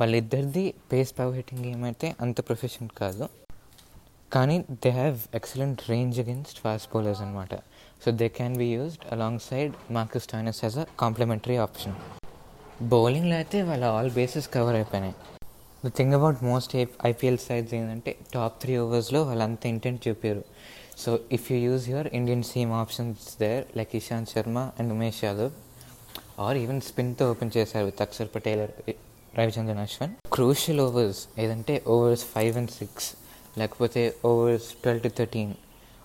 [0.00, 3.26] వాళ్ళిద్దరిది పేస్ పవర్ హిట్టింగ్ గేమ్ అయితే అంత ప్రొఫెషన్ కాదు.
[4.34, 7.54] కానీ they have excellent range against fast bowlers అనమాట
[8.04, 9.04] so they can be used
[9.48, 11.94] alongside Marcus Stoinis as a complementary option
[12.94, 15.14] బౌలింగ్లో అయితే వాళ్ళ ఆల్ బేసెస్ కవర్ అయిపోయినాయి.
[15.84, 16.72] The thing about most
[17.10, 20.42] IPL sides ఏంటంటే టాప్ త్రీ ఓవర్స్లో వాళ్ళంత ఇంటెంట్ చూపారు.
[21.02, 25.52] So if you use your Indian seam options there like Ishant Sharma and Umesh Yadav
[26.38, 28.68] or even స్పిన్తో open చేశారు with Axar Patel
[29.38, 30.12] Ravichandran Ashwin.
[30.32, 33.14] Crucial overs ఏదంటే overs five and six
[33.58, 35.54] లేకపోతే overs twelve to thirteen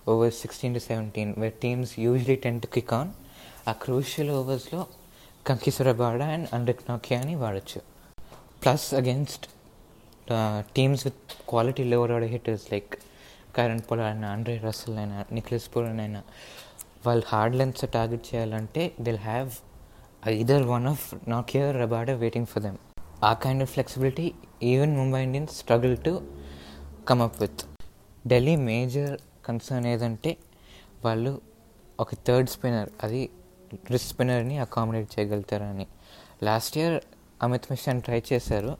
[0.07, 3.11] overs sixteen to seventeen where teams usually tend to kick on
[3.67, 4.87] ఆ crucial ఓవర్స్లో
[5.47, 7.81] కంకిసురబాడ and Anrich నాకియాని వాడచ్చు.
[8.63, 9.47] Plus against
[10.75, 12.95] teams with quality lower order hitters like
[13.57, 16.23] Kieron Pollard అయినా Andre Russell అయినా Nicholas Pooran అయినా
[17.05, 19.49] వాళ్ళు hard lengths target చేయాలంటే they'll have
[20.27, 22.77] either one of నాకియర్ Rabada waiting for them
[23.23, 24.31] ఆ kind of flexibility
[24.63, 26.21] even Mumbai Indians struggle to
[27.09, 27.61] come up with
[28.27, 30.37] Delhi major concern ఏదంటే
[31.05, 31.41] వాళ్ళు
[31.99, 33.29] ఒక third spinner అది
[33.91, 35.87] wrist స్పిన్నర్ని accommodate చేయగలుగుతారని.
[36.43, 37.01] Last year
[37.43, 38.77] Amit Mishra try చేశారు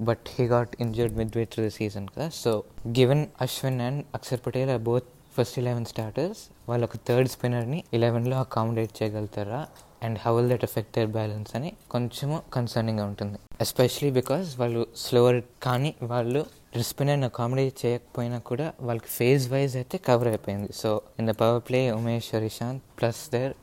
[0.00, 4.70] but he got injured midway through the season కదా so given Ashwin and Axar Patel
[4.70, 5.04] are both
[5.34, 9.60] first eleven starters వాళ్ళు ఒక third స్పిన్నర్ని ఎలెవెన్లో అకామిడేట్ చేయగలుగుతారా?
[10.04, 13.38] And how will that effect their balance అని కొంచెము కన్సర్నింగ్గా ఉంటుంది.
[13.64, 16.42] ఎస్పెషలీ బికాస్ వాళ్ళు స్లోవర్ కానీ వాళ్ళు
[16.88, 20.70] స్పిన్నర్ని అకామిడేట్ చేయకపోయినా కూడా వాళ్ళకి ఫేజ్ వైజ్ అయితే కవర్ అయిపోయింది.
[20.82, 23.54] So in the power play Umesh Rishanth plus there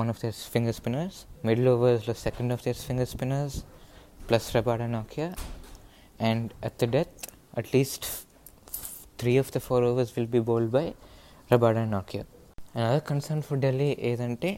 [0.00, 1.18] one of their finger spinners
[1.48, 3.58] middle ఓవర్స్లో second of their finger spinners
[4.28, 5.28] plus Rabada Nokia
[6.30, 7.16] and at the death
[7.60, 8.06] at least
[9.20, 10.86] three of the four overs will be bowled by
[11.52, 12.24] Rabada Nokia
[12.72, 14.50] and other concern for Delhi ఏదంటే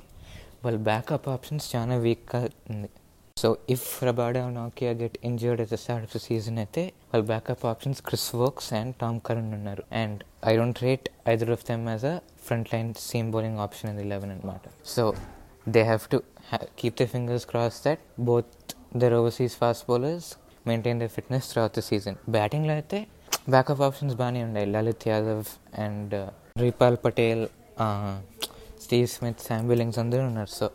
[0.64, 2.40] వాళ్ళ backup options చాలా వీక్గా
[2.72, 2.88] ఉంది.
[3.36, 7.64] So if Rabada Nokia get injured at the start of the season అయితే వాళ్ళ backup
[7.70, 9.84] options Chris Woakes and Tom Curran ఉన్నారు.
[10.03, 10.20] And
[10.51, 12.14] I don't rate either of them as a
[12.47, 14.62] front line seam bowling option in eleven అనమాట
[14.95, 15.05] so
[15.76, 16.20] they have to
[16.82, 20.30] keep the fingers cross that both their overseas fast bowlers
[20.70, 23.01] maintain the fitness throughout the season బ్యాటింగ్లో అయితే
[23.55, 24.66] backup options బాగానే ఉన్నాయి.
[24.74, 25.47] Lalit Yadav
[25.86, 26.14] and
[26.61, 27.42] Ripal Patel
[28.84, 30.50] Steve Smith Sam Billings అందరూ ఉన్నారు.
[30.59, 30.66] So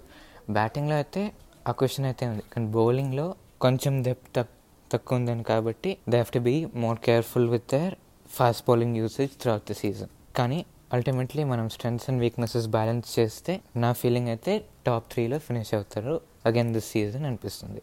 [0.58, 1.22] బ్యాటింగ్లో అయితే
[1.70, 2.44] ఆ question అయితే ఉంది.
[2.54, 3.28] కానీ బౌలింగ్లో
[3.66, 4.54] కొంచెం డెప్త్ తక్
[4.94, 7.96] తక్కువ ఉందని కాబట్టి they have to be more careful with their
[8.38, 10.60] fast bowling usage throughout the season కానీ
[10.96, 13.54] అల్టిమేట్లీ మనం స్ట్రెంగ్స్ అండ్ వీక్నెసెస్ బ్యాలెన్స్ చేస్తే
[13.84, 14.54] నా ఫీలింగ్ అయితే
[14.88, 16.16] టాప్ త్రీలో ఫినిష్ అవుతారు.
[16.50, 17.82] అగైన్ దిస్ సీజన్ అనిపిస్తుంది.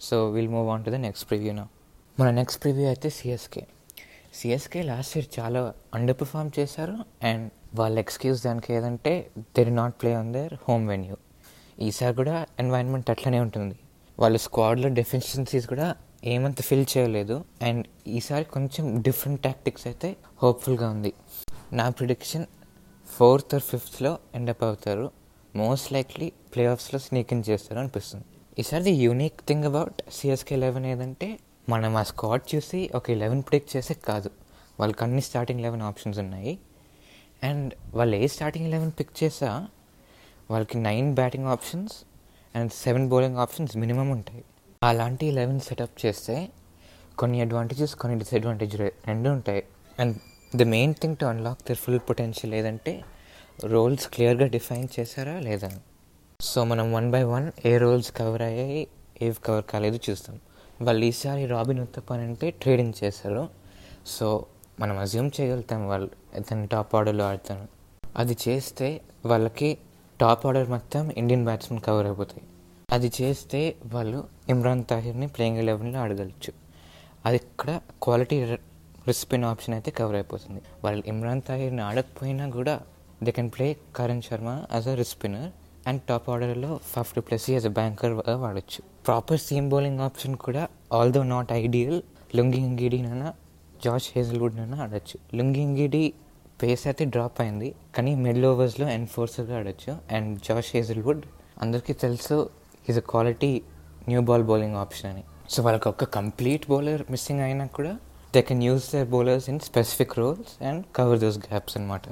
[0.00, 1.64] So we'll move on to the next preview నా
[2.20, 3.62] మన నెక్స్ట్ ప్రివ్యూ అయితే సిఎస్కే
[4.34, 10.14] సిఎస్కే లాస్ట్ ఇయర్ చాలా అండర్ పర్ఫామ్ చేశారు అండ్ వాళ్ళ ఎక్స్క్యూజ్ దానికి ఏదంటే they're not play
[10.14, 11.16] on their home venue
[11.80, 13.76] ఈసారి కూడా ఎన్వైరన్మెంట్ అట్లనే ఉంటుంది.
[14.18, 21.12] వాళ్ళ స్క్వాడ్లో డెఫిషియన్సీస్ కూడా ఏమంత ఫిల్ చేయలేదు అండ్ ఈసారి కొంచెం డిఫరెంట్ టాక్టిక్స్ అయితే హోప్ఫుల్గా ఉంది.
[21.72, 22.46] నా ప్రిడిక్షన్
[23.06, 25.10] ఫోర్త్ ఆర్ ఫిఫ్త్లో ఎండప్ అవుతారు.
[25.56, 28.24] మోస్ట్ లైక్లీ ప్లే ఆఫ్స్లో స్నీకింగ్ చేస్తారు అనిపిస్తుంది.
[28.58, 31.38] ఈసారి the unique thing about CSK eleven ఏదంటే
[31.68, 34.30] మనం ఆ స్క్వాడ్ చూసి ఒక లెవెన్ ప్రిడిక్ట్ చేసే కాదు.
[34.80, 36.58] వాళ్ళకి అన్ని స్టార్టింగ్ లెవెన్ ఆప్షన్స్ ఉన్నాయి.
[37.42, 39.68] అండ్ వాళ్ళు ఏ స్టార్టింగ్ లెవెన్ పిక్ చేసా
[40.50, 41.92] వాళ్ళకి nine batting options
[42.56, 44.44] and seven bowling options minimum ఉంటాయి.
[44.82, 46.48] అలాంటి లెవెన్ సెటప్ చేస్తే
[47.18, 49.64] కొన్ని అడ్వాంటేజెస్ కొన్ని డిసడ్వాంటేజ్ రెండు ఉంటాయి.
[50.00, 50.18] And
[50.56, 53.04] the main thing to unlock their full potential ఏదంటే
[53.64, 55.80] రోల్స్ క్లియర్గా డిఫైన్ చేశారా లేదా?
[56.40, 58.88] సో మనం వన్ బై వన్ ఏ రోల్స్ కవర్ అయ్యాయి
[59.22, 60.40] ఏవి కవర్ కాలేదు చూస్తాం.
[60.82, 63.48] వాళ్ళు ఈసారి రాబిన్ ఉత్తపన్ అంటే ట్రేడింగ్ చేశారు.
[64.06, 64.46] సో
[64.80, 67.68] మనం అజ్యూమ్ చేయగలుగుతాం వాళ్ళు ఇతని టాప్ ఆర్డర్లో ఆడతాను
[68.16, 69.78] అది చేస్తే వాళ్ళకి
[70.20, 72.42] టాప్ ఆర్డర్ మొత్తం ఇండియన్ బ్యాట్స్మెన్ కవర్ అయిపోతాయి.
[72.90, 76.52] అది చేస్తే వాళ్ళు ఇమ్రాన్ తాహిర్ని ప్లేయింగ్ ఎలెవెన్లో ఆడగలచ్చు.
[77.26, 78.44] అది ఇక్కడ క్వాలిటీ
[79.08, 80.62] రిస్పిన్ ఆప్షన్ అయితే కవర్ అయిపోతుంది.
[80.84, 82.80] వాళ్ళు ఇమ్రాన్ తాహిర్ని ఆడకపోయినా కూడా
[83.22, 85.50] they can play Karn Sharma as a wrist spinner
[85.90, 88.14] and top ఆర్డర్లో Faf du Plessis as a banker
[88.44, 88.80] వాడచ్చు.
[89.06, 90.62] ప్రాపర్ సీమ్ బౌలింగ్ ఆప్షన్ కూడా
[90.98, 91.98] ఆల్దో నాట్ ఐడియల్
[92.38, 93.28] లుంగి ఇంగిడీనైనా
[93.84, 95.16] జార్జ్ హేజల్వుడ్నైనా ఆడచ్చు.
[95.38, 96.02] లుంగి ఇంగిడి
[96.62, 99.92] పేస్ అయితే డ్రాప్ అయింది కానీ మిడిల్ ఓవర్స్లో ఎన్ఫోర్సర్గా ఆడచ్చు.
[100.16, 101.22] అండ్ జార్జ్ హేజల్వుడ్
[101.64, 102.36] అందరికీ తెలుసు
[102.90, 103.52] is a quality
[104.10, 105.24] new ball bowling option అని.
[105.52, 107.92] సో వాళ్ళకి ఒక కంప్లీట్ బౌలర్ మిస్సింగ్ అయినా కూడా
[108.34, 112.02] they can use their bowlers in specific roles and cover those gaps అనమాట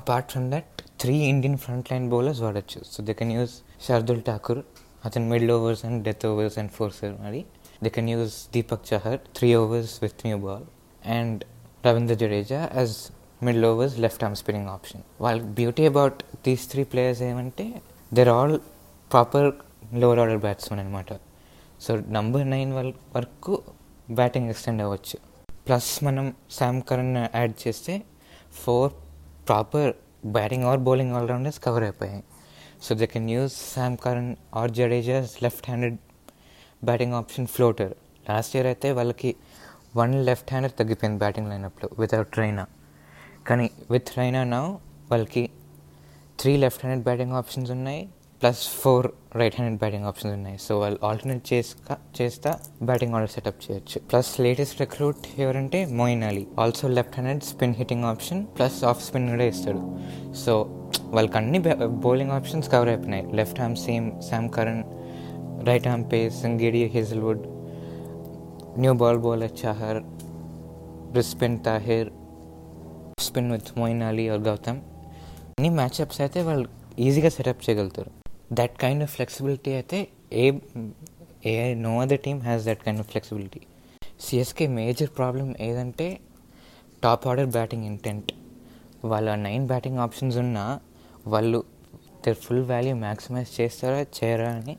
[0.00, 3.54] apart from that three Indian front line bowlers వాడచ్చు so they can use
[3.86, 4.60] Shardul Thakur
[5.04, 7.44] అతను middle overs and death overs and ఫోర్సర్ మరి
[7.84, 10.64] they can use Deepak Chahar three overs with new ball
[11.06, 11.44] and
[11.86, 12.94] Ravindra Jadeja as
[13.42, 17.82] middle overs left arm spinning option వాళ్ళ beauty about these three players ఏమంటే
[18.14, 18.58] they're all
[19.12, 19.52] proper
[19.94, 21.12] lower order batsmen అనమాట
[21.80, 22.72] so number nine
[23.16, 23.62] వరకు
[24.10, 25.18] batting extend అవ్వచ్చు.
[25.66, 28.02] Plus మనం Sam Curran add చేస్తే
[28.52, 28.92] four
[29.48, 29.92] proper
[30.24, 32.24] batting or bowling allrounders cover అయిపోయాయి.
[32.82, 35.98] So they can use Sam Curran or Jadeja's left handed
[36.84, 37.92] batting option floater.
[38.30, 39.36] Last year అయితే వాళ్ళకి
[39.96, 42.66] one left hander తగ్గిపోయింది batting లైనప్లో without Raina
[43.48, 44.60] కానీ with Raina నా
[45.10, 45.50] వాళ్ళకి
[46.40, 48.08] three left handed batting options ఉన్నాయి.
[48.42, 49.06] Plus four
[49.40, 50.56] right handed batting options ఉన్నాయి.
[50.64, 52.50] So వాళ్ళు ఆల్టర్నేట్ చేస్తా చేస్తా
[52.88, 53.98] బ్యాటింగ్ ఆర్డర్ సెటప్ చేయొచ్చు.
[54.10, 56.42] ప్లస్ లేటెస్ట్ రిక్రూట్ ఎవరంటే Moeen Ali.
[56.62, 59.82] Also left handed spin hitting option plus off spin కూడా ఇస్తాడు
[60.42, 60.54] సో
[61.14, 61.58] వాళ్ళకి అన్ని
[62.06, 63.26] బౌలింగ్ ఆప్షన్స్ కవర్ అయిపోయినాయి.
[63.40, 64.82] Left arm seam Sam Curran
[65.68, 67.44] right arm pace గిడి Hazlewood
[68.84, 70.00] new ball bowler Chahar
[71.16, 72.10] wrist spin Tahir
[73.28, 74.80] spin with Moeen Ali or Gautham
[75.56, 76.68] అన్ని matchups అయితే వాళ్ళు
[77.06, 78.10] ఈజీగా setup చేయగలుగుతారు.
[78.58, 79.98] దట్ కైండ్ ఆఫ్ ఫ్లెక్సిబిలిటీ అయితే
[80.42, 80.46] ఏ
[81.50, 83.60] ఏ no other team has that kind of flexibility
[84.24, 86.06] CSK major problem ఏదంటే
[87.04, 88.30] top order batting intent
[89.12, 90.64] వాళ్ళ nine batting options ఉన్నా
[91.34, 91.60] వాళ్ళు
[92.24, 94.74] దర్ ఫుల్ వాల్యూ మ్యాక్సిమైజ్ చేస్తారా చేయరా అని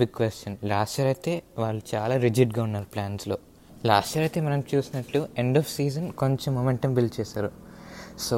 [0.00, 3.36] బిగ్ క్వశ్చన్ లాస్ట్ ఇయర్ అయితే వాళ్ళు చాలా రిజిడ్గా ఉన్నారు ప్లాన్స్లో
[3.84, 7.50] లాస్ట్ ఇయర్ అయితే మనం చూసినట్లు ఎండ్ ఆఫ్ సీజన్ కొంచెం మొమెంటం బిల్డ్ చేశారు.
[8.26, 8.36] సో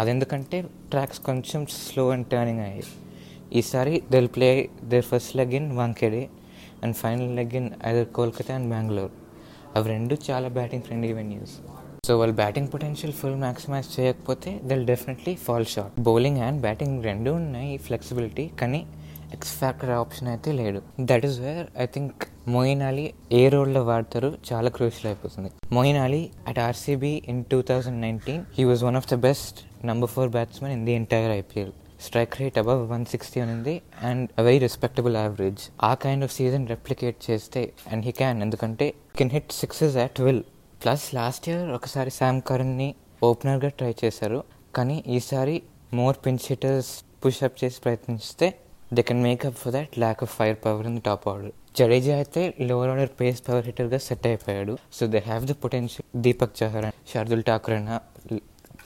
[0.00, 0.58] అదెందుకంటే
[0.90, 2.84] ట్రాక్స్ కొంచెం స్లో అండ్ టర్నింగ్ అయ్యాయి.
[3.52, 4.48] ఈసారి they'll play
[4.84, 6.22] their first leg in Wankhede
[6.82, 9.14] and final leg in either Kolkata and Bengaluru
[9.76, 11.54] అవి రెండు చాలా బ్యాటింగ్ ఫ్రెండ్లీ వెన్యూస్
[12.06, 17.30] సో వాళ్ళు బ్యాటింగ్ పొటెన్షియల్ ఫుల్ మ్యాక్సిమైజ్ చేయకపోతే they'll definitely fall short bowling and batting రెండు
[17.30, 18.80] ఉన్నాయి flexibility కానీ
[19.32, 24.38] X factor option అయితే లేడు that is where I think Moeen Ali ఏ రోల్లో వాడతారు
[24.52, 25.50] చాలా క్రూషియల్ అయిపోతుంది.
[25.72, 30.10] Moeen Ali at RCB in two thousand nineteen he was one of the best number
[30.10, 31.72] four batsmen in the entire IPL
[32.04, 36.66] strike rate above one sixty ఉంది and a very respectable average ఆ kind of season
[36.68, 40.42] replicate చేస్తే and he can ఎందుకంటే can hit sixes at will
[40.84, 44.44] plus last year ఒకసారి Sam కరణ్ని ఓపెనర్గా try చేశారు.
[44.76, 45.62] కానీ ఈసారి
[45.94, 48.58] మోర్ పిన్స్ హిటర్స్ పుష్అప్ చేసి ప్రయత్నిస్తే
[48.94, 52.54] they can make up for that lack of fire power in the top order Jadeja అయితే
[52.60, 54.78] లోవర్ ఆర్డర్ పేస్ పవర్ హిట్టర్గా సెట్ అయిపోయాడు.
[54.92, 58.00] So they have the potential Deepak Chahar Shardul Thakur అయినా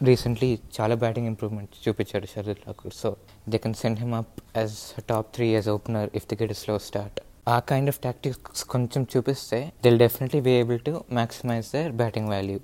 [0.09, 3.11] recently చాలా batting improvement చూపించాడు Sharad Thakur so
[3.49, 4.77] they can send him up as
[5.09, 9.59] top three as opener if they get slow start ఆ kind of tactics కొంచెం చూపిస్తే
[9.85, 12.59] they'll definitely be able to maximise their batting value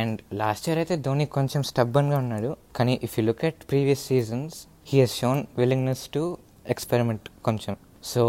[0.00, 2.50] and last year అయితే ధోని కొంచెం స్టబ్బన్గా ఉన్నాడు.
[2.76, 4.54] కానీ if you look at previous seasons
[4.90, 6.22] he has shown willingness to
[6.74, 7.74] experiment కొంచెం.
[8.12, 8.22] So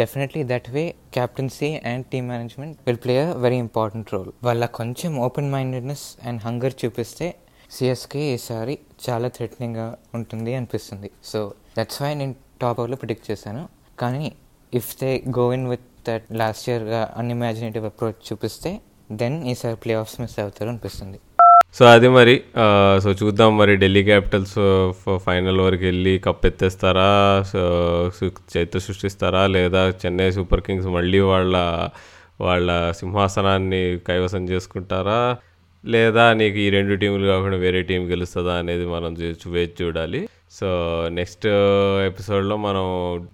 [0.00, 0.82] definitely that way
[1.16, 6.40] captaincy and team management will play a very important role వాళ్ళ కొంచెం open mindedness and
[6.46, 7.26] hunger చూపిస్తే
[7.74, 11.10] CSK ఈసారి చాలా థ్రెటనింగ్గా ఉంటుంది అనిపిస్తుంది.
[11.24, 11.40] So
[11.78, 13.62] that's why నేను టాప్ ఓవర్లో ప్రిడిక్ట్ చేశాను.
[13.98, 14.32] కానీ
[14.74, 18.70] if they go in with that last ఇయర్గా అన్ఇమాజినేటివ్ approach చూపిస్తే
[19.22, 21.18] దెన్ ఈసారి ప్లే ఆఫ్స్ మిస్ అవుతారు అనిపిస్తుంది.
[21.78, 22.34] సో అది మరి
[23.02, 24.56] సో చూద్దాం మరి ఢిల్లీ క్యాపిటల్స్
[25.26, 27.10] ఫైనల్ వరకు వెళ్ళి కప్ ఎత్తేస్తారా?
[27.52, 27.60] సో
[28.54, 29.42] చైత్ర సృష్టిస్తారా?
[29.56, 31.56] లేదా చెన్నై సూపర్ కింగ్స్ మళ్ళీ వాళ్ళ
[32.40, 35.20] వాళ్ళ సింహాసనాన్ని కైవసం చేసుకుంటారా?
[35.84, 40.28] లేదా నీకు ఈ రెండు టీములు కాకుండా వేరే టీం గెలుస్తుందా అనేది మనం చూ- వేచి చూడాలి.
[40.50, 40.66] సో
[41.08, 41.46] నెక్స్ట్
[42.06, 42.84] ఎపిసోడ్లో మనం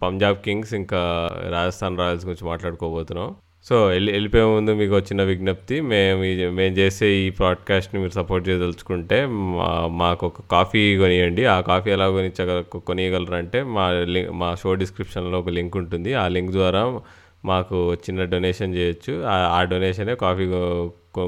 [0.02, 3.34] పంజాబ్ కింగ్స్ ఇంకా రాజస్థాన్ రాయల్స్ గురించి మాట్లాడుకోబోతున్నాం.
[3.64, 5.80] సో వెళ్ళి వెళ్ళిపోయే ముందు మీకు వచ్చిన విజ్ఞప్తి.
[5.80, 6.20] మేము
[6.50, 11.44] మేము చేసే ఈ పాడ్కాస్ట్ని మీరు సపోర్ట్ చేయదలుచుకుంటే మా మాకు ఒక కాఫీ కొనియండి.
[11.44, 16.14] ఆ కాఫీ ఎలా కొనిచ్చ కొనియగలరంటే మా లింక్ మా షో డిస్క్రిప్షన్లో ఒక లింక్ ఉంటుంది.
[16.14, 17.00] ఆ లింక్ ద్వారా
[17.44, 19.22] మాకు చిన్న డొనేషన్ చేయొచ్చు.
[19.22, 20.46] ఆ- ఆ డొనేషనే కాఫీ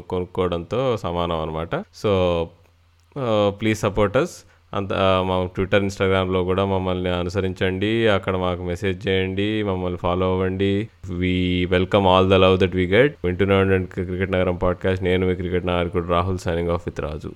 [0.00, 2.50] కొనుక్కోవడంతో సమానం అనమాట సో
[3.48, 4.44] ప్లీజ్ సపోర్టర్స్
[4.74, 8.08] అంత మా ట్విట్టర్ ఇన్స్టాగ్రామ్లో కూడా మమ్మల్ని అనుసరించండి.
[8.08, 10.88] అక్కడ మాకు మెసేజ్ చేయండి మమ్మల్ని ఫాలో అవ్వండి.
[11.10, 15.04] We welcome all the love that we get వింటూనే క్రికెట్ నగరం పాడ్కాస్ట్.
[15.04, 17.34] నేను మీ క్రికెట్ నాయకుడు Rahul signing off with Raju.